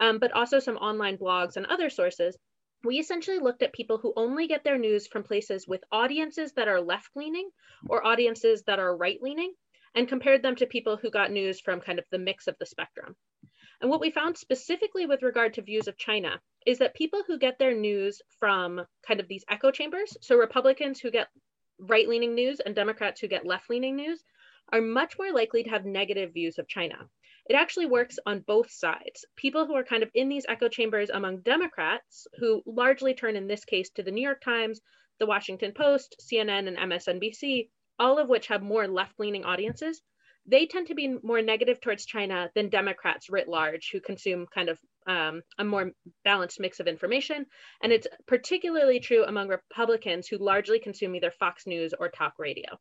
um, 0.00 0.18
but 0.18 0.32
also 0.32 0.58
some 0.58 0.76
online 0.76 1.18
blogs 1.18 1.56
and 1.56 1.66
other 1.66 1.88
sources. 1.88 2.36
We 2.82 2.98
essentially 2.98 3.38
looked 3.38 3.62
at 3.62 3.72
people 3.72 3.98
who 3.98 4.12
only 4.16 4.48
get 4.48 4.64
their 4.64 4.76
news 4.76 5.06
from 5.06 5.22
places 5.22 5.68
with 5.68 5.84
audiences 5.92 6.52
that 6.54 6.66
are 6.66 6.80
left 6.80 7.10
leaning 7.14 7.48
or 7.88 8.04
audiences 8.04 8.64
that 8.64 8.80
are 8.80 8.96
right 8.96 9.18
leaning 9.22 9.52
and 9.96 10.06
compared 10.06 10.42
them 10.42 10.54
to 10.56 10.66
people 10.66 10.96
who 10.96 11.10
got 11.10 11.32
news 11.32 11.58
from 11.58 11.80
kind 11.80 11.98
of 11.98 12.04
the 12.10 12.18
mix 12.18 12.46
of 12.46 12.56
the 12.60 12.66
spectrum. 12.66 13.16
And 13.80 13.90
what 13.90 14.00
we 14.00 14.10
found 14.10 14.36
specifically 14.36 15.06
with 15.06 15.22
regard 15.22 15.54
to 15.54 15.62
views 15.62 15.88
of 15.88 15.96
China 15.96 16.40
is 16.66 16.78
that 16.78 16.94
people 16.94 17.22
who 17.26 17.38
get 17.38 17.58
their 17.58 17.74
news 17.74 18.22
from 18.38 18.82
kind 19.06 19.20
of 19.20 19.28
these 19.28 19.44
echo 19.50 19.70
chambers, 19.70 20.16
so 20.20 20.36
Republicans 20.36 21.00
who 21.00 21.10
get 21.10 21.28
right 21.78 22.08
leaning 22.08 22.34
news 22.34 22.60
and 22.60 22.74
Democrats 22.74 23.20
who 23.20 23.28
get 23.28 23.46
left 23.46 23.68
leaning 23.68 23.96
news, 23.96 24.22
are 24.72 24.80
much 24.80 25.18
more 25.18 25.32
likely 25.32 25.62
to 25.62 25.70
have 25.70 25.84
negative 25.84 26.32
views 26.32 26.58
of 26.58 26.68
China. 26.68 27.08
It 27.48 27.54
actually 27.54 27.86
works 27.86 28.18
on 28.26 28.40
both 28.40 28.70
sides. 28.70 29.24
People 29.36 29.66
who 29.66 29.76
are 29.76 29.84
kind 29.84 30.02
of 30.02 30.10
in 30.14 30.28
these 30.28 30.46
echo 30.48 30.68
chambers 30.68 31.10
among 31.10 31.40
Democrats, 31.42 32.26
who 32.38 32.62
largely 32.66 33.14
turn 33.14 33.36
in 33.36 33.46
this 33.46 33.64
case 33.64 33.90
to 33.90 34.02
the 34.02 34.10
New 34.10 34.22
York 34.22 34.40
Times, 34.40 34.80
the 35.20 35.26
Washington 35.26 35.72
Post, 35.72 36.16
CNN, 36.20 36.66
and 36.66 36.76
MSNBC, 36.76 37.68
all 37.98 38.18
of 38.18 38.28
which 38.28 38.48
have 38.48 38.62
more 38.62 38.86
left 38.86 39.18
leaning 39.18 39.44
audiences, 39.44 40.02
they 40.46 40.66
tend 40.66 40.86
to 40.86 40.94
be 40.94 41.16
more 41.22 41.42
negative 41.42 41.80
towards 41.80 42.06
China 42.06 42.50
than 42.54 42.68
Democrats 42.68 43.28
writ 43.28 43.48
large, 43.48 43.90
who 43.92 44.00
consume 44.00 44.46
kind 44.54 44.68
of 44.68 44.78
um, 45.06 45.42
a 45.58 45.64
more 45.64 45.92
balanced 46.24 46.60
mix 46.60 46.78
of 46.80 46.86
information. 46.86 47.46
And 47.82 47.92
it's 47.92 48.06
particularly 48.26 49.00
true 49.00 49.24
among 49.24 49.48
Republicans 49.48 50.28
who 50.28 50.38
largely 50.38 50.78
consume 50.78 51.14
either 51.14 51.30
Fox 51.30 51.66
News 51.66 51.94
or 51.98 52.08
talk 52.08 52.34
radio. 52.38 52.78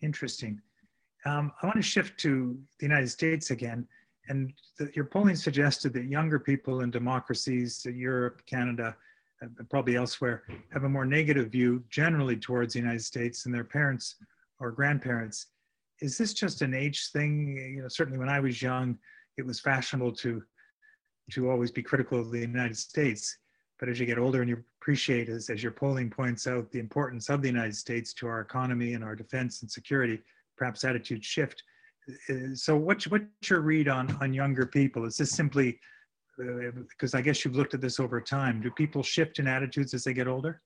Interesting. 0.00 0.60
Um, 1.24 1.52
I 1.62 1.66
want 1.66 1.76
to 1.76 1.82
shift 1.82 2.18
to 2.20 2.58
the 2.78 2.86
United 2.86 3.08
States 3.08 3.50
again. 3.50 3.86
And 4.28 4.52
the, 4.78 4.90
your 4.94 5.06
polling 5.06 5.36
suggested 5.36 5.92
that 5.94 6.04
younger 6.04 6.38
people 6.38 6.80
in 6.80 6.90
democracies, 6.90 7.84
Europe, 7.84 8.42
Canada, 8.46 8.96
probably 9.70 9.96
elsewhere, 9.96 10.42
have 10.72 10.84
a 10.84 10.88
more 10.88 11.04
negative 11.04 11.50
view 11.50 11.82
generally 11.90 12.36
towards 12.36 12.74
the 12.74 12.80
United 12.80 13.04
States 13.04 13.42
than 13.42 13.52
their 13.52 13.64
parents 13.64 14.16
or 14.60 14.70
grandparents. 14.70 15.46
Is 16.00 16.18
this 16.18 16.32
just 16.32 16.62
an 16.62 16.74
age 16.74 17.10
thing? 17.12 17.56
You 17.56 17.82
know, 17.82 17.88
certainly 17.88 18.18
when 18.18 18.28
I 18.28 18.40
was 18.40 18.60
young, 18.62 18.98
it 19.36 19.46
was 19.46 19.60
fashionable 19.60 20.12
to 20.12 20.42
to 21.32 21.50
always 21.50 21.70
be 21.70 21.82
critical 21.82 22.18
of 22.18 22.30
the 22.30 22.40
United 22.40 22.76
States. 22.76 23.36
But 23.78 23.88
as 23.88 24.00
you 24.00 24.06
get 24.06 24.18
older 24.18 24.40
and 24.40 24.48
you 24.48 24.64
appreciate, 24.80 25.28
as, 25.28 25.50
as 25.50 25.62
your 25.62 25.72
polling 25.72 26.10
points 26.10 26.46
out, 26.46 26.70
the 26.70 26.78
importance 26.78 27.28
of 27.28 27.42
the 27.42 27.48
United 27.48 27.76
States 27.76 28.12
to 28.14 28.26
our 28.26 28.40
economy 28.40 28.94
and 28.94 29.04
our 29.04 29.14
defense 29.14 29.62
and 29.62 29.70
security, 29.70 30.20
perhaps 30.56 30.84
attitudes 30.84 31.26
shift. 31.26 31.62
Uh, 32.30 32.54
so 32.54 32.76
what's, 32.76 33.06
what's 33.08 33.50
your 33.50 33.60
read 33.60 33.88
on, 33.88 34.16
on 34.20 34.32
younger 34.32 34.66
people? 34.66 35.04
Is 35.04 35.18
this 35.18 35.30
simply 35.30 35.78
because 36.38 37.14
I 37.14 37.20
guess 37.20 37.44
you've 37.44 37.56
looked 37.56 37.74
at 37.74 37.80
this 37.80 38.00
over 38.00 38.20
time. 38.20 38.60
Do 38.60 38.70
people 38.70 39.02
shift 39.02 39.38
in 39.38 39.46
attitudes 39.46 39.94
as 39.94 40.04
they 40.04 40.12
get 40.12 40.28
older? 40.28 40.62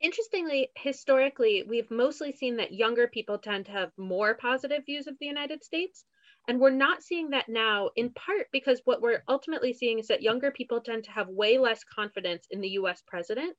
Interestingly, 0.00 0.68
historically, 0.76 1.62
we've 1.68 1.90
mostly 1.90 2.32
seen 2.32 2.56
that 2.56 2.72
younger 2.72 3.06
people 3.06 3.38
tend 3.38 3.66
to 3.66 3.72
have 3.72 3.92
more 3.96 4.34
positive 4.34 4.84
views 4.84 5.06
of 5.06 5.16
the 5.20 5.26
United 5.26 5.62
States. 5.62 6.04
And 6.48 6.58
we're 6.58 6.70
not 6.70 7.04
seeing 7.04 7.30
that 7.30 7.48
now, 7.48 7.90
in 7.94 8.10
part 8.10 8.48
because 8.52 8.80
what 8.84 9.00
we're 9.00 9.22
ultimately 9.28 9.72
seeing 9.72 10.00
is 10.00 10.08
that 10.08 10.22
younger 10.22 10.50
people 10.50 10.80
tend 10.80 11.04
to 11.04 11.12
have 11.12 11.28
way 11.28 11.56
less 11.56 11.84
confidence 11.84 12.48
in 12.50 12.60
the 12.60 12.70
US 12.70 13.00
president 13.06 13.56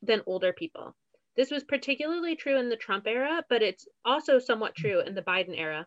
than 0.00 0.22
older 0.26 0.54
people. 0.54 0.96
This 1.36 1.50
was 1.50 1.64
particularly 1.64 2.36
true 2.36 2.58
in 2.58 2.70
the 2.70 2.76
Trump 2.76 3.06
era, 3.06 3.44
but 3.50 3.62
it's 3.62 3.86
also 4.04 4.38
somewhat 4.38 4.72
hmm. 4.76 4.82
true 4.82 5.00
in 5.00 5.14
the 5.14 5.22
Biden 5.22 5.58
era. 5.58 5.86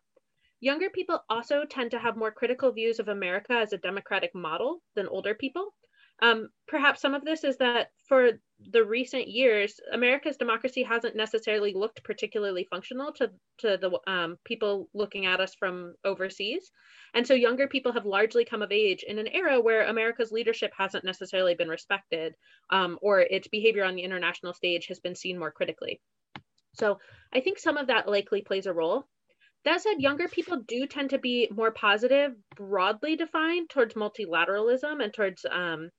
Younger 0.62 0.90
people 0.90 1.20
also 1.30 1.66
tend 1.66 1.92
to 1.92 2.00
have 2.00 2.18
more 2.18 2.32
critical 2.32 2.72
views 2.72 3.00
of 3.00 3.08
America 3.08 3.54
as 3.54 3.74
a 3.74 3.78
democratic 3.78 4.34
model 4.34 4.82
than 4.96 5.08
older 5.08 5.36
people. 5.36 5.74
Um, 6.22 6.50
perhaps 6.68 7.02
some 7.02 7.14
of 7.14 7.26
this 7.26 7.44
is 7.44 7.58
that 7.58 7.92
for 8.08 8.32
the 8.72 8.84
recent 8.84 9.28
years, 9.28 9.82
America's 9.92 10.38
democracy 10.38 10.82
hasn't 10.82 11.16
necessarily 11.16 11.74
looked 11.74 12.04
particularly 12.06 12.66
functional 12.70 13.12
to, 13.14 13.32
to 13.58 13.78
the 13.78 14.00
um, 14.10 14.38
people 14.46 14.90
looking 14.94 15.26
at 15.26 15.42
us 15.42 15.54
from 15.56 15.94
overseas. 16.06 16.72
And 17.14 17.28
so 17.28 17.34
younger 17.34 17.68
people 17.68 17.92
have 17.92 18.06
largely 18.06 18.46
come 18.46 18.62
of 18.62 18.72
age 18.72 19.04
in 19.04 19.20
an 19.20 19.28
era 19.28 19.60
where 19.60 19.88
America's 19.88 20.32
leadership 20.32 20.72
hasn't 20.78 21.04
necessarily 21.04 21.56
been 21.56 21.70
respected 21.70 22.34
um, 22.70 22.98
or 23.02 23.20
its 23.20 23.50
behavior 23.50 23.84
on 23.84 23.96
the 23.96 24.04
international 24.04 24.54
stage 24.54 24.88
has 24.88 25.00
been 25.00 25.16
seen 25.16 25.38
more 25.38 25.52
critically. 25.52 26.00
So 26.74 27.00
I 27.34 27.42
think 27.42 27.60
some 27.60 27.78
of 27.78 27.88
that 27.88 28.08
likely 28.08 28.42
plays 28.42 28.66
a 28.66 28.74
role. 28.74 29.08
That 29.66 29.82
said, 29.82 30.00
younger 30.00 30.28
people 30.28 30.62
do 30.68 30.86
tend 30.86 31.10
to 31.10 31.18
be 31.18 31.50
more 31.52 31.72
positive, 31.72 32.36
broadly 32.56 33.16
defined, 33.16 33.70
towards 33.72 33.96
multilateralism 33.96 35.04
and 35.04 35.12
towards 35.12 35.44
um, 35.52 35.90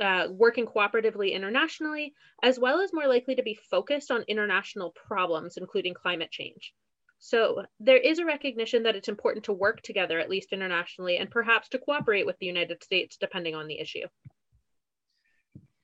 uh, 0.00 0.28
working 0.30 0.64
cooperatively 0.66 1.32
internationally, 1.32 2.14
as 2.42 2.58
well 2.58 2.80
as 2.80 2.92
more 2.94 3.06
likely 3.06 3.34
to 3.34 3.42
be 3.42 3.58
focused 3.70 4.10
on 4.10 4.22
international 4.26 4.92
problems, 4.92 5.58
including 5.58 5.92
climate 5.92 6.30
change. 6.30 6.72
So 7.18 7.64
there 7.78 7.98
is 7.98 8.20
a 8.20 8.24
recognition 8.24 8.84
that 8.84 8.96
it's 8.96 9.08
important 9.08 9.44
to 9.46 9.52
work 9.52 9.82
together, 9.82 10.18
at 10.18 10.30
least 10.30 10.52
internationally, 10.52 11.18
and 11.18 11.30
perhaps 11.30 11.68
to 11.70 11.78
cooperate 11.78 12.24
with 12.24 12.38
the 12.38 12.46
United 12.46 12.82
States, 12.82 13.18
depending 13.20 13.54
on 13.54 13.66
the 13.66 13.78
issue. 13.78 14.06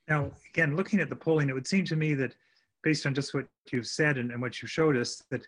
Now, 0.08 0.30
again, 0.50 0.76
looking 0.76 1.00
at 1.00 1.08
the 1.10 1.16
polling, 1.16 1.50
it 1.50 1.54
would 1.54 1.66
seem 1.66 1.84
to 1.86 1.96
me 1.96 2.14
that 2.14 2.34
based 2.82 3.04
on 3.04 3.14
just 3.14 3.34
what 3.34 3.46
you've 3.72 3.86
said 3.86 4.16
and, 4.16 4.30
and 4.30 4.40
what 4.40 4.62
you 4.62 4.68
showed 4.68 4.96
us, 4.96 5.22
that 5.30 5.46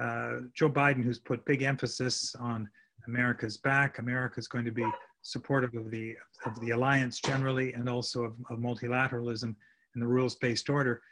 uh, 0.00 0.40
Joe 0.54 0.70
Biden, 0.70 1.02
who's 1.02 1.18
put 1.18 1.44
big 1.44 1.62
emphasis 1.62 2.34
on 2.38 2.68
America's 3.06 3.56
back. 3.56 3.98
America 3.98 4.38
is 4.38 4.48
going 4.48 4.64
to 4.64 4.70
be 4.70 4.86
supportive 5.22 5.74
of 5.74 5.90
the 5.90 6.14
of 6.46 6.58
the 6.60 6.70
alliance 6.70 7.20
generally, 7.20 7.72
and 7.72 7.88
also 7.88 8.22
of, 8.22 8.34
of 8.50 8.58
multilateralism 8.58 9.54
and 9.94 10.02
the 10.02 10.06
rules-based 10.06 10.68
order. 10.70 11.02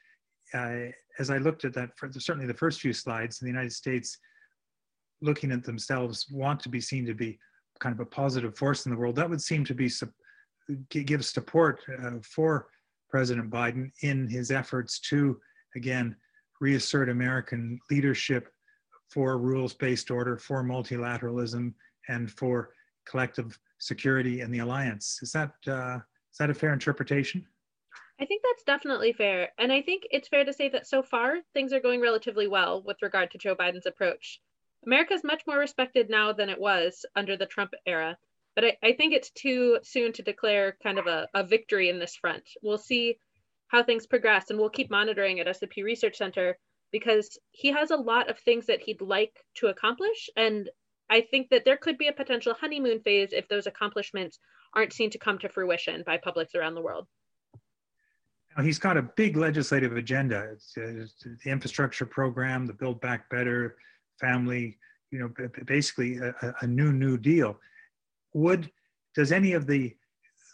Uh, 0.55 0.91
as 1.19 1.31
I 1.31 1.39
looked 1.39 1.65
at 1.65 1.75
that, 1.75 1.91
certainly 2.13 2.47
the 2.47 2.55
first 2.55 2.81
few 2.81 2.93
slides, 2.93 3.39
the 3.39 3.47
United 3.47 3.73
States 3.73 4.19
looking 5.23 5.51
at 5.51 5.65
themselves 5.65 6.27
want 6.31 6.61
to 6.61 6.69
be 6.69 6.81
seen 6.81 7.07
to 7.07 7.15
be 7.15 7.39
kind 7.81 7.95
of 7.95 8.01
a 8.01 8.07
positive 8.07 8.57
force 8.57 8.87
in 8.87 8.93
the 8.93 8.99
world, 8.99 9.17
that 9.17 9.29
would 9.29 9.41
seem 9.41 9.65
to 9.65 9.75
be 9.75 9.91
give 10.91 11.25
support 11.25 11.81
uh, 12.03 12.13
for 12.23 12.69
President 13.11 13.51
Biden 13.51 13.91
in 14.03 14.29
his 14.29 14.51
efforts 14.51 14.99
to, 15.01 15.41
again, 15.75 16.17
reassert 16.61 17.09
American 17.09 17.79
leadership 17.91 18.49
for 19.09 19.39
rules-based 19.39 20.11
order, 20.11 20.37
for 20.37 20.63
multilateralism, 20.63 21.73
and 22.09 22.31
for 22.31 22.71
collective 23.07 23.59
security 23.79 24.41
in 24.41 24.51
the 24.51 24.59
alliance. 24.59 25.21
Is 25.23 25.33
that 25.33 25.53
uh, 25.67 25.99
is 26.33 26.39
that 26.39 26.51
a 26.51 26.55
fair 26.55 26.73
interpretation? 26.73 27.47
I 28.21 28.25
think 28.25 28.43
that's 28.43 28.63
definitely 28.63 29.13
fair. 29.13 29.51
And 29.59 29.73
I 29.73 29.83
think 29.83 30.05
it's 30.11 30.29
fair 30.29 30.45
to 30.45 30.53
say 30.53 30.69
that 30.71 30.87
so 30.87 31.03
far 31.03 31.37
things 31.53 31.73
are 31.73 31.81
going 31.81 32.01
relatively 32.01 32.47
well 32.47 32.83
with 32.83 33.03
regard 33.03 33.31
to 33.31 33.39
Joe 33.39 33.55
Biden's 33.55 33.87
approach. 33.87 34.41
America 34.87 35.15
is 35.15 35.25
much 35.25 35.43
more 35.47 35.59
respected 35.59 36.09
now 36.09 36.33
than 36.33 36.49
it 36.49 36.61
was 36.61 37.05
under 37.15 37.37
the 37.37 37.47
Trump 37.47 37.75
era. 37.85 38.17
But 38.55 38.65
I, 38.65 38.77
I 38.83 38.93
think 38.93 39.13
it's 39.13 39.31
too 39.31 39.81
soon 39.83 40.13
to 40.15 40.23
declare 40.23 40.79
kind 40.83 40.99
of 40.99 41.07
a, 41.07 41.29
a 41.35 41.45
victory 41.45 41.91
in 41.91 41.99
this 41.99 42.17
front. 42.17 42.45
We'll 42.63 42.79
see 42.79 43.19
how 43.69 43.83
things 43.83 44.07
progress 44.07 44.51
and 44.51 44.59
we'll 44.59 44.71
keep 44.71 44.91
monitoring 44.91 45.41
at 45.41 45.71
Pew 45.71 45.85
Research 45.85 46.17
Center 46.17 46.59
because 46.93 47.39
he 47.51 47.73
has 47.73 47.91
a 47.91 47.97
lot 47.97 48.31
of 48.31 48.39
things 48.39 48.67
that 48.67 48.81
he'd 48.81 49.01
like 49.01 49.45
to 49.57 49.67
accomplish. 49.69 50.31
And 50.37 50.69
I 51.11 51.21
think 51.21 51.51
that 51.51 51.65
there 51.65 51.77
could 51.77 51.99
be 51.99 52.09
a 52.09 52.13
potential 52.13 52.55
honeymoon 52.55 53.01
phase 53.01 53.31
if 53.33 53.49
those 53.49 53.67
accomplishments 53.67 54.39
aren't 54.75 54.93
seen 54.93 55.11
to 55.11 55.19
come 55.19 55.39
to 55.39 55.49
fruition 55.49 56.03
by 56.05 56.19
publics 56.19 56.55
around 56.55 56.75
the 56.75 56.83
world. 56.83 57.07
He's 58.63 58.79
got 58.79 58.97
a 58.97 59.03
big 59.03 59.37
legislative 59.37 59.97
agenda. 59.97 60.49
It's, 60.53 60.73
uh, 60.79 61.03
it's 61.03 61.45
the 61.45 61.51
infrastructure 61.51 62.07
program, 62.07 62.67
the 62.67 62.73
Build 62.73 63.01
Back 63.03 63.29
Better, 63.29 63.77
family, 64.19 64.79
you 65.11 65.19
know, 65.19 65.49
basically 65.67 66.17
a, 66.17 66.55
a 66.63 66.67
new 66.67 66.93
New 66.93 67.19
Deal. 67.19 67.59
Would 68.33 68.71
does 69.15 69.31
any 69.31 69.53
of 69.53 69.67
the 69.67 69.95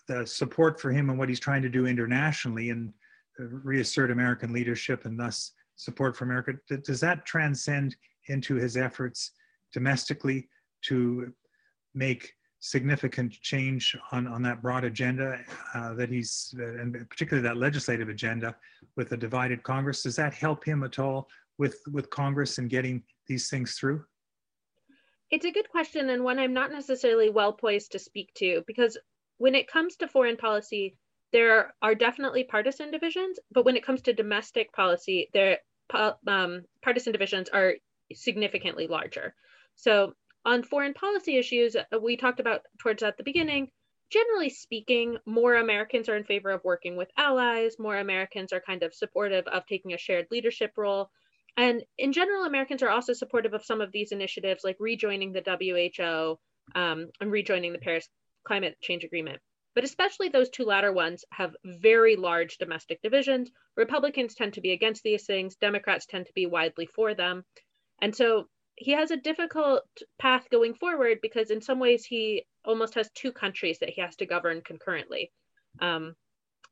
the 0.08 0.26
support 0.26 0.80
for 0.80 0.90
him 0.90 1.10
and 1.10 1.18
what 1.18 1.28
he's 1.28 1.40
trying 1.40 1.62
to 1.62 1.68
do 1.68 1.86
internationally 1.86 2.70
and 2.70 2.92
uh, 3.40 3.44
reassert 3.44 4.10
American 4.10 4.52
leadership 4.52 5.04
and 5.04 5.18
thus 5.18 5.52
support 5.76 6.16
for 6.16 6.24
America, 6.24 6.54
does 6.84 7.00
that 7.00 7.26
transcend 7.26 7.96
into 8.28 8.54
his 8.54 8.76
efforts 8.76 9.32
domestically 9.72 10.48
to 10.82 11.32
make 11.94 12.32
significant 12.60 13.32
change 13.32 13.96
on, 14.12 14.26
on 14.28 14.40
that 14.42 14.62
broad 14.62 14.84
agenda 14.84 15.40
uh, 15.74 15.92
that 15.94 16.08
he's, 16.08 16.54
uh, 16.60 16.80
and 16.80 16.94
particularly 17.10 17.46
that 17.46 17.56
legislative 17.56 18.08
agenda 18.08 18.54
with 18.96 19.10
a 19.12 19.16
divided 19.16 19.62
Congress? 19.64 20.04
Does 20.04 20.16
that 20.16 20.32
help 20.32 20.64
him 20.64 20.84
at 20.84 20.98
all 20.98 21.28
with, 21.58 21.80
with 21.90 22.08
Congress 22.10 22.58
and 22.58 22.70
getting 22.70 23.02
these 23.26 23.50
things 23.50 23.74
through? 23.74 24.04
It's 25.30 25.46
a 25.46 25.50
good 25.50 25.68
question 25.70 26.10
and 26.10 26.22
one 26.22 26.38
I'm 26.38 26.52
not 26.52 26.70
necessarily 26.70 27.30
well 27.30 27.52
poised 27.52 27.92
to 27.92 27.98
speak 27.98 28.32
to 28.34 28.62
because 28.66 28.96
when 29.38 29.54
it 29.54 29.66
comes 29.66 29.96
to 29.96 30.06
foreign 30.06 30.36
policy, 30.36 30.96
there 31.32 31.74
are 31.80 31.94
definitely 31.94 32.44
partisan 32.44 32.90
divisions, 32.90 33.38
but 33.50 33.64
when 33.64 33.76
it 33.76 33.84
comes 33.84 34.02
to 34.02 34.12
domestic 34.12 34.72
policy, 34.72 35.30
there 35.32 35.58
um, 36.26 36.62
partisan 36.82 37.12
divisions 37.12 37.48
are 37.48 37.74
significantly 38.14 38.86
larger. 38.86 39.34
So 39.76 40.14
on 40.44 40.62
foreign 40.62 40.94
policy 40.94 41.36
issues, 41.36 41.76
uh, 41.76 41.98
we 42.00 42.16
talked 42.16 42.40
about 42.40 42.62
towards 42.78 43.02
at 43.02 43.16
the 43.16 43.22
beginning, 43.22 43.70
generally 44.10 44.50
speaking, 44.50 45.16
more 45.24 45.54
Americans 45.54 46.08
are 46.08 46.16
in 46.16 46.24
favor 46.24 46.50
of 46.50 46.64
working 46.64 46.96
with 46.96 47.10
allies, 47.16 47.78
more 47.78 47.96
Americans 47.98 48.52
are 48.52 48.60
kind 48.60 48.82
of 48.82 48.94
supportive 48.94 49.46
of 49.46 49.66
taking 49.66 49.92
a 49.92 49.98
shared 49.98 50.26
leadership 50.30 50.72
role. 50.76 51.10
And 51.56 51.82
in 51.98 52.12
general, 52.12 52.44
Americans 52.44 52.82
are 52.82 52.90
also 52.90 53.12
supportive 53.12 53.54
of 53.54 53.64
some 53.64 53.80
of 53.80 53.92
these 53.92 54.12
initiatives 54.12 54.64
like 54.64 54.76
rejoining 54.80 55.32
the 55.32 55.42
WHO 55.44 56.38
um, 56.78 57.10
and 57.20 57.30
rejoining 57.30 57.72
the 57.72 57.78
Paris 57.78 58.08
Climate 58.44 58.76
Change 58.80 59.04
Agreement. 59.04 59.40
But 59.74 59.84
especially 59.84 60.28
those 60.28 60.50
two 60.50 60.64
latter 60.64 60.92
ones 60.92 61.24
have 61.32 61.56
very 61.64 62.16
large 62.16 62.58
domestic 62.58 63.00
divisions. 63.02 63.50
Republicans 63.76 64.34
tend 64.34 64.54
to 64.54 64.60
be 64.60 64.72
against 64.72 65.02
these 65.02 65.24
things, 65.24 65.56
Democrats 65.56 66.06
tend 66.06 66.26
to 66.26 66.32
be 66.34 66.46
widely 66.46 66.86
for 66.86 67.14
them. 67.14 67.44
And 68.00 68.14
so 68.14 68.48
he 68.76 68.92
has 68.92 69.10
a 69.10 69.16
difficult 69.16 69.84
path 70.18 70.48
going 70.50 70.74
forward 70.74 71.18
because 71.22 71.50
in 71.50 71.60
some 71.62 71.78
ways 71.78 72.04
he 72.04 72.44
almost 72.64 72.94
has 72.94 73.10
two 73.14 73.32
countries 73.32 73.78
that 73.78 73.90
he 73.90 74.00
has 74.00 74.16
to 74.16 74.26
govern 74.26 74.60
concurrently. 74.62 75.30
Um, 75.80 76.14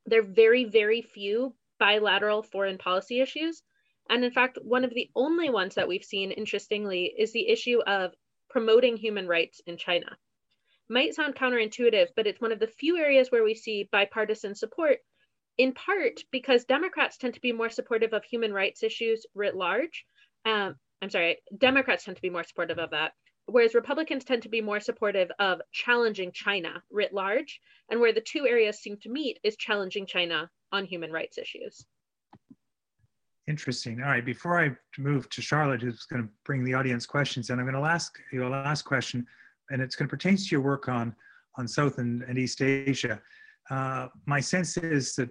there 0.05 0.19
are 0.19 0.23
very, 0.23 0.65
very 0.65 1.01
few 1.01 1.55
bilateral 1.79 2.43
foreign 2.43 2.77
policy 2.77 3.21
issues. 3.21 3.61
And 4.09 4.23
in 4.23 4.31
fact, 4.31 4.57
one 4.61 4.83
of 4.83 4.93
the 4.93 5.09
only 5.15 5.49
ones 5.49 5.75
that 5.75 5.87
we've 5.87 6.03
seen, 6.03 6.31
interestingly, 6.31 7.13
is 7.17 7.31
the 7.31 7.47
issue 7.47 7.79
of 7.85 8.13
promoting 8.49 8.97
human 8.97 9.27
rights 9.27 9.61
in 9.65 9.77
China. 9.77 10.17
Might 10.91 11.15
sound 11.15 11.35
counterintuitive, 11.35 12.07
but 12.17 12.27
it's 12.27 12.41
one 12.41 12.51
of 12.51 12.59
the 12.59 12.67
few 12.67 12.97
areas 12.97 13.31
where 13.31 13.45
we 13.45 13.55
see 13.55 13.87
bipartisan 13.93 14.53
support, 14.55 14.97
in 15.57 15.71
part 15.71 16.19
because 16.33 16.65
Democrats 16.65 17.15
tend 17.17 17.33
to 17.35 17.39
be 17.39 17.53
more 17.53 17.69
supportive 17.69 18.11
of 18.11 18.25
human 18.25 18.51
rights 18.51 18.83
issues 18.83 19.25
writ 19.33 19.55
large. 19.55 20.03
Um, 20.43 20.75
I'm 21.01 21.09
sorry, 21.09 21.37
Democrats 21.57 22.03
tend 22.03 22.17
to 22.17 22.21
be 22.21 22.29
more 22.29 22.43
supportive 22.43 22.77
of 22.77 22.89
that, 22.89 23.13
whereas 23.45 23.73
Republicans 23.73 24.25
tend 24.25 24.41
to 24.41 24.49
be 24.49 24.59
more 24.59 24.81
supportive 24.81 25.31
of 25.39 25.61
challenging 25.71 26.33
China 26.33 26.83
writ 26.91 27.13
large. 27.13 27.61
And 27.89 28.01
where 28.01 28.11
the 28.11 28.19
two 28.19 28.45
areas 28.45 28.79
seem 28.79 28.97
to 29.03 29.09
meet 29.09 29.39
is 29.43 29.55
challenging 29.55 30.05
China 30.05 30.49
on 30.73 30.83
human 30.83 31.13
rights 31.13 31.37
issues. 31.37 31.85
Interesting. 33.47 34.01
All 34.01 34.09
right. 34.09 34.25
Before 34.25 34.59
I 34.59 34.75
move 34.97 35.29
to 35.29 35.41
Charlotte, 35.41 35.81
who's 35.81 36.05
going 36.05 36.23
to 36.23 36.29
bring 36.43 36.65
the 36.65 36.73
audience 36.73 37.05
questions, 37.05 37.49
and 37.49 37.61
I'm 37.61 37.65
going 37.65 37.81
to 37.81 37.89
ask 37.89 38.19
you 38.33 38.45
a 38.45 38.49
last 38.49 38.81
question, 38.81 39.25
and 39.71 39.81
it's 39.81 39.95
going 39.95 40.07
to 40.07 40.09
pertain 40.09 40.37
to 40.37 40.43
your 40.51 40.61
work 40.61 40.89
on 40.89 41.15
on 41.57 41.67
South 41.67 41.97
and, 41.97 42.23
and 42.23 42.37
East 42.37 42.61
Asia. 42.61 43.21
Uh, 43.69 44.07
my 44.25 44.39
sense 44.39 44.77
is 44.77 45.15
that 45.15 45.29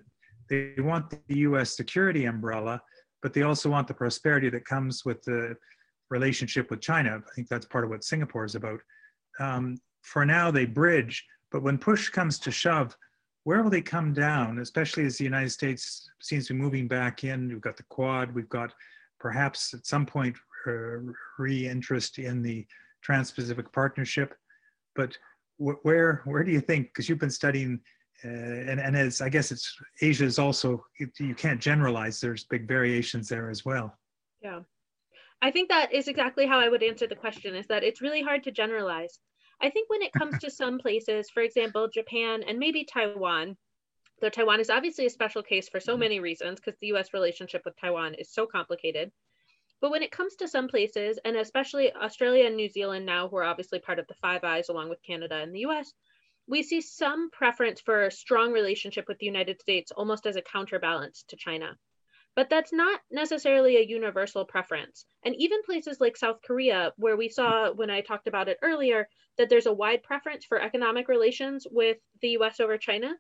they 0.49 0.75
want 0.79 1.11
the 1.11 1.37
U.S. 1.39 1.77
security 1.77 2.27
umbrella, 2.27 2.81
but 3.23 3.33
they 3.33 3.43
also 3.43 3.71
want 3.71 3.87
the 3.89 3.95
prosperity 3.95 4.51
that 4.51 4.65
comes 4.65 5.05
with 5.05 5.23
the 5.23 5.57
relationship 6.11 6.71
with 6.71 6.81
China. 6.81 7.19
I 7.19 7.35
think 7.35 7.49
that's 7.49 7.67
part 7.67 7.85
of 7.85 7.91
what 7.91 8.05
Singapore 8.05 8.45
is 8.45 8.55
about. 8.55 8.81
Um, 9.39 9.77
for 10.03 10.27
now, 10.27 10.51
they 10.51 10.67
bridge, 10.67 11.25
but 11.53 11.63
when 11.63 11.79
push 11.79 12.09
comes 12.09 12.39
to 12.41 12.51
shove, 12.51 12.97
where 13.45 13.63
will 13.63 13.71
they 13.71 13.81
come 13.81 14.13
down, 14.13 14.59
especially 14.59 15.07
as 15.07 15.17
the 15.17 15.25
United 15.25 15.51
States 15.51 16.11
seems 16.21 16.47
to 16.47 16.55
be 16.55 16.61
moving 16.61 16.89
back 16.89 17.25
in? 17.25 17.49
We've 17.49 17.61
got 17.61 17.77
the 17.77 17.85
Quad, 17.85 18.35
we've 18.35 18.49
got 18.49 18.73
perhaps 19.19 19.73
at 19.73 19.87
some 19.87 20.05
point 20.05 20.37
uh, 20.67 20.99
re-interest 21.39 22.19
in 22.19 22.43
the 22.43 22.67
Trans-Pacific 23.03 23.73
Partnership, 23.73 24.35
but 24.95 25.17
where 25.59 26.23
where 26.25 26.43
do 26.43 26.53
you 26.53 26.61
think? 26.61 26.89
Because 26.89 27.09
you've 27.09 27.19
been 27.19 27.31
studying 27.31 27.81
uh, 28.25 28.29
and 28.29 28.81
and 28.81 28.97
as 28.97 29.21
I 29.21 29.29
guess 29.29 29.51
it's 29.51 29.77
Asia 30.01 30.25
is 30.25 30.39
also 30.39 30.85
you 30.99 31.35
can't 31.35 31.61
generalize. 31.61 32.21
There's 32.21 32.45
big 32.45 32.69
variations 32.69 33.29
there 33.29 33.51
as 33.51 33.65
well. 33.65 33.97
Yeah, 34.43 34.61
I 35.43 35.51
think 35.51 35.69
that 35.69 35.93
is 35.93 36.09
exactly 36.09 36.47
how 36.47 36.59
I 36.59 36.69
would 36.69 36.83
answer 36.83 37.07
the 37.07 37.17
question. 37.17 37.55
Is 37.55 37.67
that 37.69 37.83
it's 37.83 38.03
really 38.03 38.23
hard 38.23 38.45
to 38.45 38.51
generalize. 38.51 39.19
I 39.63 39.71
think 39.71 39.91
when 39.91 40.03
it 40.03 40.13
comes 40.13 40.39
to 40.39 40.51
some 40.51 40.79
places, 40.79 41.31
for 41.31 41.43
example, 41.43 41.89
Japan 41.93 42.43
and 42.47 42.59
maybe 42.59 42.85
Taiwan, 42.85 43.57
though 44.21 44.29
Taiwan 44.29 44.61
is 44.61 44.71
obviously 44.71 45.07
a 45.07 45.11
special 45.11 45.43
case 45.43 45.69
for 45.69 45.81
so 45.81 45.97
many 45.97 46.21
reasons 46.21 46.61
because 46.61 46.79
the 46.81 46.89
U.S. 46.89 47.15
relationship 47.15 47.63
with 47.65 47.79
Taiwan 47.81 48.15
is 48.15 48.33
so 48.33 48.47
complicated. 48.47 49.13
But 49.81 49.91
when 49.91 50.03
it 50.03 50.11
comes 50.11 50.37
to 50.37 50.49
some 50.49 50.69
places, 50.69 51.19
and 51.25 51.37
especially 51.37 51.93
Australia 51.93 52.47
and 52.47 52.57
New 52.57 52.69
Zealand 52.69 53.07
now, 53.07 53.29
who 53.29 53.37
are 53.37 53.45
obviously 53.45 53.79
part 53.79 53.99
of 53.99 54.07
the 54.07 54.15
Five 54.15 54.45
Eyes 54.45 54.69
along 54.69 54.91
with 54.91 55.03
Canada 55.03 55.37
and 55.37 55.55
the 55.55 55.61
US, 55.61 55.93
we 56.47 56.63
see 56.63 56.81
some 56.81 57.31
preference 57.31 57.81
for 57.81 58.05
a 58.05 58.11
strong 58.11 58.53
relationship 58.53 59.07
with 59.09 59.19
the 59.19 59.27
United 59.27 59.61
States 59.61 59.93
almost 59.93 60.27
as 60.27 60.37
a 60.37 60.43
counterbalance 60.43 61.25
to 61.29 61.37
China. 61.37 61.79
But 62.37 62.51
that's 62.51 62.73
not 62.73 63.01
necessarily 63.11 63.77
a 63.77 63.87
universal 63.87 64.45
preference. 64.45 65.05
And 65.25 65.35
even 65.37 65.63
places 65.63 66.01
like 66.01 66.17
South 66.17 66.41
Korea, 66.43 66.93
where 66.97 67.17
we 67.17 67.29
saw 67.29 67.73
when 67.73 67.91
I 67.91 68.03
talked 68.03 68.29
about 68.29 68.49
it 68.49 68.59
earlier, 68.63 69.09
that 69.39 69.49
there's 69.49 69.67
a 69.67 69.73
wide 69.73 70.03
preference 70.03 70.45
for 70.45 70.61
economic 70.61 71.09
relations 71.09 71.67
with 71.71 71.99
the 72.21 72.31
US 72.39 72.61
over 72.61 72.79
China, 72.79 73.15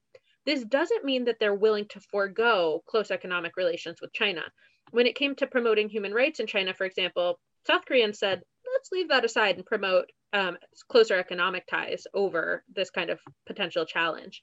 this 0.46 0.64
doesn't 0.64 1.04
mean 1.04 1.24
that 1.24 1.38
they're 1.38 1.54
willing 1.54 1.86
to 1.88 2.00
forego 2.00 2.82
close 2.86 3.10
economic 3.10 3.56
relations 3.56 4.00
with 4.00 4.12
China. 4.12 4.42
When 4.90 5.06
it 5.06 5.16
came 5.16 5.34
to 5.36 5.46
promoting 5.46 5.88
human 5.88 6.12
rights 6.12 6.40
in 6.40 6.46
China, 6.46 6.74
for 6.74 6.84
example, 6.84 7.38
South 7.66 7.84
Koreans 7.86 8.18
said, 8.18 8.42
let's 8.72 8.92
leave 8.92 9.08
that 9.08 9.24
aside 9.24 9.56
and 9.56 9.66
promote 9.66 10.10
um, 10.32 10.56
closer 10.88 11.18
economic 11.18 11.66
ties 11.66 12.06
over 12.14 12.64
this 12.74 12.90
kind 12.90 13.10
of 13.10 13.20
potential 13.46 13.84
challenge. 13.84 14.42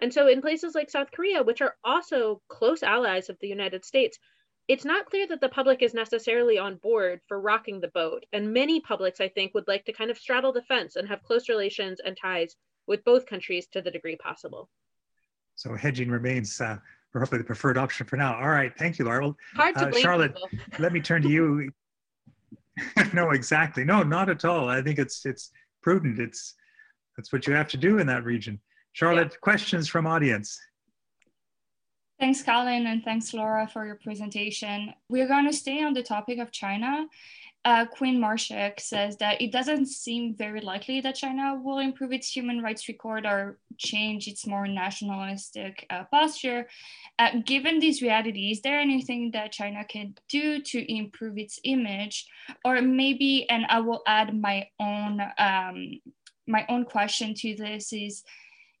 And 0.00 0.12
so, 0.12 0.28
in 0.28 0.40
places 0.40 0.74
like 0.74 0.90
South 0.90 1.10
Korea, 1.12 1.42
which 1.42 1.60
are 1.60 1.74
also 1.84 2.40
close 2.48 2.82
allies 2.82 3.28
of 3.28 3.36
the 3.40 3.48
United 3.48 3.84
States, 3.84 4.18
it's 4.68 4.84
not 4.84 5.06
clear 5.06 5.26
that 5.26 5.40
the 5.40 5.48
public 5.48 5.82
is 5.82 5.94
necessarily 5.94 6.58
on 6.58 6.76
board 6.76 7.20
for 7.26 7.40
rocking 7.40 7.80
the 7.80 7.88
boat. 7.88 8.24
And 8.32 8.52
many 8.52 8.80
publics, 8.80 9.20
I 9.20 9.28
think, 9.28 9.54
would 9.54 9.66
like 9.66 9.84
to 9.86 9.92
kind 9.92 10.10
of 10.10 10.18
straddle 10.18 10.52
the 10.52 10.62
fence 10.62 10.96
and 10.96 11.08
have 11.08 11.22
close 11.22 11.48
relations 11.48 12.00
and 12.04 12.16
ties 12.16 12.54
with 12.86 13.04
both 13.04 13.26
countries 13.26 13.66
to 13.72 13.82
the 13.82 13.90
degree 13.90 14.16
possible. 14.16 14.68
So, 15.56 15.74
hedging 15.74 16.10
remains 16.10 16.60
uh, 16.60 16.78
probably 17.12 17.38
the 17.38 17.44
preferred 17.44 17.78
option 17.78 18.06
for 18.06 18.16
now. 18.16 18.36
All 18.36 18.48
right. 18.48 18.72
Thank 18.78 18.98
you, 18.98 19.04
Laura. 19.04 19.32
Hard 19.54 19.74
to 19.76 19.88
uh, 19.88 19.92
Charlotte, 19.92 20.38
let 20.78 20.92
me 20.92 21.00
turn 21.00 21.22
to 21.22 21.28
you 21.28 21.70
no, 23.14 23.30
exactly. 23.30 23.84
No, 23.84 24.02
not 24.02 24.28
at 24.28 24.44
all. 24.44 24.68
I 24.68 24.82
think 24.82 24.98
it's 24.98 25.24
it's 25.26 25.50
prudent. 25.82 26.18
It's 26.18 26.54
that's 27.16 27.32
what 27.32 27.46
you 27.46 27.52
have 27.54 27.68
to 27.68 27.76
do 27.76 27.98
in 27.98 28.06
that 28.06 28.24
region. 28.24 28.60
Charlotte, 28.92 29.32
yeah. 29.32 29.38
questions 29.42 29.88
from 29.88 30.06
audience. 30.06 30.58
Thanks, 32.20 32.42
Colin, 32.42 32.86
and 32.86 33.04
thanks, 33.04 33.32
Laura, 33.32 33.68
for 33.68 33.86
your 33.86 33.94
presentation. 33.94 34.92
We're 35.08 35.28
going 35.28 35.46
to 35.46 35.52
stay 35.52 35.84
on 35.84 35.92
the 35.94 36.02
topic 36.02 36.40
of 36.40 36.50
China 36.50 37.06
uh, 37.64 37.86
Quinn 37.86 38.18
Marshak 38.18 38.80
says 38.80 39.16
that 39.18 39.40
it 39.42 39.52
doesn't 39.52 39.86
seem 39.86 40.34
very 40.34 40.60
likely 40.60 41.00
that 41.00 41.16
China 41.16 41.58
will 41.62 41.78
improve 41.78 42.12
its 42.12 42.34
human 42.34 42.62
rights 42.62 42.88
record 42.88 43.26
or 43.26 43.58
change 43.76 44.28
its 44.28 44.46
more 44.46 44.66
nationalistic 44.66 45.84
uh, 45.90 46.04
posture. 46.10 46.68
Uh, 47.18 47.30
given 47.44 47.78
these 47.78 48.00
realities, 48.00 48.58
is 48.58 48.62
there 48.62 48.78
anything 48.78 49.30
that 49.32 49.52
China 49.52 49.84
can 49.84 50.14
do 50.28 50.62
to 50.62 50.92
improve 50.92 51.36
its 51.36 51.58
image? 51.64 52.26
Or 52.64 52.80
maybe, 52.80 53.48
and 53.50 53.66
I 53.68 53.80
will 53.80 54.02
add 54.06 54.40
my 54.40 54.68
own 54.80 55.20
um, 55.38 56.00
my 56.46 56.64
own 56.68 56.84
question 56.86 57.34
to 57.34 57.54
this 57.56 57.92
is 57.92 58.24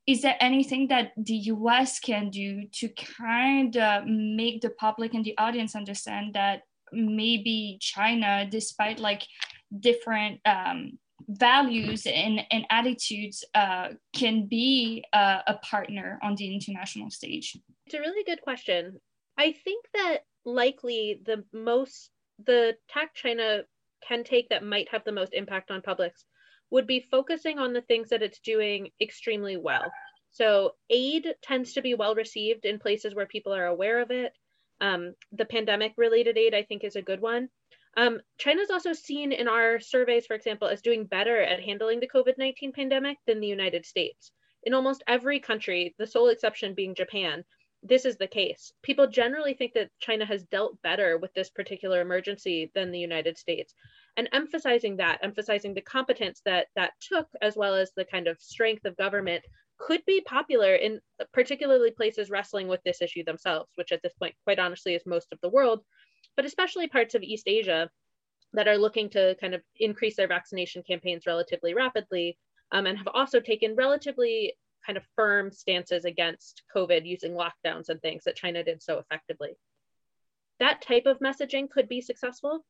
is 0.06 0.22
there 0.22 0.36
anything 0.40 0.88
that 0.88 1.12
the 1.18 1.36
US 1.52 2.00
can 2.00 2.30
do 2.30 2.64
to 2.72 2.88
kind 2.88 3.76
of 3.76 4.06
make 4.06 4.62
the 4.62 4.70
public 4.70 5.12
and 5.12 5.22
the 5.22 5.36
audience 5.36 5.76
understand 5.76 6.32
that 6.32 6.62
maybe 6.92 7.78
China, 7.80 8.46
despite 8.48 8.98
like 8.98 9.26
different 9.80 10.40
um, 10.46 10.98
values 11.28 12.06
and, 12.06 12.40
and 12.50 12.64
attitudes, 12.70 13.44
uh, 13.54 13.88
can 14.14 14.46
be 14.46 15.04
a, 15.12 15.38
a 15.46 15.54
partner 15.62 16.18
on 16.22 16.34
the 16.36 16.52
international 16.54 17.10
stage? 17.10 17.56
It's 17.86 17.94
a 17.94 18.00
really 18.00 18.24
good 18.24 18.42
question. 18.42 19.00
I 19.36 19.52
think 19.52 19.84
that 19.94 20.18
likely 20.44 21.20
the 21.24 21.44
most, 21.52 22.10
the 22.44 22.76
tack 22.88 23.14
China 23.14 23.62
can 24.06 24.24
take 24.24 24.48
that 24.48 24.64
might 24.64 24.88
have 24.90 25.04
the 25.04 25.12
most 25.12 25.34
impact 25.34 25.70
on 25.70 25.82
publics 25.82 26.24
would 26.70 26.86
be 26.86 27.06
focusing 27.10 27.58
on 27.58 27.72
the 27.72 27.82
things 27.82 28.10
that 28.10 28.22
it's 28.22 28.40
doing 28.40 28.90
extremely 29.00 29.56
well. 29.56 29.90
So 30.30 30.72
aid 30.90 31.26
tends 31.42 31.72
to 31.72 31.82
be 31.82 31.94
well 31.94 32.14
received 32.14 32.64
in 32.64 32.78
places 32.78 33.14
where 33.14 33.26
people 33.26 33.54
are 33.54 33.66
aware 33.66 34.00
of 34.00 34.10
it. 34.10 34.32
Um, 34.80 35.14
the 35.32 35.44
pandemic 35.44 35.94
related 35.96 36.36
aid, 36.38 36.54
I 36.54 36.62
think, 36.62 36.84
is 36.84 36.96
a 36.96 37.02
good 37.02 37.20
one. 37.20 37.48
Um, 37.96 38.20
China's 38.38 38.70
also 38.70 38.92
seen 38.92 39.32
in 39.32 39.48
our 39.48 39.80
surveys, 39.80 40.26
for 40.26 40.34
example, 40.34 40.68
as 40.68 40.82
doing 40.82 41.04
better 41.04 41.40
at 41.40 41.60
handling 41.62 42.00
the 42.00 42.08
COVID 42.08 42.38
19 42.38 42.72
pandemic 42.72 43.18
than 43.26 43.40
the 43.40 43.46
United 43.46 43.84
States. 43.84 44.30
In 44.62 44.74
almost 44.74 45.02
every 45.06 45.40
country, 45.40 45.94
the 45.98 46.06
sole 46.06 46.28
exception 46.28 46.74
being 46.74 46.94
Japan, 46.94 47.44
this 47.82 48.04
is 48.04 48.16
the 48.16 48.26
case. 48.26 48.72
People 48.82 49.06
generally 49.06 49.54
think 49.54 49.72
that 49.74 49.90
China 50.00 50.26
has 50.26 50.44
dealt 50.44 50.80
better 50.82 51.16
with 51.16 51.32
this 51.34 51.50
particular 51.50 52.00
emergency 52.00 52.70
than 52.74 52.90
the 52.90 52.98
United 52.98 53.38
States. 53.38 53.74
And 54.16 54.28
emphasizing 54.32 54.96
that, 54.96 55.20
emphasizing 55.22 55.74
the 55.74 55.80
competence 55.80 56.40
that 56.44 56.68
that 56.74 56.92
took, 57.00 57.28
as 57.40 57.56
well 57.56 57.74
as 57.74 57.92
the 57.92 58.04
kind 58.04 58.26
of 58.26 58.40
strength 58.40 58.84
of 58.84 58.96
government 58.96 59.44
could 59.78 60.04
be 60.06 60.20
popular 60.20 60.74
in 60.74 61.00
particularly 61.32 61.90
places 61.90 62.30
wrestling 62.30 62.68
with 62.68 62.82
this 62.84 63.00
issue 63.00 63.24
themselves, 63.24 63.70
which 63.76 63.92
at 63.92 64.02
this 64.02 64.12
point, 64.14 64.34
quite 64.44 64.58
honestly, 64.58 64.94
is 64.94 65.06
most 65.06 65.32
of 65.32 65.40
the 65.40 65.48
world, 65.48 65.82
but 66.36 66.44
especially 66.44 66.88
parts 66.88 67.14
of 67.14 67.22
East 67.22 67.46
Asia 67.46 67.88
that 68.52 68.68
are 68.68 68.78
looking 68.78 69.10
to 69.10 69.36
kind 69.40 69.54
of 69.54 69.62
increase 69.78 70.16
their 70.16 70.28
vaccination 70.28 70.82
campaigns 70.82 71.26
relatively 71.26 71.74
rapidly 71.74 72.38
um, 72.72 72.86
and 72.86 72.98
have 72.98 73.08
also 73.08 73.40
taken 73.40 73.76
relatively 73.76 74.54
kind 74.84 74.96
of 74.96 75.04
firm 75.16 75.50
stances 75.52 76.04
against 76.04 76.62
COVID 76.74 77.06
using 77.06 77.32
lockdowns 77.32 77.88
and 77.88 78.00
things 78.00 78.24
that 78.24 78.36
China 78.36 78.64
did 78.64 78.82
so 78.82 78.98
effectively. 78.98 79.50
That 80.60 80.82
type 80.82 81.06
of 81.06 81.18
messaging 81.20 81.70
could 81.70 81.88
be 81.88 82.00
successful. 82.00 82.64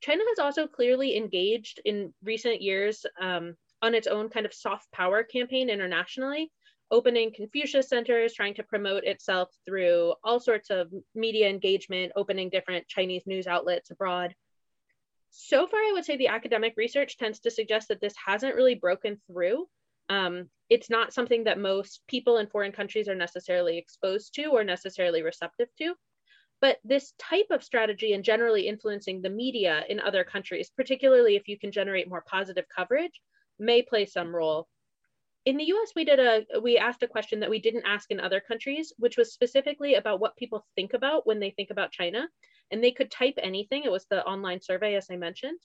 China 0.00 0.22
has 0.28 0.38
also 0.38 0.66
clearly 0.66 1.16
engaged 1.16 1.80
in 1.84 2.14
recent 2.22 2.62
years 2.62 3.04
um, 3.20 3.56
on 3.84 3.94
its 3.94 4.06
own 4.06 4.30
kind 4.30 4.46
of 4.46 4.54
soft 4.54 4.90
power 4.92 5.22
campaign 5.22 5.68
internationally, 5.68 6.50
opening 6.90 7.30
Confucius 7.34 7.86
centers, 7.86 8.32
trying 8.32 8.54
to 8.54 8.62
promote 8.62 9.04
itself 9.04 9.50
through 9.66 10.14
all 10.24 10.40
sorts 10.40 10.70
of 10.70 10.90
media 11.14 11.50
engagement, 11.50 12.10
opening 12.16 12.48
different 12.48 12.88
Chinese 12.88 13.24
news 13.26 13.46
outlets 13.46 13.90
abroad. 13.90 14.34
So 15.28 15.66
far, 15.66 15.80
I 15.80 15.90
would 15.92 16.06
say 16.06 16.16
the 16.16 16.28
academic 16.28 16.72
research 16.78 17.18
tends 17.18 17.40
to 17.40 17.50
suggest 17.50 17.88
that 17.88 18.00
this 18.00 18.14
hasn't 18.24 18.54
really 18.54 18.74
broken 18.74 19.20
through. 19.26 19.66
Um, 20.08 20.48
it's 20.70 20.88
not 20.88 21.12
something 21.12 21.44
that 21.44 21.58
most 21.58 22.00
people 22.08 22.38
in 22.38 22.46
foreign 22.46 22.72
countries 22.72 23.08
are 23.08 23.14
necessarily 23.14 23.76
exposed 23.76 24.34
to 24.36 24.46
or 24.46 24.64
necessarily 24.64 25.22
receptive 25.22 25.68
to. 25.78 25.94
But 26.62 26.78
this 26.84 27.12
type 27.18 27.48
of 27.50 27.62
strategy 27.62 28.14
and 28.14 28.24
generally 28.24 28.66
influencing 28.66 29.20
the 29.20 29.28
media 29.28 29.84
in 29.90 30.00
other 30.00 30.24
countries, 30.24 30.70
particularly 30.74 31.36
if 31.36 31.48
you 31.48 31.58
can 31.58 31.70
generate 31.70 32.08
more 32.08 32.24
positive 32.26 32.64
coverage, 32.74 33.20
may 33.58 33.82
play 33.82 34.06
some 34.06 34.34
role. 34.34 34.68
In 35.44 35.56
the 35.56 35.64
US, 35.64 35.92
we 35.94 36.04
did 36.04 36.18
a 36.18 36.60
we 36.60 36.78
asked 36.78 37.02
a 37.02 37.08
question 37.08 37.40
that 37.40 37.50
we 37.50 37.60
didn't 37.60 37.84
ask 37.86 38.10
in 38.10 38.20
other 38.20 38.40
countries, 38.40 38.92
which 38.98 39.18
was 39.18 39.32
specifically 39.32 39.94
about 39.94 40.20
what 40.20 40.36
people 40.36 40.66
think 40.74 40.94
about 40.94 41.26
when 41.26 41.40
they 41.40 41.50
think 41.50 41.70
about 41.70 41.92
China. 41.92 42.28
And 42.70 42.82
they 42.82 42.92
could 42.92 43.10
type 43.10 43.34
anything. 43.38 43.84
It 43.84 43.92
was 43.92 44.06
the 44.06 44.24
online 44.24 44.60
survey, 44.62 44.94
as 44.94 45.08
I 45.10 45.16
mentioned. 45.16 45.60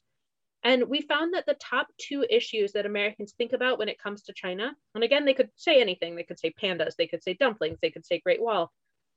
And 0.63 0.89
we 0.89 1.01
found 1.01 1.33
that 1.33 1.45
the 1.45 1.53
top 1.53 1.87
two 1.97 2.25
issues 2.29 2.73
that 2.73 2.85
Americans 2.85 3.33
think 3.37 3.53
about 3.53 3.79
when 3.79 3.87
it 3.87 4.01
comes 4.01 4.23
to 4.23 4.33
China, 4.33 4.75
and 4.93 5.03
again, 5.03 5.23
they 5.23 5.33
could 5.33 5.49
say 5.55 5.79
anything. 5.79 6.15
They 6.15 6.23
could 6.23 6.39
say 6.39 6.53
pandas, 6.61 6.95
they 6.97 7.07
could 7.07 7.23
say 7.23 7.33
dumplings, 7.33 7.79
they 7.81 7.91
could 7.91 8.05
say 8.05 8.19
Great 8.19 8.41
Wall. 8.41 8.71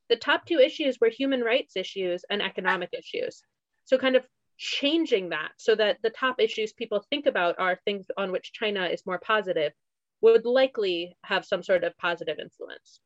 The 0.08 0.16
top 0.16 0.46
two 0.46 0.58
issues 0.58 0.98
were 1.00 1.08
human 1.08 1.40
rights 1.40 1.76
issues 1.76 2.24
and 2.30 2.40
economic 2.40 2.90
issues. 2.92 3.42
So, 3.84 3.98
kind 3.98 4.14
of 4.14 4.26
changing 4.58 5.30
that 5.30 5.52
so 5.56 5.74
that 5.74 5.98
the 6.02 6.10
top 6.10 6.36
issues 6.40 6.72
people 6.72 7.04
think 7.10 7.26
about 7.26 7.58
are 7.58 7.78
things 7.84 8.06
on 8.16 8.32
which 8.32 8.52
China 8.52 8.86
is 8.86 9.06
more 9.06 9.18
positive 9.18 9.72
would 10.20 10.44
likely 10.44 11.16
have 11.24 11.44
some 11.44 11.62
sort 11.62 11.84
of 11.84 11.96
positive 11.98 12.38
influence. 12.38 13.00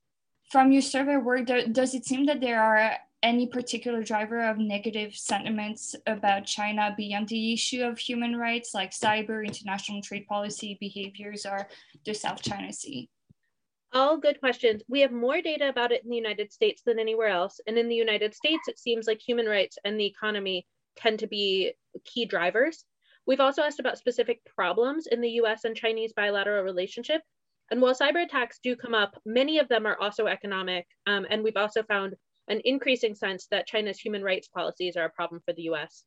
From 0.51 0.71
your 0.71 0.83
survey 0.83 1.17
work, 1.17 1.47
does 1.47 1.95
it 1.95 2.05
seem 2.05 2.27
that 2.27 2.41
there 2.41 2.63
are 2.63 2.93
any 3.23 3.47
particular 3.47 4.03
driver 4.03 4.49
of 4.49 4.59
negative 4.59 5.15
sentiments 5.15 5.97
about 6.07 6.47
China 6.47 6.95
beyond 6.97 7.29
the 7.29 7.53
issue 7.53 7.83
of 7.83 7.99
human 7.99 8.37
rights, 8.37 8.73
like 8.73 8.93
cyber, 8.93 9.45
international 9.45 10.03
trade 10.03 10.27
policy, 10.29 10.77
behaviors, 10.81 11.45
or 11.45 11.67
the 12.05 12.15
South 12.15 12.41
China 12.43 12.73
Sea? 12.73 13.09
All 13.93 14.19
good 14.19 14.39
questions. 14.39 14.83
We 14.89 15.01
have 15.01 15.11
more 15.11 15.41
data 15.41 15.69
about 15.69 15.91
it 15.91 16.05
in 16.05 16.11
the 16.11 16.17
United 16.17 16.53
States 16.53 16.83
than 16.85 16.99
anywhere 16.99 17.29
else. 17.29 17.61
And 17.67 17.79
in 17.79 17.89
the 17.89 17.95
United 17.95 18.35
States, 18.35 18.69
it 18.69 18.79
seems 18.79 19.07
like 19.07 19.21
human 19.21 19.47
rights 19.47 19.79
and 19.85 19.99
the 19.99 20.07
economy 20.07 20.67
tend 20.97 21.21
to 21.21 21.27
be 21.27 21.73
key 22.05 22.25
drivers. 22.25 22.85
We've 23.27 23.41
also 23.41 23.63
asked 23.63 23.81
about 23.81 23.99
specific 23.99 24.45
problems 24.45 25.07
in 25.07 25.21
the 25.21 25.31
US 25.43 25.65
and 25.65 25.77
Chinese 25.77 26.13
bilateral 26.13 26.63
relationship. 26.63 27.23
And 27.71 27.83
while 27.83 27.95
cyber 27.95 28.25
attacks 28.25 28.61
do 28.63 28.77
come 28.77 28.95
up, 28.95 29.21
many 29.27 29.59
of 29.59 29.69
them 29.69 29.87
are 29.87 29.99
also 30.01 30.27
economic. 30.27 30.87
Um, 31.07 31.27
and 31.29 31.43
we've 31.43 31.57
also 31.57 31.83
found 31.83 32.15
an 32.49 32.61
increasing 32.65 33.15
sense 33.15 33.49
that 33.51 33.67
China's 33.67 33.99
human 33.99 34.23
rights 34.23 34.49
policies 34.49 34.97
are 34.97 35.07
a 35.07 35.11
problem 35.11 35.41
for 35.45 35.53
the 35.53 35.63
US. 35.63 36.05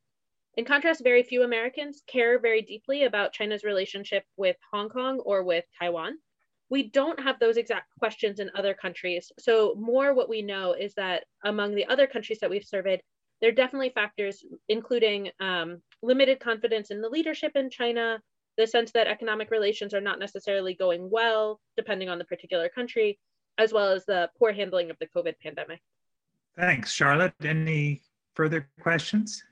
In 0.56 0.66
contrast, 0.66 1.04
very 1.04 1.24
few 1.24 1.44
Americans 1.44 2.02
care 2.08 2.40
very 2.40 2.62
deeply 2.62 3.04
about 3.04 3.34
China's 3.34 3.64
relationship 3.64 4.24
with 4.38 4.56
Hong 4.72 4.90
Kong 4.90 5.20
or 5.20 5.44
with 5.44 5.66
Taiwan. 5.80 6.18
We 6.70 6.90
don't 6.90 7.20
have 7.20 7.40
those 7.40 7.58
exact 7.58 7.88
questions 7.98 8.40
in 8.40 8.52
other 8.56 8.74
countries. 8.74 9.32
So, 9.40 9.76
more 9.76 10.14
what 10.14 10.30
we 10.30 10.42
know 10.42 10.74
is 10.74 10.94
that 10.96 11.26
among 11.44 11.76
the 11.76 11.86
other 11.86 12.08
countries 12.08 12.40
that 12.40 12.50
we've 12.50 12.64
surveyed, 12.64 13.02
there 13.42 13.50
are 13.50 13.54
definitely 13.54 13.90
factors, 13.90 14.44
including 14.68 15.30
um, 15.40 15.82
limited 16.02 16.40
confidence 16.40 16.92
in 16.92 17.02
the 17.02 17.10
leadership 17.10 17.54
in 17.56 17.70
China, 17.70 18.22
the 18.58 18.68
sense 18.68 18.92
that 18.92 19.08
economic 19.08 19.52
relations 19.52 19.94
are 19.94 20.02
not 20.02 20.20
necessarily 20.20 20.74
going 20.74 21.10
well, 21.10 21.60
depending 21.78 22.10
on 22.10 22.18
the 22.18 22.26
particular 22.26 22.68
country, 22.68 23.18
as 23.58 23.72
well 23.72 23.92
as 23.92 24.06
the 24.06 24.30
poor 24.38 24.52
handling 24.52 24.90
of 24.90 24.98
the 25.00 25.08
COVID 25.08 25.36
pandemic. 25.42 25.80
Thanks, 26.58 26.92
Charlotte. 26.92 27.34
Any 27.42 28.02
further 28.36 28.70
questions? 28.82 29.44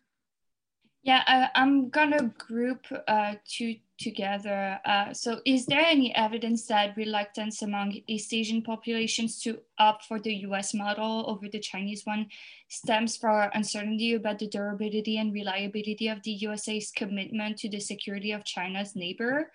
Yeah, 1.04 1.24
uh, 1.28 1.48
I'm 1.56 1.90
gonna 1.90 2.34
group 2.38 2.86
uh, 3.08 3.36
two 3.48 3.76
together. 3.98 4.80
Uh, 4.86 5.14
so 5.14 5.40
is 5.46 5.66
there 5.66 5.84
any 5.86 6.16
evidence 6.16 6.68
that 6.68 6.96
reluctance 6.98 7.62
among 7.62 8.00
East 8.08 8.34
Asian 8.34 8.62
populations 8.62 9.42
to 9.42 9.60
opt 9.80 10.06
for 10.06 10.20
the 10.20 10.34
US 10.48 10.74
model 10.74 11.26
over 11.28 11.48
the 11.50 11.60
Chinese 11.60 12.06
one 12.06 12.28
stems 12.70 13.18
from 13.18 13.50
uncertainty 13.54 14.14
about 14.14 14.40
the 14.40 14.48
durability 14.48 15.18
and 15.18 15.34
reliability 15.34 16.10
of 16.10 16.22
the 16.24 16.32
USA's 16.32 16.92
commitment 16.92 17.58
to 17.60 17.70
the 17.70 17.80
security 17.80 18.32
of 18.32 18.44
China's 18.44 18.96
neighbor? 18.96 19.52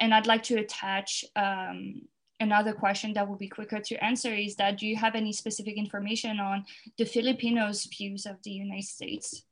And 0.00 0.12
I'd 0.12 0.26
like 0.26 0.42
to 0.44 0.58
attach 0.58 1.24
um, 1.36 2.02
another 2.40 2.72
question 2.72 3.12
that 3.14 3.28
will 3.28 3.36
be 3.36 3.48
quicker 3.48 3.80
to 3.80 4.04
answer 4.04 4.34
is 4.34 4.56
that 4.56 4.78
do 4.78 4.86
you 4.86 4.96
have 4.96 5.14
any 5.14 5.32
specific 5.32 5.76
information 5.76 6.40
on 6.40 6.64
the 6.98 7.04
Filipinos' 7.04 7.86
views 7.86 8.26
of 8.26 8.42
the 8.42 8.50
United 8.50 8.84
States? 8.84 9.45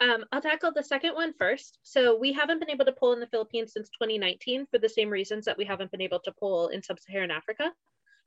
Um, 0.00 0.24
I'll 0.32 0.40
tackle 0.40 0.72
the 0.72 0.82
second 0.82 1.14
one 1.14 1.34
first. 1.38 1.78
So 1.82 2.18
we 2.18 2.32
haven't 2.32 2.58
been 2.58 2.70
able 2.70 2.84
to 2.84 2.92
poll 2.92 3.12
in 3.12 3.20
the 3.20 3.26
Philippines 3.26 3.72
since 3.72 3.88
2019 3.90 4.66
for 4.70 4.78
the 4.78 4.88
same 4.88 5.10
reasons 5.10 5.44
that 5.44 5.58
we 5.58 5.64
haven't 5.64 5.90
been 5.90 6.00
able 6.00 6.20
to 6.20 6.32
poll 6.38 6.68
in 6.68 6.82
sub-Saharan 6.82 7.30
Africa. 7.30 7.72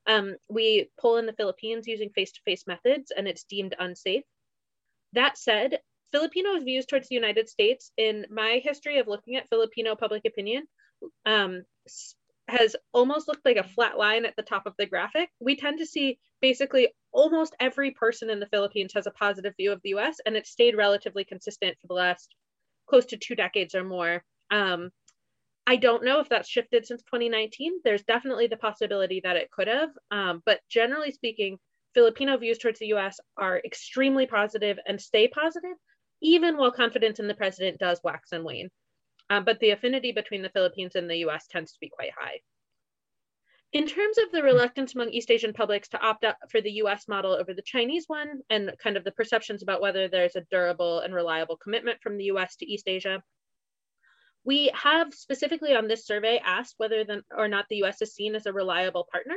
Um, 0.06 0.36
we 0.48 0.90
poll 1.00 1.18
in 1.18 1.26
the 1.26 1.34
Philippines 1.34 1.86
using 1.86 2.10
face-to-face 2.10 2.66
methods 2.66 3.12
and 3.14 3.28
it's 3.28 3.44
deemed 3.44 3.74
unsafe. 3.78 4.24
That 5.12 5.36
said, 5.36 5.78
Filipinos' 6.12 6.62
views 6.62 6.86
towards 6.86 7.08
the 7.08 7.14
United 7.14 7.48
States, 7.48 7.92
in 7.96 8.24
my 8.30 8.60
history 8.64 8.98
of 8.98 9.08
looking 9.08 9.36
at 9.36 9.48
Filipino 9.48 9.94
public 9.94 10.24
opinion, 10.24 10.66
um, 11.26 11.64
has 12.48 12.74
almost 12.92 13.28
looked 13.28 13.44
like 13.44 13.58
a 13.58 13.62
flat 13.62 13.98
line 13.98 14.24
at 14.24 14.34
the 14.36 14.42
top 14.42 14.66
of 14.66 14.74
the 14.78 14.86
graphic. 14.86 15.28
We 15.38 15.56
tend 15.56 15.78
to 15.80 15.86
see 15.86 16.18
basically 16.40 16.88
almost 17.18 17.56
every 17.58 17.90
person 17.90 18.30
in 18.30 18.38
the 18.38 18.46
Philippines 18.46 18.92
has 18.94 19.08
a 19.08 19.10
positive 19.10 19.52
view 19.56 19.72
of 19.72 19.80
the 19.82 19.90
US, 19.96 20.20
and 20.24 20.36
it's 20.36 20.50
stayed 20.50 20.76
relatively 20.76 21.24
consistent 21.24 21.76
for 21.80 21.88
the 21.88 21.94
last 21.94 22.32
close 22.88 23.06
to 23.06 23.16
two 23.16 23.34
decades 23.34 23.74
or 23.74 23.82
more. 23.82 24.22
Um, 24.52 24.90
I 25.66 25.76
don't 25.76 26.04
know 26.04 26.20
if 26.20 26.28
that's 26.28 26.48
shifted 26.48 26.86
since 26.86 27.02
2019. 27.02 27.80
There's 27.82 28.04
definitely 28.04 28.46
the 28.46 28.56
possibility 28.56 29.20
that 29.24 29.36
it 29.36 29.50
could 29.50 29.66
have, 29.66 29.90
um, 30.12 30.42
but 30.46 30.60
generally 30.70 31.10
speaking, 31.10 31.58
Filipino 31.92 32.36
views 32.36 32.58
towards 32.58 32.78
the 32.78 32.94
US 32.94 33.18
are 33.36 33.60
extremely 33.64 34.28
positive 34.28 34.78
and 34.86 35.00
stay 35.00 35.26
positive, 35.26 35.76
even 36.22 36.56
while 36.56 36.70
confidence 36.70 37.18
in 37.18 37.26
the 37.26 37.34
president 37.34 37.78
does 37.78 38.00
wax 38.04 38.30
and 38.30 38.44
wane. 38.44 38.70
Um, 39.28 39.44
but 39.44 39.58
the 39.58 39.70
affinity 39.70 40.12
between 40.12 40.42
the 40.42 40.50
Philippines 40.50 40.94
and 40.94 41.10
the 41.10 41.24
US 41.26 41.48
tends 41.48 41.72
to 41.72 41.80
be 41.80 41.88
quite 41.88 42.12
high. 42.16 42.38
In 43.72 43.86
terms 43.86 44.16
of 44.16 44.32
the 44.32 44.42
reluctance 44.42 44.94
among 44.94 45.10
East 45.10 45.30
Asian 45.30 45.52
publics 45.52 45.88
to 45.88 46.00
opt 46.00 46.24
out 46.24 46.36
for 46.50 46.60
the 46.60 46.72
US 46.82 47.06
model 47.06 47.32
over 47.32 47.52
the 47.52 47.62
Chinese 47.62 48.04
one, 48.06 48.40
and 48.48 48.72
kind 48.82 48.96
of 48.96 49.04
the 49.04 49.12
perceptions 49.12 49.62
about 49.62 49.82
whether 49.82 50.08
there's 50.08 50.36
a 50.36 50.46
durable 50.50 51.00
and 51.00 51.14
reliable 51.14 51.56
commitment 51.56 52.00
from 52.00 52.16
the 52.16 52.24
US 52.24 52.56
to 52.56 52.66
East 52.66 52.88
Asia, 52.88 53.22
we 54.44 54.70
have 54.72 55.12
specifically 55.12 55.74
on 55.74 55.86
this 55.86 56.06
survey 56.06 56.40
asked 56.42 56.74
whether 56.78 57.04
the, 57.04 57.22
or 57.36 57.48
not 57.48 57.66
the 57.68 57.82
US 57.84 58.00
is 58.00 58.14
seen 58.14 58.34
as 58.34 58.46
a 58.46 58.52
reliable 58.52 59.06
partner. 59.12 59.34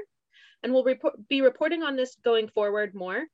And 0.64 0.72
we'll 0.72 0.86
report, 0.86 1.28
be 1.28 1.42
reporting 1.42 1.84
on 1.84 1.98
this 1.98 2.16
going 2.24 2.48
forward 2.48 2.96
more. 2.96 3.26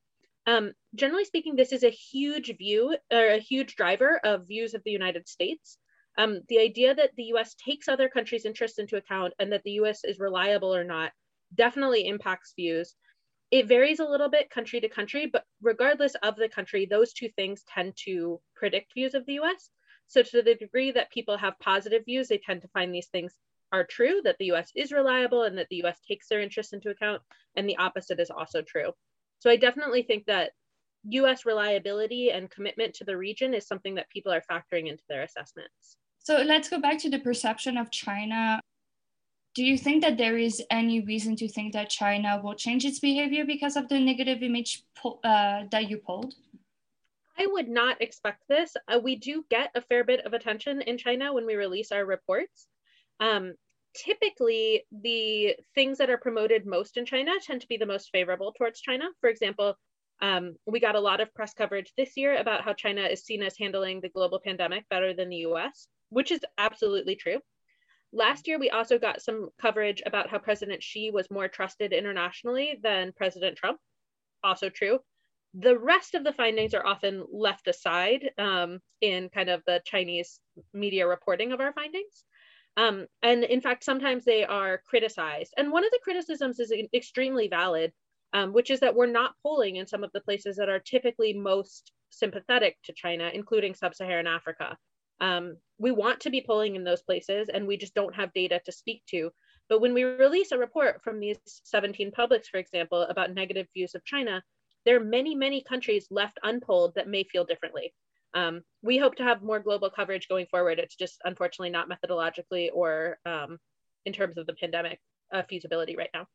Um, 0.48 0.74
generally 0.96 1.26
speaking, 1.26 1.56
this 1.56 1.74
is 1.74 1.84
a 1.84 1.90
huge 1.90 2.58
view 2.58 2.98
or 3.12 3.28
a 3.28 3.38
huge 3.38 3.76
driver 3.76 4.20
of 4.24 4.48
views 4.48 4.74
of 4.74 4.84
the 4.84 4.92
United 4.92 5.28
States. 5.28 5.78
Um, 6.18 6.42
the 6.50 6.60
idea 6.60 6.96
that 6.96 7.12
the 7.16 7.26
US 7.36 7.56
takes 7.56 7.88
other 7.88 8.10
countries' 8.10 8.46
interests 8.46 8.80
into 8.80 8.98
account 8.98 9.34
and 9.40 9.52
that 9.52 9.64
the 9.64 9.74
US 9.74 10.04
is 10.04 10.20
reliable 10.20 10.76
or 10.76 10.84
not 10.84 11.12
definitely 11.54 12.08
impacts 12.08 12.54
views. 12.56 12.96
It 13.52 13.68
varies 13.68 14.00
a 14.00 14.10
little 14.10 14.30
bit 14.30 14.50
country 14.50 14.82
to 14.82 14.90
country, 14.90 15.28
but 15.28 15.46
regardless 15.62 16.16
of 16.16 16.36
the 16.36 16.50
country, 16.50 16.86
those 16.86 17.14
two 17.14 17.30
things 17.30 17.64
tend 17.74 17.96
to 18.06 18.42
predict 18.56 18.94
views 18.94 19.14
of 19.14 19.26
the 19.26 19.40
US. 19.40 19.70
So, 20.08 20.24
to 20.24 20.42
the 20.42 20.56
degree 20.56 20.92
that 20.92 21.12
people 21.12 21.38
have 21.38 21.60
positive 21.60 22.04
views, 22.06 22.28
they 22.28 22.40
tend 22.40 22.62
to 22.64 22.68
find 22.70 22.94
these 22.94 23.08
things 23.08 23.34
are 23.72 23.86
true, 23.86 24.22
that 24.24 24.38
the 24.40 24.52
US 24.54 24.72
is 24.76 24.92
reliable 24.92 25.44
and 25.44 25.58
that 25.58 25.68
the 25.70 25.84
US 25.84 26.00
takes 26.08 26.28
their 26.28 26.42
interests 26.42 26.74
into 26.74 26.90
account, 26.90 27.22
and 27.56 27.70
the 27.70 27.78
opposite 27.78 28.20
is 28.20 28.32
also 28.32 28.62
true. 28.62 28.92
So, 29.40 29.50
I 29.50 29.56
definitely 29.56 30.04
think 30.04 30.26
that 30.26 30.52
US 31.10 31.46
reliability 31.46 32.32
and 32.32 32.50
commitment 32.50 32.96
to 32.96 33.06
the 33.06 33.18
region 33.18 33.54
is 33.54 33.68
something 33.68 33.96
that 33.96 34.10
people 34.10 34.32
are 34.34 34.44
factoring 34.50 34.88
into 34.88 35.04
their 35.08 35.24
assessments. 35.24 35.98
So 36.28 36.40
let's 36.40 36.68
go 36.68 36.78
back 36.78 37.00
to 37.04 37.10
the 37.10 37.20
perception 37.20 37.78
of 37.78 37.90
China. 37.90 38.60
Do 39.56 39.64
you 39.64 39.78
think 39.78 40.04
that 40.04 40.18
there 40.18 40.38
is 40.38 40.62
any 40.70 41.00
reason 41.00 41.38
to 41.38 41.48
think 41.48 41.72
that 41.72 41.90
China 41.90 42.42
will 42.44 42.54
change 42.54 42.84
its 42.84 43.00
behavior 43.00 43.46
because 43.46 43.78
of 43.78 43.88
the 43.88 43.98
negative 43.98 44.44
image 44.44 44.84
uh, 45.06 45.64
that 45.72 45.90
you 45.90 46.00
pulled? 46.00 46.34
I 47.40 47.48
would 47.48 47.70
not 47.70 48.02
expect 48.02 48.44
this. 48.50 48.76
Uh, 48.90 49.00
we 49.02 49.16
do 49.16 49.46
get 49.50 49.72
a 49.74 49.80
fair 49.80 50.04
bit 50.04 50.26
of 50.26 50.34
attention 50.34 50.82
in 50.82 50.98
China 50.98 51.34
when 51.34 51.46
we 51.46 51.56
release 51.56 51.94
our 51.94 52.04
reports. 52.06 52.68
Um, 53.22 53.54
typically, 53.96 54.84
the 54.92 55.56
things 55.76 55.98
that 56.00 56.10
are 56.10 56.18
promoted 56.18 56.66
most 56.66 56.98
in 56.98 57.06
China 57.06 57.32
tend 57.42 57.62
to 57.62 57.70
be 57.70 57.78
the 57.78 57.86
most 57.86 58.10
favorable 58.12 58.52
towards 58.52 58.82
China. 58.82 59.06
For 59.22 59.30
example, 59.30 59.76
um, 60.22 60.58
we 60.66 60.82
got 60.82 60.96
a 60.96 61.00
lot 61.00 61.22
of 61.22 61.34
press 61.34 61.54
coverage 61.54 61.94
this 61.96 62.18
year 62.18 62.36
about 62.36 62.66
how 62.66 62.74
China 62.74 63.04
is 63.04 63.24
seen 63.24 63.44
as 63.44 63.58
handling 63.58 64.02
the 64.02 64.10
global 64.10 64.42
pandemic 64.44 64.84
better 64.90 65.14
than 65.14 65.30
the 65.30 65.46
US 65.48 65.88
which 66.10 66.32
is 66.32 66.42
absolutely 66.58 67.16
true. 67.16 67.40
Last 68.14 68.48
year, 68.48 68.58
we 68.58 68.70
also 68.70 68.98
got 68.98 69.22
some 69.22 69.50
coverage 69.60 70.02
about 70.06 70.30
how 70.30 70.40
President 70.40 70.82
Xi 70.82 71.12
was 71.12 71.30
more 71.30 71.48
trusted 71.48 71.92
internationally 71.92 72.80
than 72.82 73.14
President 73.16 73.58
Trump. 73.58 73.80
Also 74.44 74.70
true. 74.70 75.00
The 75.54 75.78
rest 75.78 76.16
of 76.16 76.24
the 76.24 76.34
findings 76.34 76.74
are 76.74 76.86
often 76.86 77.26
left 77.32 77.68
aside 77.68 78.30
um, 78.38 78.80
in 79.02 79.30
kind 79.30 79.50
of 79.50 79.62
the 79.66 79.82
Chinese 79.86 80.40
media 80.74 81.08
reporting 81.08 81.52
of 81.52 81.60
our 81.60 81.74
findings. 81.74 82.24
Um, 82.78 83.08
and 83.24 83.44
in 83.44 83.60
fact, 83.60 83.84
sometimes 83.84 84.24
they 84.24 84.46
are 84.46 84.82
criticized. 84.88 85.54
And 85.58 85.72
one 85.72 85.84
of 85.84 85.92
the 85.92 86.00
criticisms 86.04 86.60
is 86.60 86.72
extremely 86.94 87.48
valid, 87.48 87.92
um, 88.34 88.54
which 88.54 88.70
is 88.70 88.80
that 88.82 88.96
we're 88.96 89.08
not 89.08 89.34
polling 89.42 89.78
in 89.78 89.88
some 89.88 90.04
of 90.04 90.12
the 90.14 90.22
places 90.22 90.58
that 90.58 90.70
are 90.70 90.80
typically 90.80 91.34
most 91.34 91.92
sympathetic 92.10 92.78
to 92.84 92.94
China, 92.94 93.32
including 93.34 93.74
sub 93.74 93.96
Saharan 93.96 94.28
Africa. 94.28 94.78
Um, 95.20 95.58
we 95.80 95.92
want 95.92 96.22
to 96.22 96.30
be 96.30 96.44
polling 96.46 96.76
in 96.76 96.84
those 96.84 97.02
places 97.02 97.50
and 97.50 97.68
we 97.68 97.78
just 97.78 97.94
don't 97.94 98.16
have 98.16 98.34
data 98.34 98.62
to 98.66 98.72
speak 98.72 99.04
to. 99.10 99.32
But 99.70 99.82
when 99.82 99.94
we 99.94 100.04
release 100.04 100.52
a 100.52 100.58
report 100.58 101.04
from 101.04 101.20
these 101.20 101.38
17 101.46 102.12
publics, 102.12 102.48
for 102.48 102.58
example, 102.58 103.02
about 103.02 103.34
negative 103.34 103.68
views 103.74 103.96
of 103.96 104.06
China, 104.06 104.42
there 104.86 104.96
are 104.96 105.04
many, 105.04 105.36
many 105.36 105.62
countries 105.62 106.08
left 106.10 106.40
unpolled 106.44 106.96
that 106.96 107.10
may 107.10 107.24
feel 107.24 107.44
differently. 107.44 107.94
Um, 108.34 108.62
we 108.82 108.98
hope 108.98 109.16
to 109.16 109.24
have 109.24 109.42
more 109.42 109.60
global 109.60 109.90
coverage 109.90 110.28
going 110.28 110.46
forward. 110.50 110.80
It's 110.80 110.96
just 110.96 111.20
unfortunately 111.26 111.70
not 111.70 111.90
methodologically 111.90 112.70
or 112.74 113.18
um, 113.26 113.58
in 114.06 114.14
terms 114.14 114.38
of 114.38 114.46
the 114.46 114.54
pandemic 114.54 115.00
uh, 115.34 115.44
feasibility 115.50 115.96
right 115.98 116.10
now. 116.14 116.28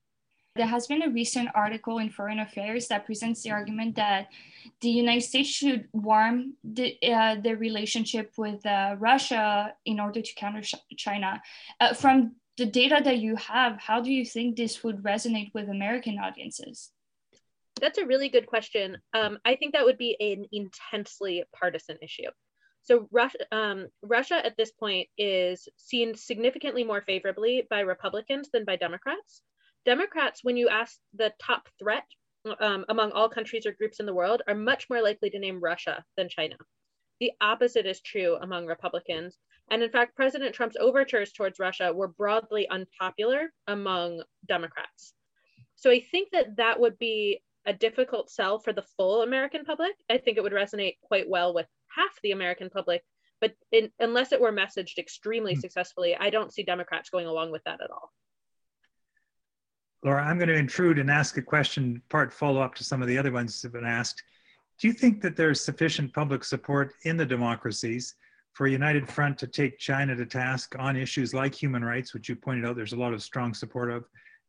There 0.55 0.66
has 0.66 0.86
been 0.86 1.03
a 1.03 1.09
recent 1.09 1.48
article 1.55 1.98
in 1.98 2.11
Foreign 2.11 2.38
Affairs 2.38 2.88
that 2.88 3.07
presents 3.07 3.42
the 3.42 3.53
argument 3.53 3.96
that 3.96 4.28
the 4.82 4.90
United 4.90 5.22
States 5.22 5.48
should 5.48 5.88
warm 5.92 6.55
the, 6.62 6.98
uh, 7.03 7.36
the 7.36 7.57
relationship 7.57 8.32
with 8.36 8.64
uh, 8.66 8.96
Russia 8.98 9.72
in 9.86 9.98
order 9.98 10.20
to 10.20 10.34
counter 10.34 10.61
China. 10.96 11.40
Uh, 11.80 11.94
from 11.94 12.36
the 12.59 12.66
data 12.66 13.00
that 13.03 13.18
you 13.18 13.34
have, 13.36 13.80
how 13.80 14.03
do 14.03 14.12
you 14.12 14.26
think 14.26 14.57
this 14.57 14.84
would 14.84 15.03
resonate 15.03 15.55
with 15.55 15.70
American 15.70 16.18
audiences? 16.18 16.90
That's 17.80 17.96
a 17.96 18.05
really 18.05 18.28
good 18.28 18.46
question. 18.46 18.98
Um, 19.14 19.38
I 19.46 19.57
think 19.57 19.72
that 19.72 19.86
would 19.86 19.96
be 19.96 20.16
an 20.20 20.44
intensely 20.53 21.44
partisan 21.59 21.96
issue. 22.03 22.28
So 22.82 23.09
Russia, 23.11 23.38
um, 23.53 23.86
Russia 24.03 24.44
at 24.44 24.59
this 24.59 24.70
point 24.72 25.09
is 25.16 25.66
seen 25.78 26.14
significantly 26.14 26.84
more 26.84 27.00
favorably 27.00 27.66
by 27.70 27.80
Republicans 27.80 28.50
than 28.53 28.66
by 28.66 28.76
Democrats. 28.76 29.40
Democrats, 29.85 30.41
when 30.43 30.57
you 30.57 30.68
ask 30.68 30.99
the 31.14 31.33
top 31.41 31.68
threat 31.78 32.05
um, 32.61 32.85
among 32.89 33.12
all 33.12 33.28
countries 33.28 33.66
or 33.66 33.72
groups 33.72 34.01
in 34.01 34.07
the 34.07 34.14
world, 34.14 34.43
are 34.47 34.55
much 34.55 34.89
more 34.89 35.03
likely 35.03 35.30
to 35.30 35.39
name 35.39 35.61
Russia 35.61 36.05
than 36.16 36.28
China. 36.28 36.57
The 37.20 37.33
opposite 37.41 37.87
is 37.87 38.01
true 38.01 38.37
among 38.41 38.66
Republicans. 38.66 39.39
And 39.70 39.83
in 39.83 39.91
fact, 39.91 40.16
President 40.16 40.55
Trump's 40.55 40.76
overtures 40.78 41.33
towards 41.33 41.59
Russia 41.59 41.93
were 41.93 42.09
broadly 42.09 42.68
unpopular 42.68 43.53
among 43.68 44.22
Democrats. 44.47 45.14
So 45.76 45.91
I 45.91 46.01
think 46.01 46.30
that 46.33 46.57
that 46.57 46.78
would 46.78 46.99
be 46.99 47.43
a 47.64 47.72
difficult 47.72 48.30
sell 48.30 48.59
for 48.59 48.72
the 48.72 48.85
full 48.97 49.22
American 49.22 49.64
public. 49.64 49.93
I 50.11 50.18
think 50.18 50.37
it 50.37 50.43
would 50.43 50.53
resonate 50.53 50.97
quite 51.03 51.28
well 51.28 51.55
with 51.55 51.66
half 51.95 52.11
the 52.22 52.33
American 52.33 52.70
public, 52.70 53.03
but 53.41 53.55
in, 53.70 53.91
unless 54.01 54.33
it 54.33 54.41
were 54.41 54.53
messaged 54.53 54.99
extremely 54.99 55.53
mm-hmm. 55.53 55.61
successfully, 55.61 56.16
I 56.18 56.30
don't 56.30 56.53
see 56.53 56.62
Democrats 56.64 57.11
going 57.11 57.26
along 57.26 57.53
with 57.53 57.62
that 57.64 57.80
at 57.83 57.91
all. 57.91 58.11
Laura, 60.05 60.24
I'm 60.24 60.36
going 60.36 60.48
to 60.48 60.55
intrude 60.55 60.98
and 60.98 61.11
ask 61.11 61.36
a 61.36 61.42
question, 61.42 62.03
part 62.09 62.32
follow 62.32 62.61
up 62.61 62.74
to 62.74 62.84
some 62.84 63.03
of 63.03 63.09
the 63.09 63.16
other 63.16 63.30
ones 63.30 63.61
that 63.62 63.68
have 63.68 63.80
been 63.80 63.88
asked. 63.88 64.22
Do 64.78 64.88
you 64.88 64.92
think 64.92 65.20
that 65.22 65.36
there's 65.36 65.64
sufficient 65.64 66.12
public 66.12 66.42
support 66.42 66.94
in 67.05 67.16
the 67.16 67.26
democracies 67.26 68.16
for 68.53 68.66
a 68.66 68.70
united 68.70 69.09
front 69.09 69.38
to 69.38 69.46
take 69.46 69.78
China 69.78 70.16
to 70.16 70.26
task 70.26 70.74
on 70.78 70.96
issues 70.96 71.32
like 71.32 71.55
human 71.55 71.84
rights, 71.84 72.12
which 72.12 72.28
you 72.28 72.34
pointed 72.34 72.66
out 72.66 72.74
there's 72.74 72.92
a 72.92 72.96
lot 72.96 73.14
of 73.14 73.22
strong 73.22 73.55
support 73.55 73.90
of, 73.90 74.05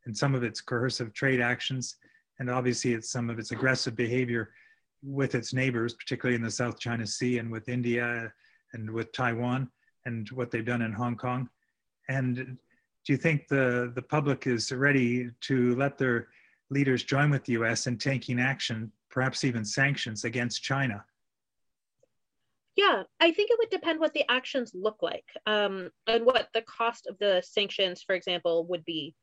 and 0.06 0.16
some 0.16 0.34
of 0.34 0.42
its 0.42 0.60
coercive 0.60 1.14
trade 1.14 1.40
actions, 1.40 1.96
and 2.40 2.50
obviously 2.50 2.92
it's 2.92 3.10
some 3.10 3.30
of 3.30 3.38
its 3.38 3.52
aggressive 3.52 3.94
behavior 3.94 4.50
with 5.04 5.34
its 5.36 5.54
neighbors, 5.54 5.94
particularly 5.94 6.34
in 6.34 6.42
the 6.42 6.50
South 6.50 6.80
China 6.80 7.06
Sea 7.06 7.38
and 7.38 7.50
with 7.50 7.68
India 7.68 8.32
and 8.72 8.90
with 8.90 9.12
Taiwan 9.12 9.70
and 10.04 10.28
what 10.30 10.50
they've 10.50 10.64
done 10.64 10.82
in 10.82 10.92
Hong 10.92 11.16
Kong? 11.16 11.48
And 12.08 12.58
do 13.04 13.12
you 13.12 13.18
think 13.18 13.48
the, 13.48 13.92
the 13.94 14.02
public 14.02 14.46
is 14.46 14.72
ready 14.72 15.30
to 15.42 15.74
let 15.76 15.98
their 15.98 16.28
leaders 16.70 17.04
join 17.04 17.30
with 17.30 17.44
the 17.44 17.52
US 17.54 17.86
in 17.86 17.98
taking 17.98 18.40
action, 18.40 18.90
perhaps 19.10 19.44
even 19.44 19.64
sanctions 19.64 20.24
against 20.24 20.62
China? 20.62 21.04
Yeah, 22.76 23.04
I 23.20 23.30
think 23.30 23.50
it 23.50 23.58
would 23.58 23.70
depend 23.70 24.00
what 24.00 24.14
the 24.14 24.24
actions 24.28 24.72
look 24.74 25.02
like 25.02 25.26
um, 25.46 25.90
and 26.06 26.24
what 26.26 26.48
the 26.54 26.62
cost 26.62 27.06
of 27.06 27.16
the 27.18 27.42
sanctions, 27.46 28.02
for 28.02 28.14
example, 28.14 28.66
would 28.66 28.84
be. 28.84 29.14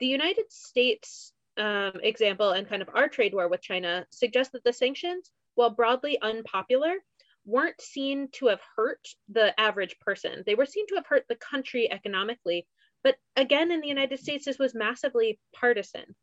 The 0.00 0.06
United 0.06 0.50
States 0.50 1.32
um, 1.56 1.92
example 2.02 2.50
and 2.50 2.68
kind 2.68 2.82
of 2.82 2.90
our 2.92 3.08
trade 3.08 3.32
war 3.32 3.48
with 3.48 3.62
China 3.62 4.06
suggests 4.10 4.52
that 4.52 4.64
the 4.64 4.72
sanctions, 4.72 5.30
while 5.54 5.70
broadly 5.70 6.20
unpopular, 6.20 6.96
weren't 7.44 7.80
seen 7.80 8.28
to 8.32 8.46
have 8.46 8.60
hurt 8.74 9.06
the 9.28 9.58
average 9.58 9.96
person. 10.00 10.42
They 10.44 10.56
were 10.56 10.66
seen 10.66 10.86
to 10.88 10.96
have 10.96 11.06
hurt 11.06 11.24
the 11.28 11.36
country 11.36 11.90
economically 11.90 12.66
but 13.06 13.14
again, 13.36 13.70
in 13.70 13.80
the 13.80 13.86
United 13.86 14.18
States, 14.18 14.46
this 14.46 14.58
was 14.58 14.74
massively 14.74 15.38
partisan. 15.54 16.16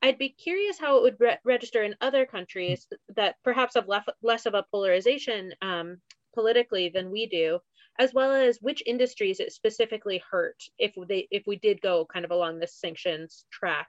I'd 0.00 0.16
be 0.16 0.30
curious 0.30 0.78
how 0.78 0.96
it 0.96 1.02
would 1.02 1.20
re 1.20 1.36
register 1.44 1.82
in 1.82 1.96
other 2.00 2.24
countries 2.24 2.86
that 3.14 3.34
perhaps 3.44 3.74
have 3.74 3.90
less 4.22 4.46
of 4.46 4.54
a 4.54 4.64
polarization 4.70 5.52
um, 5.60 5.98
politically 6.32 6.88
than 6.88 7.10
we 7.10 7.26
do, 7.26 7.58
as 7.98 8.14
well 8.14 8.32
as 8.32 8.56
which 8.62 8.82
industries 8.86 9.38
it 9.38 9.52
specifically 9.52 10.22
hurt 10.30 10.56
if 10.78 10.94
they 11.10 11.28
if 11.30 11.42
we 11.46 11.56
did 11.56 11.82
go 11.82 12.06
kind 12.10 12.24
of 12.24 12.30
along 12.30 12.58
this 12.58 12.80
sanctions 12.80 13.44
track. 13.52 13.88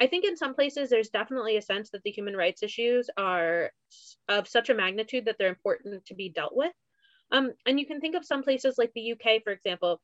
I 0.00 0.06
think 0.06 0.24
in 0.24 0.38
some 0.38 0.54
places 0.54 0.88
there's 0.88 1.10
definitely 1.10 1.58
a 1.58 1.68
sense 1.70 1.90
that 1.90 2.02
the 2.02 2.10
human 2.10 2.34
rights 2.34 2.62
issues 2.62 3.10
are 3.18 3.72
of 4.26 4.48
such 4.48 4.70
a 4.70 4.74
magnitude 4.74 5.26
that 5.26 5.36
they're 5.38 5.48
important 5.48 6.06
to 6.06 6.14
be 6.14 6.30
dealt 6.30 6.56
with. 6.56 6.72
Um, 7.30 7.52
and 7.66 7.78
you 7.78 7.84
can 7.84 8.00
think 8.00 8.14
of 8.14 8.24
some 8.24 8.42
places 8.42 8.78
like 8.78 8.92
the 8.94 9.12
UK, 9.12 9.42
for 9.44 9.52
example, 9.52 10.00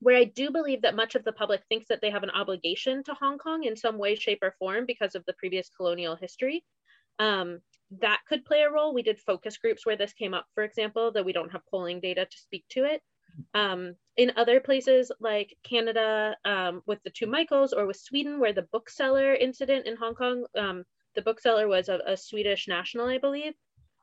where 0.00 0.16
I 0.16 0.24
do 0.24 0.50
believe 0.50 0.82
that 0.82 0.94
much 0.94 1.14
of 1.14 1.24
the 1.24 1.32
public 1.32 1.62
thinks 1.68 1.88
that 1.88 2.00
they 2.00 2.10
have 2.10 2.22
an 2.22 2.30
obligation 2.30 3.02
to 3.04 3.14
Hong 3.14 3.38
Kong 3.38 3.64
in 3.64 3.76
some 3.76 3.98
way, 3.98 4.14
shape, 4.14 4.40
or 4.42 4.54
form 4.58 4.84
because 4.86 5.14
of 5.14 5.24
the 5.26 5.32
previous 5.34 5.70
colonial 5.70 6.16
history. 6.16 6.64
Um, 7.18 7.60
that 8.00 8.20
could 8.28 8.44
play 8.44 8.62
a 8.62 8.70
role. 8.70 8.92
We 8.92 9.02
did 9.02 9.18
focus 9.18 9.56
groups 9.58 9.86
where 9.86 9.96
this 9.96 10.12
came 10.12 10.34
up, 10.34 10.46
for 10.54 10.64
example, 10.64 11.12
though 11.12 11.22
we 11.22 11.32
don't 11.32 11.52
have 11.52 11.66
polling 11.70 12.00
data 12.00 12.26
to 12.26 12.38
speak 12.38 12.64
to 12.70 12.84
it. 12.84 13.02
Um, 13.54 13.94
in 14.16 14.32
other 14.36 14.60
places 14.60 15.12
like 15.20 15.56
Canada 15.62 16.36
um, 16.44 16.82
with 16.86 17.02
the 17.02 17.10
two 17.10 17.26
Michaels 17.26 17.72
or 17.72 17.86
with 17.86 17.96
Sweden, 17.98 18.40
where 18.40 18.52
the 18.52 18.68
bookseller 18.72 19.34
incident 19.34 19.86
in 19.86 19.96
Hong 19.96 20.14
Kong, 20.14 20.46
um, 20.58 20.84
the 21.14 21.22
bookseller 21.22 21.68
was 21.68 21.88
a, 21.88 22.00
a, 22.06 22.16
Swedish 22.16 22.66
national, 22.66 23.06
I 23.06 23.18
believe. 23.18 23.52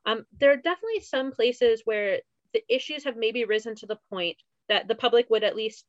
Um, 0.05 0.25
there 0.39 0.51
are 0.51 0.57
definitely 0.57 1.01
some 1.01 1.31
places 1.31 1.81
where 1.85 2.19
the 2.53 2.63
issues 2.69 3.03
have 3.05 3.17
maybe 3.17 3.45
risen 3.45 3.75
to 3.75 3.87
the 3.87 3.99
point 4.09 4.37
that 4.69 4.87
the 4.87 4.95
public 4.95 5.29
would 5.29 5.43
at 5.43 5.55
least 5.55 5.85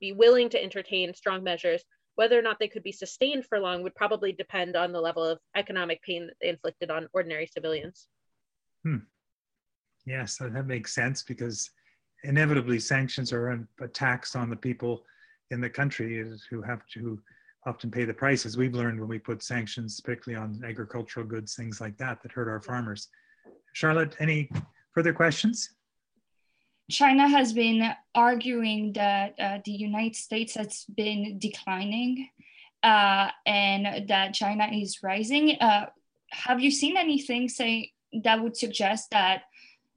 be 0.00 0.12
willing 0.12 0.48
to 0.50 0.62
entertain 0.62 1.14
strong 1.14 1.42
measures. 1.42 1.82
Whether 2.16 2.38
or 2.38 2.42
not 2.42 2.58
they 2.60 2.68
could 2.68 2.82
be 2.82 2.92
sustained 2.92 3.44
for 3.46 3.58
long 3.58 3.82
would 3.82 3.94
probably 3.94 4.32
depend 4.32 4.76
on 4.76 4.92
the 4.92 5.00
level 5.00 5.24
of 5.24 5.38
economic 5.56 6.02
pain 6.02 6.26
that 6.26 6.36
they 6.40 6.48
inflicted 6.48 6.90
on 6.90 7.08
ordinary 7.12 7.46
civilians. 7.46 8.06
Hmm. 8.84 8.98
Yes, 10.06 10.36
that 10.36 10.66
makes 10.66 10.94
sense 10.94 11.22
because 11.22 11.70
inevitably 12.22 12.78
sanctions 12.78 13.32
are 13.32 13.66
a 13.80 13.88
tax 13.88 14.36
on 14.36 14.50
the 14.50 14.56
people 14.56 15.04
in 15.50 15.60
the 15.60 15.70
country 15.70 16.24
who 16.50 16.62
have 16.62 16.86
to 16.94 17.20
often 17.66 17.90
pay 17.90 18.04
the 18.04 18.14
prices. 18.14 18.56
We've 18.56 18.74
learned 18.74 19.00
when 19.00 19.08
we 19.08 19.18
put 19.18 19.42
sanctions, 19.42 20.00
particularly 20.00 20.42
on 20.42 20.62
agricultural 20.64 21.26
goods, 21.26 21.54
things 21.54 21.80
like 21.80 21.96
that, 21.98 22.22
that 22.22 22.32
hurt 22.32 22.48
our 22.48 22.60
farmers. 22.60 23.08
Charlotte, 23.72 24.16
any 24.20 24.50
further 24.92 25.12
questions? 25.12 25.70
China 26.90 27.26
has 27.28 27.52
been 27.52 27.94
arguing 28.14 28.92
that 28.92 29.34
uh, 29.40 29.58
the 29.64 29.72
United 29.72 30.16
States 30.16 30.54
has 30.54 30.84
been 30.94 31.38
declining 31.38 32.28
uh, 32.82 33.30
and 33.46 34.08
that 34.08 34.34
China 34.34 34.68
is 34.70 35.02
rising. 35.02 35.56
Uh, 35.60 35.86
have 36.30 36.60
you 36.60 36.70
seen 36.70 36.96
anything 36.96 37.48
say 37.48 37.92
that 38.22 38.42
would 38.42 38.56
suggest 38.56 39.10
that 39.10 39.44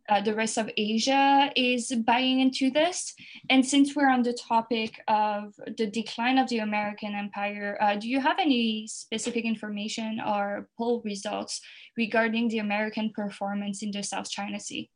uh, 0.07 0.21
the 0.21 0.33
rest 0.33 0.57
of 0.57 0.69
Asia 0.77 1.51
is 1.57 1.91
buying 2.05 2.39
into 2.39 2.71
this? 2.71 3.13
And 3.49 3.65
since 3.65 3.93
we're 3.93 4.09
on 4.09 4.23
the 4.23 4.31
topic 4.31 5.01
of 5.09 5.55
the 5.75 5.87
decline 5.87 6.37
of 6.37 6.47
the 6.47 6.59
American 6.59 7.13
empire, 7.13 7.77
uh, 7.81 7.97
do 7.97 8.07
you 8.07 8.21
have 8.21 8.39
any 8.39 8.87
specific 8.87 9.43
information 9.43 10.21
or 10.25 10.69
poll 10.77 11.01
results 11.03 11.59
regarding 11.97 12.47
the 12.47 12.59
American 12.59 13.11
performance 13.13 13.83
in 13.83 13.91
the 13.91 14.03
South 14.03 14.29
China 14.29 14.61
Sea? 14.61 14.89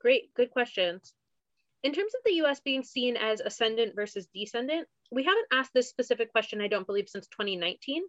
Great, 0.00 0.32
good 0.34 0.50
questions. 0.50 1.12
In 1.82 1.92
terms 1.92 2.14
of 2.14 2.22
the 2.24 2.42
US 2.42 2.60
being 2.60 2.82
seen 2.82 3.16
as 3.16 3.40
ascendant 3.40 3.94
versus 3.94 4.28
descendant, 4.34 4.88
we 5.10 5.24
haven't 5.24 5.46
asked 5.52 5.72
this 5.74 5.88
specific 5.88 6.30
question, 6.32 6.60
I 6.60 6.68
don't 6.68 6.86
believe, 6.86 7.08
since 7.08 7.26
2019. 7.28 8.02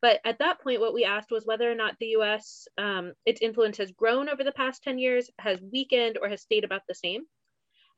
But 0.00 0.20
at 0.24 0.38
that 0.38 0.60
point, 0.60 0.80
what 0.80 0.94
we 0.94 1.04
asked 1.04 1.30
was 1.30 1.44
whether 1.44 1.70
or 1.70 1.74
not 1.74 1.96
the 1.98 2.16
US, 2.18 2.68
um, 2.78 3.14
its 3.26 3.40
influence 3.42 3.78
has 3.78 3.90
grown 3.90 4.28
over 4.28 4.44
the 4.44 4.52
past 4.52 4.82
10 4.84 4.98
years, 4.98 5.30
has 5.38 5.60
weakened, 5.60 6.18
or 6.20 6.28
has 6.28 6.42
stayed 6.42 6.64
about 6.64 6.82
the 6.86 6.94
same. 6.94 7.26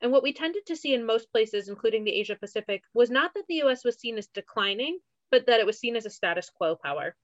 And 0.01 0.11
what 0.11 0.23
we 0.23 0.33
tended 0.33 0.65
to 0.65 0.75
see 0.75 0.95
in 0.95 1.05
most 1.05 1.31
places, 1.31 1.69
including 1.69 2.03
the 2.03 2.13
Asia 2.13 2.35
Pacific, 2.35 2.81
was 2.93 3.11
not 3.11 3.33
that 3.35 3.45
the 3.47 3.61
US 3.63 3.85
was 3.85 3.99
seen 3.99 4.17
as 4.17 4.27
declining, 4.27 4.99
but 5.29 5.45
that 5.45 5.59
it 5.59 5.65
was 5.65 5.79
seen 5.79 5.95
as 5.95 6.07
a 6.07 6.09
status 6.09 6.49
quo 6.49 6.75
power. 6.75 7.15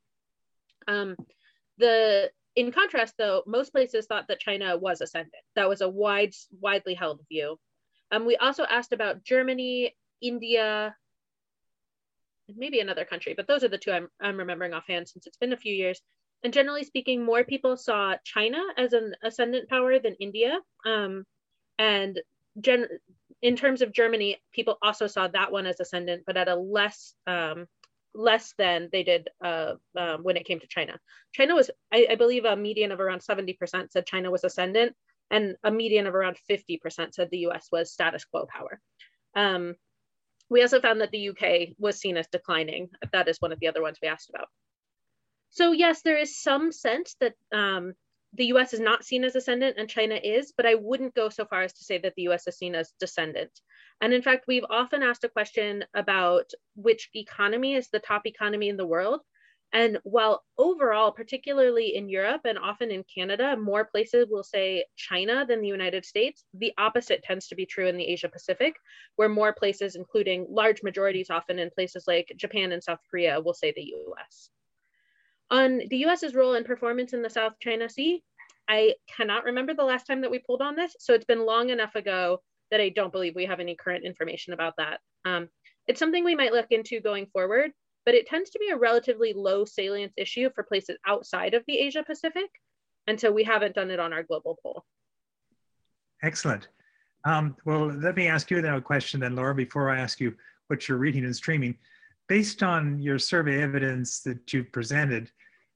Um, 0.88 1.16
the 1.80 2.32
in 2.58 2.72
contrast, 2.72 3.14
though, 3.20 3.44
most 3.46 3.72
places 3.72 4.08
thought 4.08 4.28
that 4.28 4.40
China 4.40 4.76
was 4.76 5.00
ascendant. 5.00 5.44
That 5.56 5.70
was 5.70 5.82
a 5.82 5.88
wide, 5.88 6.34
widely 6.60 6.96
held 6.96 7.22
view. 7.30 7.60
Um, 8.12 8.26
we 8.26 8.36
also 8.36 8.64
asked 8.64 8.94
about 8.94 9.24
Germany, 9.24 9.96
India, 10.24 10.96
and 12.48 12.58
maybe 12.58 12.80
another 12.80 13.06
country, 13.06 13.36
but 13.38 13.48
those 13.48 13.64
are 13.64 13.68
the 13.68 13.78
two 13.78 13.92
I'm, 13.92 14.08
I'm 14.20 14.38
remembering 14.38 14.74
offhand 14.74 15.08
since 15.08 15.28
it's 15.28 15.38
been 15.38 15.54
a 15.54 15.58
few 15.58 15.74
years. 15.74 16.02
And 16.44 16.52
generally 16.52 16.84
speaking, 16.84 17.24
more 17.24 17.44
people 17.44 17.78
saw 17.78 18.16
China 18.24 18.60
as 18.76 18.94
an 18.94 19.14
ascendant 19.24 19.70
power 19.70 20.00
than 20.00 20.16
India. 20.20 20.60
Um, 20.84 21.26
and 21.78 22.20
gen- 22.60 22.88
in 23.44 23.56
terms 23.56 23.84
of 23.84 23.94
Germany, 23.94 24.42
people 24.52 24.80
also 24.82 25.06
saw 25.06 25.28
that 25.28 25.52
one 25.52 25.68
as 25.68 25.80
ascendant, 25.80 26.24
but 26.26 26.38
at 26.38 26.48
a 26.48 26.56
less 26.56 27.14
um, 27.28 27.68
less 28.18 28.54
than 28.58 28.90
they 28.92 29.04
did 29.04 29.30
uh, 29.44 29.74
um, 29.96 30.24
when 30.24 30.36
it 30.36 30.46
came 30.46 30.60
to 30.60 30.68
China. 30.68 31.00
China 31.34 31.56
was, 31.56 31.70
I, 31.94 32.08
I, 32.10 32.16
believe, 32.16 32.46
a 32.46 32.56
median 32.56 32.92
of 32.92 33.00
around 33.00 33.22
70% 33.22 33.58
said 33.92 34.06
China 34.06 34.32
was 34.32 34.44
ascendant, 34.44 34.96
and 35.30 35.56
a 35.64 35.72
median 35.72 36.08
of 36.08 36.16
around 36.16 36.38
50% 36.50 37.14
said 37.14 37.30
the 37.30 37.48
US 37.50 37.68
was 37.72 37.94
status 37.94 38.26
quo 38.26 38.48
power. 38.48 38.82
Um, 39.36 39.76
we 40.50 40.62
also 40.62 40.82
found 40.82 41.02
that 41.02 41.12
the 41.12 41.30
UK 41.30 41.76
was 41.78 42.00
seen 42.00 42.18
as 42.18 42.28
declining. 42.28 42.90
That 43.12 43.28
is 43.28 43.40
one 43.40 43.52
of 43.52 43.60
the 43.60 43.68
other 43.68 43.82
ones 43.82 44.00
we 44.02 44.08
asked 44.08 44.30
about. 44.30 44.48
So, 45.50 45.72
yes, 45.72 46.02
there 46.02 46.18
is 46.18 46.42
some 46.42 46.72
sense 46.72 47.16
that 47.20 47.34
um, 47.54 47.94
the 48.38 48.46
US 48.46 48.74
is 48.74 48.80
not 48.80 49.04
seen 49.04 49.24
as 49.24 49.36
ascendant 49.36 49.78
and 49.78 49.90
China 49.90 50.16
is, 50.16 50.54
but 50.56 50.66
I 50.66 50.76
wouldn't 50.76 51.16
go 51.16 51.30
so 51.30 51.46
far 51.46 51.64
as 51.64 51.74
to 51.74 51.84
say 51.84 51.98
that 51.98 52.14
the 52.16 52.24
US 52.30 52.48
is 52.48 52.58
seen 52.58 52.76
as 52.76 52.94
descendant. 53.00 53.52
And 54.00 54.14
in 54.14 54.22
fact, 54.22 54.46
we've 54.48 54.66
often 54.70 55.02
asked 55.02 55.24
a 55.24 55.30
question 55.30 55.84
about 55.96 56.52
which 56.76 57.10
economy 57.16 57.76
is 57.76 57.90
the 57.90 58.00
top 58.00 58.28
economy 58.28 58.70
in 58.70 58.78
the 58.78 58.86
world. 58.86 59.22
And 59.74 60.00
while 60.04 60.44
overall, 60.58 61.12
particularly 61.12 61.96
in 61.96 62.08
Europe 62.08 62.42
and 62.46 62.58
often 62.58 62.90
in 62.90 63.04
Canada, 63.14 63.58
more 63.58 63.86
places 63.86 64.28
will 64.30 64.44
say 64.44 64.86
China 64.96 65.46
than 65.46 65.62
the 65.62 65.68
United 65.68 66.06
States, 66.06 66.46
the 66.54 66.72
opposite 66.78 67.24
tends 67.24 67.48
to 67.48 67.56
be 67.56 67.66
true 67.66 67.88
in 67.88 67.98
the 67.98 68.08
Asia 68.08 68.30
Pacific, 68.30 68.76
where 69.18 69.28
more 69.28 69.52
places, 69.52 69.96
including 69.96 70.46
large 70.50 70.84
majorities 70.84 71.30
often 71.30 71.60
in 71.60 71.70
places 71.72 72.06
like 72.08 72.32
Japan 72.38 72.72
and 72.72 72.84
South 72.84 73.00
Korea, 73.10 73.42
will 73.42 73.54
say 73.54 73.74
the 73.76 73.94
US. 74.08 74.52
On 75.50 75.82
the 75.90 75.98
US's 75.98 76.36
role 76.36 76.56
and 76.56 76.66
performance 76.66 77.14
in 77.14 77.22
the 77.22 77.30
South 77.30 77.54
China 77.62 77.90
Sea, 77.90 78.24
I 78.68 78.96
cannot 79.08 79.46
remember 79.46 79.74
the 79.74 79.84
last 79.84 80.06
time 80.06 80.22
that 80.22 80.32
we 80.32 80.40
pulled 80.40 80.62
on 80.62 80.76
this. 80.76 80.96
So 81.00 81.14
it's 81.14 81.26
been 81.26 81.46
long 81.46 81.70
enough 81.70 81.96
ago 81.96 82.42
that 82.70 82.82
I 82.82 82.90
don't 82.90 83.14
believe 83.14 83.34
we 83.36 83.46
have 83.46 83.62
any 83.62 83.76
current 83.76 84.04
information 84.04 84.54
about 84.54 84.74
that. 84.78 85.00
Um, 85.24 85.48
it's 85.88 86.00
something 86.00 86.26
we 86.26 86.36
might 86.36 86.52
look 86.52 86.68
into 86.72 87.00
going 87.00 87.28
forward, 87.28 87.72
but 88.06 88.14
it 88.14 88.28
tends 88.28 88.50
to 88.52 88.60
be 88.60 88.70
a 88.70 88.78
relatively 88.78 89.34
low 89.34 89.64
salience 89.64 90.14
issue 90.18 90.50
for 90.54 90.64
places 90.64 90.98
outside 91.06 91.54
of 91.54 91.64
the 91.68 91.78
Asia 91.78 92.04
Pacific. 92.06 92.50
And 93.08 93.20
so 93.20 93.32
we 93.32 93.46
haven't 93.46 93.76
done 93.76 93.90
it 93.90 94.02
on 94.02 94.12
our 94.12 94.24
global 94.24 94.60
poll. 94.62 94.84
Excellent. 96.24 96.68
Um, 97.24 97.56
well, 97.66 97.88
let 97.88 98.16
me 98.16 98.28
ask 98.28 98.52
you 98.52 98.62
now 98.62 98.78
a 98.78 98.82
question 98.82 99.22
then, 99.22 99.36
Laura, 99.36 99.56
before 99.56 99.90
I 99.90 100.00
ask 100.00 100.20
you 100.20 100.36
what 100.68 100.88
you're 100.88 100.98
reading 100.98 101.24
and 101.24 101.36
streaming. 101.36 101.78
Based 102.28 102.64
on 102.64 103.00
your 103.00 103.20
survey 103.20 103.62
evidence 103.62 104.22
that 104.22 104.52
you've 104.52 104.72
presented, 104.72 105.32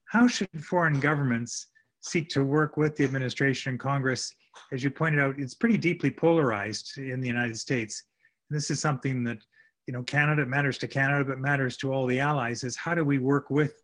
how 0.06 0.26
should 0.26 0.48
foreign 0.62 1.00
governments 1.00 1.68
seek 2.00 2.28
to 2.30 2.44
work 2.44 2.76
with 2.76 2.96
the 2.96 3.04
administration 3.04 3.70
and 3.70 3.80
Congress 3.80 4.34
as 4.72 4.82
you 4.82 4.90
pointed 4.90 5.20
out, 5.20 5.38
it's 5.38 5.54
pretty 5.54 5.78
deeply 5.78 6.10
polarized 6.10 6.98
in 6.98 7.20
the 7.20 7.26
United 7.26 7.58
States. 7.58 8.04
And 8.50 8.56
this 8.56 8.70
is 8.70 8.80
something 8.80 9.24
that, 9.24 9.38
you 9.86 9.92
know, 9.92 10.02
Canada 10.02 10.46
matters 10.46 10.78
to 10.78 10.88
Canada, 10.88 11.24
but 11.24 11.38
matters 11.38 11.76
to 11.78 11.92
all 11.92 12.06
the 12.06 12.20
allies 12.20 12.64
is 12.64 12.76
how 12.76 12.94
do 12.94 13.04
we 13.04 13.18
work 13.18 13.50
with 13.50 13.74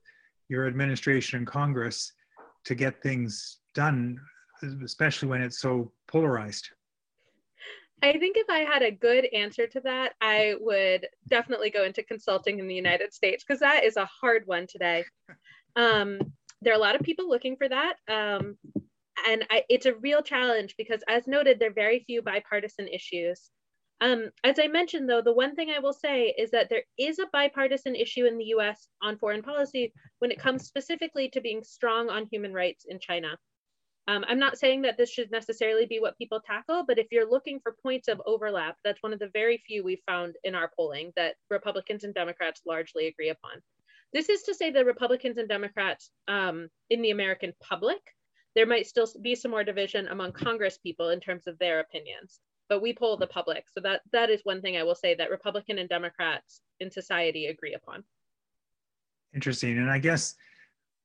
your 0.49 0.67
administration 0.67 1.39
and 1.39 1.47
Congress 1.47 2.13
to 2.65 2.75
get 2.75 3.03
things 3.03 3.59
done, 3.75 4.19
especially 4.85 5.29
when 5.29 5.43
it's 5.43 5.61
so 5.61 5.93
polarized? 6.07 6.69
I 8.03 8.19
think 8.19 8.37
if 8.37 8.49
I 8.49 8.61
had 8.61 8.83
a 8.83 8.93
good 8.93 9.27
answer 9.35 9.67
to 9.67 9.81
that, 9.81 10.15
I 10.21 10.55
would 10.61 11.07
definitely 11.29 11.71
go 11.71 11.85
into 11.85 12.03
consulting 12.03 12.59
in 12.59 12.69
the 12.69 12.75
United 12.75 13.13
States 13.13 13.45
because 13.45 13.61
that 13.61 13.85
is 13.85 13.97
a 13.97 14.09
hard 14.21 14.45
one 14.47 14.67
today. 14.69 15.05
Um, 15.77 16.19
there 16.61 16.73
are 16.73 16.77
a 16.77 16.81
lot 16.81 16.97
of 16.97 17.03
people 17.03 17.29
looking 17.29 17.55
for 17.55 17.69
that. 17.69 17.97
Um, 18.09 18.57
and 19.27 19.45
I, 19.51 19.65
it's 19.69 19.87
a 19.87 19.95
real 19.95 20.23
challenge 20.23 20.75
because 20.77 21.03
as 21.09 21.27
noted 21.27 21.59
there 21.59 21.71
are 21.71 21.75
very 21.75 22.01
few 22.01 22.23
bipartisan 22.23 22.89
issues 22.89 23.51
um, 24.01 24.31
as 24.45 24.59
i 24.63 24.67
mentioned 24.67 25.09
though 25.09 25.23
the 25.23 25.33
one 25.33 25.55
thing 25.55 25.71
i 25.71 25.79
will 25.79 25.93
say 25.93 26.35
is 26.39 26.51
that 26.51 26.69
there 26.69 26.83
is 26.99 27.19
a 27.19 27.27
bipartisan 27.33 27.95
issue 27.95 28.27
in 28.27 28.39
the 28.39 28.45
us 28.45 28.89
on 29.03 29.19
foreign 29.19 29.43
policy 29.43 29.93
when 30.21 30.31
it 30.31 30.39
comes 30.39 30.67
specifically 30.67 31.29
to 31.29 31.41
being 31.41 31.63
strong 31.63 32.09
on 32.09 32.27
human 32.31 32.53
rights 32.53 32.85
in 32.89 32.99
china 33.01 33.37
um, 34.09 34.25
i'm 34.29 34.39
not 34.39 34.59
saying 34.59 34.83
that 34.83 34.97
this 34.99 35.11
should 35.11 35.31
necessarily 35.31 35.87
be 35.87 36.01
what 36.01 36.19
people 36.19 36.41
tackle 36.45 36.85
but 36.87 36.99
if 36.99 37.07
you're 37.13 37.31
looking 37.31 37.61
for 37.61 37.77
points 37.83 38.09
of 38.09 38.21
overlap 38.27 38.77
that's 38.85 39.03
one 39.03 39.13
of 39.13 39.21
the 39.21 39.31
very 39.33 39.63
few 39.67 39.85
we've 39.85 40.03
found 40.07 40.35
in 40.43 40.55
our 40.57 40.71
polling 40.77 41.13
that 41.15 41.37
republicans 41.51 42.03
and 42.05 42.15
democrats 42.15 42.63
largely 42.67 43.07
agree 43.07 43.31
upon 43.31 43.63
This 44.13 44.29
is 44.29 44.43
to 44.45 44.55
say 44.55 44.71
that 44.71 44.87
Republicans 44.87 45.37
and 45.39 45.49
Democrats 45.49 46.11
um, 46.29 46.69
in 46.89 47.03
the 47.03 47.11
American 47.11 47.53
public, 47.61 48.01
there 48.55 48.67
might 48.67 48.87
still 48.87 49.07
be 49.21 49.35
some 49.35 49.51
more 49.51 49.65
division 49.65 50.09
among 50.09 50.33
Congress 50.33 50.79
people 50.79 51.11
in 51.11 51.21
terms 51.21 51.47
of 51.47 51.59
their 51.59 51.81
opinions, 51.81 52.41
but 52.69 52.81
we 52.81 52.95
poll 52.95 53.17
the 53.17 53.27
public. 53.27 53.65
So 53.73 53.81
that 53.83 54.01
that 54.13 54.31
is 54.31 54.41
one 54.45 54.63
thing 54.63 54.77
I 54.77 54.83
will 54.83 54.95
say 54.95 55.15
that 55.15 55.31
Republican 55.31 55.79
and 55.79 55.89
Democrats 55.89 56.63
in 56.81 56.91
society 56.91 57.47
agree 57.47 57.75
upon. 57.75 58.03
Interesting. 59.35 59.77
And 59.77 59.91
I 59.91 59.99
guess, 59.99 60.35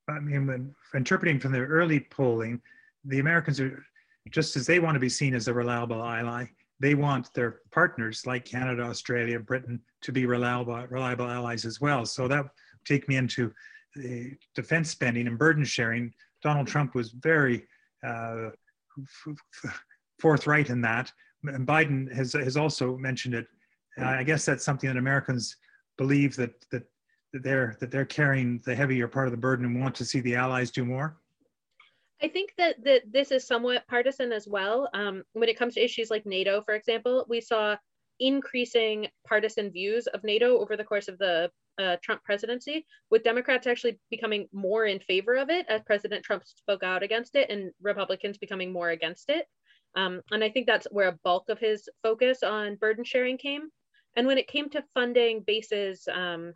I 0.07 0.19
mean, 0.19 0.47
when 0.47 0.73
interpreting 0.95 1.39
from 1.39 1.51
the 1.51 1.59
early 1.59 1.99
polling, 1.99 2.61
the 3.05 3.19
Americans 3.19 3.59
are 3.59 3.83
just 4.31 4.55
as 4.55 4.65
they 4.65 4.79
want 4.79 4.95
to 4.95 4.99
be 4.99 5.09
seen 5.09 5.33
as 5.33 5.47
a 5.47 5.53
reliable 5.53 6.03
ally, 6.03 6.45
they 6.79 6.95
want 6.95 7.33
their 7.33 7.61
partners 7.71 8.25
like 8.25 8.45
Canada, 8.45 8.83
Australia, 8.83 9.39
Britain 9.39 9.79
to 10.01 10.11
be 10.11 10.25
reliable, 10.25 10.75
reliable 10.89 11.27
allies 11.29 11.65
as 11.65 11.79
well. 11.79 12.05
So 12.05 12.27
that 12.27 12.45
take 12.85 13.07
me 13.07 13.15
into 13.15 13.51
the 13.95 14.33
defense 14.55 14.89
spending 14.89 15.27
and 15.27 15.37
burden 15.37 15.63
sharing. 15.63 16.13
Donald 16.41 16.67
Trump 16.67 16.95
was 16.95 17.11
very 17.11 17.65
uh, 18.05 18.49
forthright 20.19 20.69
in 20.69 20.81
that. 20.81 21.11
And 21.43 21.67
Biden 21.67 22.13
has, 22.13 22.33
has 22.33 22.57
also 22.57 22.97
mentioned 22.97 23.35
it. 23.35 23.47
I 23.97 24.23
guess 24.23 24.43
that's 24.43 24.65
something 24.65 24.89
that 24.89 24.97
Americans 24.97 25.55
believe 25.97 26.35
that, 26.37 26.53
that, 26.71 26.83
that, 27.31 27.43
they're, 27.43 27.77
that 27.79 27.91
they're 27.91 28.05
carrying 28.05 28.59
the 28.65 28.73
heavier 28.73 29.07
part 29.07 29.27
of 29.27 29.31
the 29.31 29.37
burden 29.37 29.65
and 29.65 29.79
want 29.79 29.93
to 29.95 30.05
see 30.05 30.19
the 30.21 30.35
allies 30.35 30.71
do 30.71 30.83
more. 30.83 31.17
I 32.23 32.29
think 32.29 32.53
that, 32.57 32.81
that 32.85 33.01
this 33.11 33.31
is 33.31 33.45
somewhat 33.45 33.85
partisan 33.89 34.31
as 34.31 34.47
well. 34.47 34.89
Um, 34.93 35.23
when 35.33 35.49
it 35.49 35.59
comes 35.59 35.73
to 35.73 35.83
issues 35.83 36.09
like 36.09 36.25
NATO, 36.25 36.61
for 36.61 36.73
example, 36.73 37.25
we 37.27 37.41
saw 37.41 37.75
increasing 38.19 39.07
partisan 39.27 39.71
views 39.71 40.07
of 40.07 40.23
NATO 40.23 40.59
over 40.59 40.77
the 40.77 40.85
course 40.85 41.09
of 41.09 41.17
the 41.17 41.51
uh, 41.81 41.97
Trump 42.01 42.23
presidency, 42.23 42.85
with 43.09 43.23
Democrats 43.23 43.67
actually 43.67 43.99
becoming 44.09 44.47
more 44.53 44.85
in 44.85 44.99
favor 44.99 45.35
of 45.35 45.49
it 45.49 45.65
as 45.67 45.81
President 45.85 46.23
Trump 46.23 46.43
spoke 46.45 46.83
out 46.83 47.03
against 47.03 47.35
it, 47.35 47.49
and 47.49 47.71
Republicans 47.81 48.37
becoming 48.37 48.71
more 48.71 48.91
against 48.91 49.29
it. 49.29 49.45
Um, 49.95 50.21
and 50.31 50.43
I 50.43 50.49
think 50.49 50.65
that's 50.65 50.87
where 50.91 51.09
a 51.09 51.19
bulk 51.23 51.49
of 51.49 51.59
his 51.59 51.89
focus 52.03 52.41
on 52.41 52.75
burden 52.75 53.03
sharing 53.03 53.37
came. 53.37 53.69
And 54.15 54.27
when 54.27 54.37
it 54.37 54.47
came 54.47 54.69
to 54.69 54.83
funding 54.93 55.43
bases 55.45 56.07
um, 56.13 56.53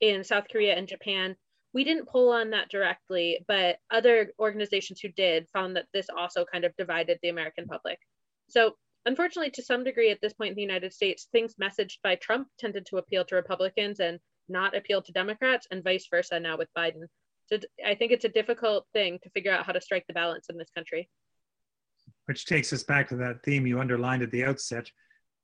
in 0.00 0.22
South 0.22 0.44
Korea 0.50 0.76
and 0.76 0.86
Japan, 0.86 1.34
we 1.74 1.84
didn't 1.84 2.08
pull 2.08 2.30
on 2.30 2.50
that 2.50 2.68
directly, 2.68 3.44
but 3.48 3.76
other 3.90 4.32
organizations 4.38 5.00
who 5.00 5.08
did 5.08 5.48
found 5.52 5.76
that 5.76 5.86
this 5.92 6.06
also 6.16 6.44
kind 6.44 6.64
of 6.64 6.76
divided 6.76 7.18
the 7.22 7.30
American 7.30 7.66
public. 7.66 7.98
So, 8.48 8.76
unfortunately, 9.06 9.50
to 9.52 9.62
some 9.62 9.84
degree 9.84 10.10
at 10.10 10.20
this 10.20 10.34
point 10.34 10.50
in 10.50 10.56
the 10.56 10.62
United 10.62 10.92
States, 10.92 11.28
things 11.32 11.54
messaged 11.60 11.98
by 12.02 12.16
Trump 12.16 12.48
tended 12.58 12.86
to 12.86 12.98
appeal 12.98 13.24
to 13.24 13.36
Republicans 13.36 14.00
and 14.00 14.18
not 14.48 14.76
appeal 14.76 15.00
to 15.02 15.12
Democrats, 15.12 15.66
and 15.70 15.82
vice 15.82 16.06
versa 16.10 16.38
now 16.38 16.58
with 16.58 16.68
Biden. 16.76 17.06
So, 17.46 17.58
I 17.86 17.94
think 17.94 18.12
it's 18.12 18.26
a 18.26 18.30
difficult 18.30 18.86
thing 18.92 19.18
to 19.22 19.30
figure 19.30 19.52
out 19.52 19.64
how 19.64 19.72
to 19.72 19.80
strike 19.80 20.04
the 20.06 20.14
balance 20.14 20.46
in 20.50 20.58
this 20.58 20.70
country. 20.74 21.08
Which 22.26 22.44
takes 22.44 22.72
us 22.72 22.82
back 22.82 23.08
to 23.08 23.16
that 23.16 23.42
theme 23.44 23.66
you 23.66 23.80
underlined 23.80 24.22
at 24.22 24.30
the 24.30 24.44
outset 24.44 24.90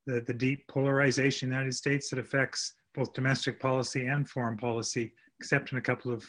the, 0.06 0.22
the 0.26 0.34
deep 0.34 0.66
polarization 0.68 1.48
in 1.48 1.50
the 1.50 1.56
United 1.56 1.74
States 1.74 2.08
that 2.10 2.18
affects 2.18 2.74
both 2.94 3.12
domestic 3.12 3.60
policy 3.60 4.06
and 4.06 4.28
foreign 4.28 4.56
policy 4.56 5.12
except 5.38 5.72
in 5.72 5.78
a 5.78 5.82
couple 5.82 6.12
of, 6.12 6.24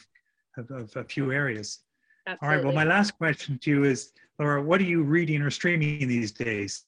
of, 0.56 0.70
of 0.70 0.96
a 0.96 1.04
few 1.04 1.32
areas. 1.32 1.80
Absolutely. 2.26 2.46
All 2.46 2.54
right. 2.54 2.64
Well, 2.64 2.74
my 2.74 2.84
last 2.84 3.12
question 3.16 3.58
to 3.62 3.70
you 3.70 3.84
is, 3.84 4.12
Laura, 4.38 4.62
what 4.62 4.80
are 4.80 4.84
you 4.84 5.02
reading 5.02 5.42
or 5.42 5.50
streaming 5.50 6.06
these 6.06 6.32
days? 6.32 6.84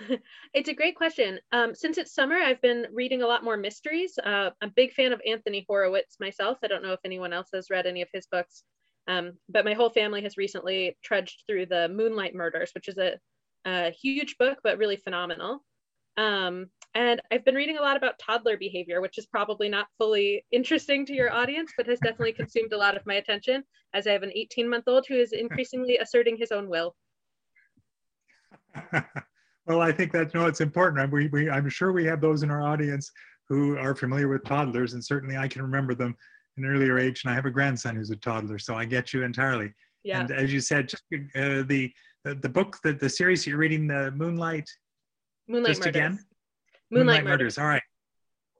it's 0.54 0.68
a 0.68 0.74
great 0.74 0.96
question. 0.96 1.38
Um, 1.52 1.74
since 1.74 1.98
it's 1.98 2.14
summer, 2.14 2.36
I've 2.36 2.60
been 2.60 2.86
reading 2.92 3.22
a 3.22 3.26
lot 3.26 3.44
more 3.44 3.56
mysteries. 3.56 4.18
Uh, 4.18 4.50
I'm 4.60 4.68
a 4.68 4.72
big 4.74 4.92
fan 4.92 5.12
of 5.12 5.20
Anthony 5.26 5.64
Horowitz 5.68 6.16
myself. 6.20 6.58
I 6.62 6.68
don't 6.68 6.82
know 6.82 6.92
if 6.92 7.00
anyone 7.04 7.32
else 7.32 7.48
has 7.54 7.70
read 7.70 7.86
any 7.86 8.02
of 8.02 8.08
his 8.12 8.26
books, 8.26 8.64
um, 9.06 9.32
but 9.48 9.64
my 9.64 9.74
whole 9.74 9.90
family 9.90 10.22
has 10.22 10.36
recently 10.36 10.96
trudged 11.02 11.44
through 11.46 11.66
the 11.66 11.88
Moonflower 11.88 12.32
Murders, 12.34 12.70
which 12.74 12.88
is 12.88 12.98
a, 12.98 13.18
a 13.64 13.90
huge 13.90 14.36
book, 14.38 14.58
but 14.62 14.78
really 14.78 14.96
phenomenal. 14.96 15.64
Um, 16.16 16.66
and 16.98 17.22
I've 17.30 17.44
been 17.44 17.54
reading 17.54 17.78
a 17.78 17.80
lot 17.80 17.96
about 17.96 18.18
toddler 18.18 18.56
behavior, 18.56 19.00
which 19.00 19.18
is 19.18 19.26
probably 19.26 19.68
not 19.68 19.86
fully 19.98 20.44
interesting 20.50 21.06
to 21.06 21.14
your 21.14 21.32
audience, 21.32 21.72
but 21.76 21.86
has 21.86 22.00
definitely 22.00 22.32
consumed 22.32 22.72
a 22.72 22.76
lot 22.76 22.96
of 22.96 23.06
my 23.06 23.14
attention 23.14 23.62
as 23.94 24.08
I 24.08 24.10
have 24.10 24.24
an 24.24 24.32
18 24.34 24.68
month 24.68 24.88
old 24.88 25.06
who 25.06 25.14
is 25.14 25.30
increasingly 25.32 25.98
asserting 25.98 26.36
his 26.36 26.50
own 26.50 26.68
will. 26.68 26.96
well, 29.66 29.80
I 29.80 29.92
think 29.92 30.10
that's 30.10 30.34
no, 30.34 30.46
it's 30.46 30.60
important. 30.60 31.12
We, 31.12 31.28
we, 31.28 31.48
I'm 31.48 31.68
sure 31.68 31.92
we 31.92 32.04
have 32.06 32.20
those 32.20 32.42
in 32.42 32.50
our 32.50 32.64
audience 32.64 33.12
who 33.48 33.78
are 33.78 33.94
familiar 33.94 34.26
with 34.26 34.42
toddlers, 34.42 34.94
and 34.94 35.04
certainly 35.04 35.36
I 35.36 35.46
can 35.46 35.62
remember 35.62 35.94
them 35.94 36.16
in 36.56 36.64
earlier 36.64 36.98
age. 36.98 37.22
And 37.22 37.30
I 37.30 37.36
have 37.36 37.46
a 37.46 37.50
grandson 37.50 37.94
who's 37.94 38.10
a 38.10 38.16
toddler, 38.16 38.58
so 38.58 38.74
I 38.74 38.84
get 38.84 39.12
you 39.12 39.22
entirely. 39.22 39.72
Yeah. 40.02 40.22
And 40.22 40.32
as 40.32 40.52
you 40.52 40.60
said, 40.60 40.88
just 40.88 41.04
uh, 41.12 41.62
the, 41.62 41.92
the 42.24 42.34
the 42.34 42.48
book, 42.48 42.76
the 42.82 42.92
the 42.92 43.08
series 43.08 43.46
you're 43.46 43.56
reading, 43.56 43.86
the 43.86 44.10
Moonlight 44.16 44.68
Moonlight 45.46 45.70
Just 45.70 45.80
Murders. 45.82 45.96
again? 45.96 46.18
Moonlight, 46.90 47.06
Moonlight 47.06 47.24
Murders. 47.24 47.58
Murders. 47.58 47.58
All 47.58 47.66
right. 47.66 47.82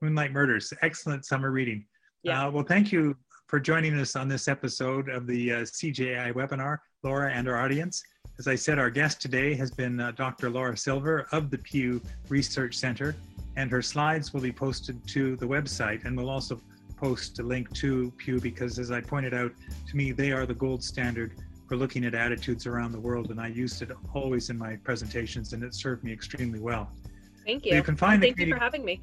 Moonlight 0.01 0.31
Murders. 0.31 0.73
Excellent 0.81 1.25
summer 1.25 1.51
reading. 1.51 1.85
Yeah. 2.21 2.45
Uh, 2.45 2.51
well, 2.51 2.63
thank 2.63 2.91
you 2.91 3.15
for 3.47 3.59
joining 3.59 3.97
us 3.99 4.15
on 4.15 4.27
this 4.27 4.47
episode 4.47 5.09
of 5.09 5.25
the 5.25 5.51
uh, 5.51 5.55
CGAI 5.61 6.33
webinar, 6.33 6.77
Laura 7.03 7.31
and 7.31 7.49
our 7.49 7.57
audience. 7.57 8.03
As 8.37 8.47
I 8.47 8.53
said, 8.53 8.77
our 8.77 8.91
guest 8.91 9.19
today 9.19 9.55
has 9.55 9.71
been 9.71 9.99
uh, 9.99 10.11
Dr. 10.11 10.51
Laura 10.51 10.77
Silver 10.77 11.25
of 11.31 11.49
the 11.49 11.57
Pew 11.57 12.01
Research 12.29 12.75
Center, 12.75 13.15
and 13.55 13.71
her 13.71 13.81
slides 13.81 14.31
will 14.31 14.41
be 14.41 14.51
posted 14.51 15.05
to 15.07 15.35
the 15.37 15.47
website, 15.47 16.05
and 16.05 16.15
we'll 16.15 16.29
also 16.29 16.61
post 16.97 17.39
a 17.39 17.43
link 17.43 17.73
to 17.73 18.13
Pew 18.17 18.39
because, 18.39 18.77
as 18.77 18.91
I 18.91 19.01
pointed 19.01 19.33
out, 19.33 19.51
to 19.87 19.97
me, 19.97 20.11
they 20.11 20.31
are 20.31 20.45
the 20.45 20.53
gold 20.53 20.83
standard 20.83 21.33
for 21.67 21.75
looking 21.75 22.05
at 22.05 22.13
attitudes 22.13 22.67
around 22.67 22.91
the 22.91 22.99
world, 22.99 23.31
and 23.31 23.41
I 23.41 23.47
used 23.47 23.81
it 23.81 23.89
always 24.13 24.51
in 24.51 24.57
my 24.57 24.75
presentations, 24.75 25.53
and 25.53 25.63
it 25.63 25.73
served 25.73 26.03
me 26.03 26.13
extremely 26.13 26.59
well. 26.59 26.91
Thank 27.49 27.65
you. 27.65 27.73
you 27.73 27.81
can 27.81 27.95
find 27.95 28.21
Thank 28.21 28.37
you 28.37 28.53
for 28.53 28.59
having 28.59 28.85
me. 28.85 29.01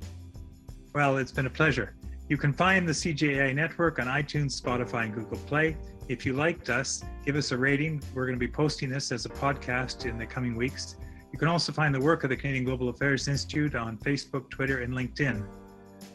Well, 0.95 1.17
it's 1.17 1.33
been 1.33 1.47
a 1.47 1.51
pleasure. 1.51 1.97
You 2.29 2.37
can 2.37 2.53
find 2.53 2.89
the 2.89 2.93
CGAI 2.93 3.53
network 3.53 3.99
on 3.99 4.07
iTunes, 4.07 4.63
Spotify, 4.63 5.07
and 5.07 5.15
Google 5.15 5.39
Play. 5.39 5.77
If 6.07 6.25
you 6.25 6.33
liked 6.33 6.71
us, 6.71 7.03
give 7.25 7.35
us 7.35 7.51
a 7.51 7.59
rating. 7.59 8.01
We're 8.15 8.25
going 8.25 8.39
to 8.39 8.47
be 8.47 8.53
posting 8.53 8.89
this 8.89 9.11
as 9.11 9.27
a 9.27 9.31
podcast 9.31 10.07
in 10.07 10.17
the 10.17 10.27
coming 10.27 10.55
weeks. 10.55 10.95
You 11.33 11.41
can 11.41 11.49
also 11.49 11.73
find 11.73 11.93
the 11.93 12.01
work 12.01 12.23
of 12.23 12.31
the 12.31 12.37
Canadian 12.37 12.65
Global 12.65 12.89
Affairs 12.89 13.27
Institute 13.27 13.75
on 13.75 13.99
Facebook, 13.99 14.49
Twitter, 14.49 14.83
and 14.83 14.95
LinkedIn. 14.95 15.45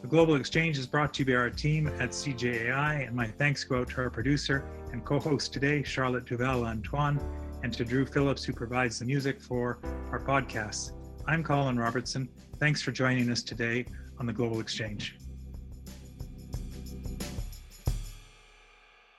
The 0.02 0.08
Global 0.08 0.36
Exchange 0.36 0.78
is 0.78 0.88
brought 0.88 1.14
to 1.16 1.24
you 1.24 1.34
by 1.34 1.38
our 1.38 1.50
team 1.50 1.88
at 2.00 2.12
CGAI, 2.12 3.06
and 3.06 3.14
my 3.14 3.28
thanks 3.28 3.66
go 3.66 3.82
out 3.82 3.90
to 3.90 3.98
our 3.98 4.10
producer 4.10 4.64
and 4.94 5.04
co 5.04 5.20
host 5.20 5.52
today, 5.52 5.84
Charlotte 5.84 6.26
Duval 6.26 6.64
Antoine, 6.64 7.20
and 7.62 7.74
to 7.74 7.84
Drew 7.84 8.06
Phillips, 8.06 8.46
who 8.46 8.54
provides 8.54 9.00
the 9.00 9.06
music 9.06 9.42
for 9.42 9.80
our 10.12 10.20
podcasts. 10.20 10.94
I'm 11.28 11.44
Colin 11.44 11.78
Robertson. 11.78 12.28
Thanks 12.58 12.82
for 12.82 12.92
joining 12.92 13.30
us 13.30 13.44
today 13.44 13.86
on 14.20 14.26
the 14.26 14.34
Global 14.34 14.60
Exchange. 14.60 15.21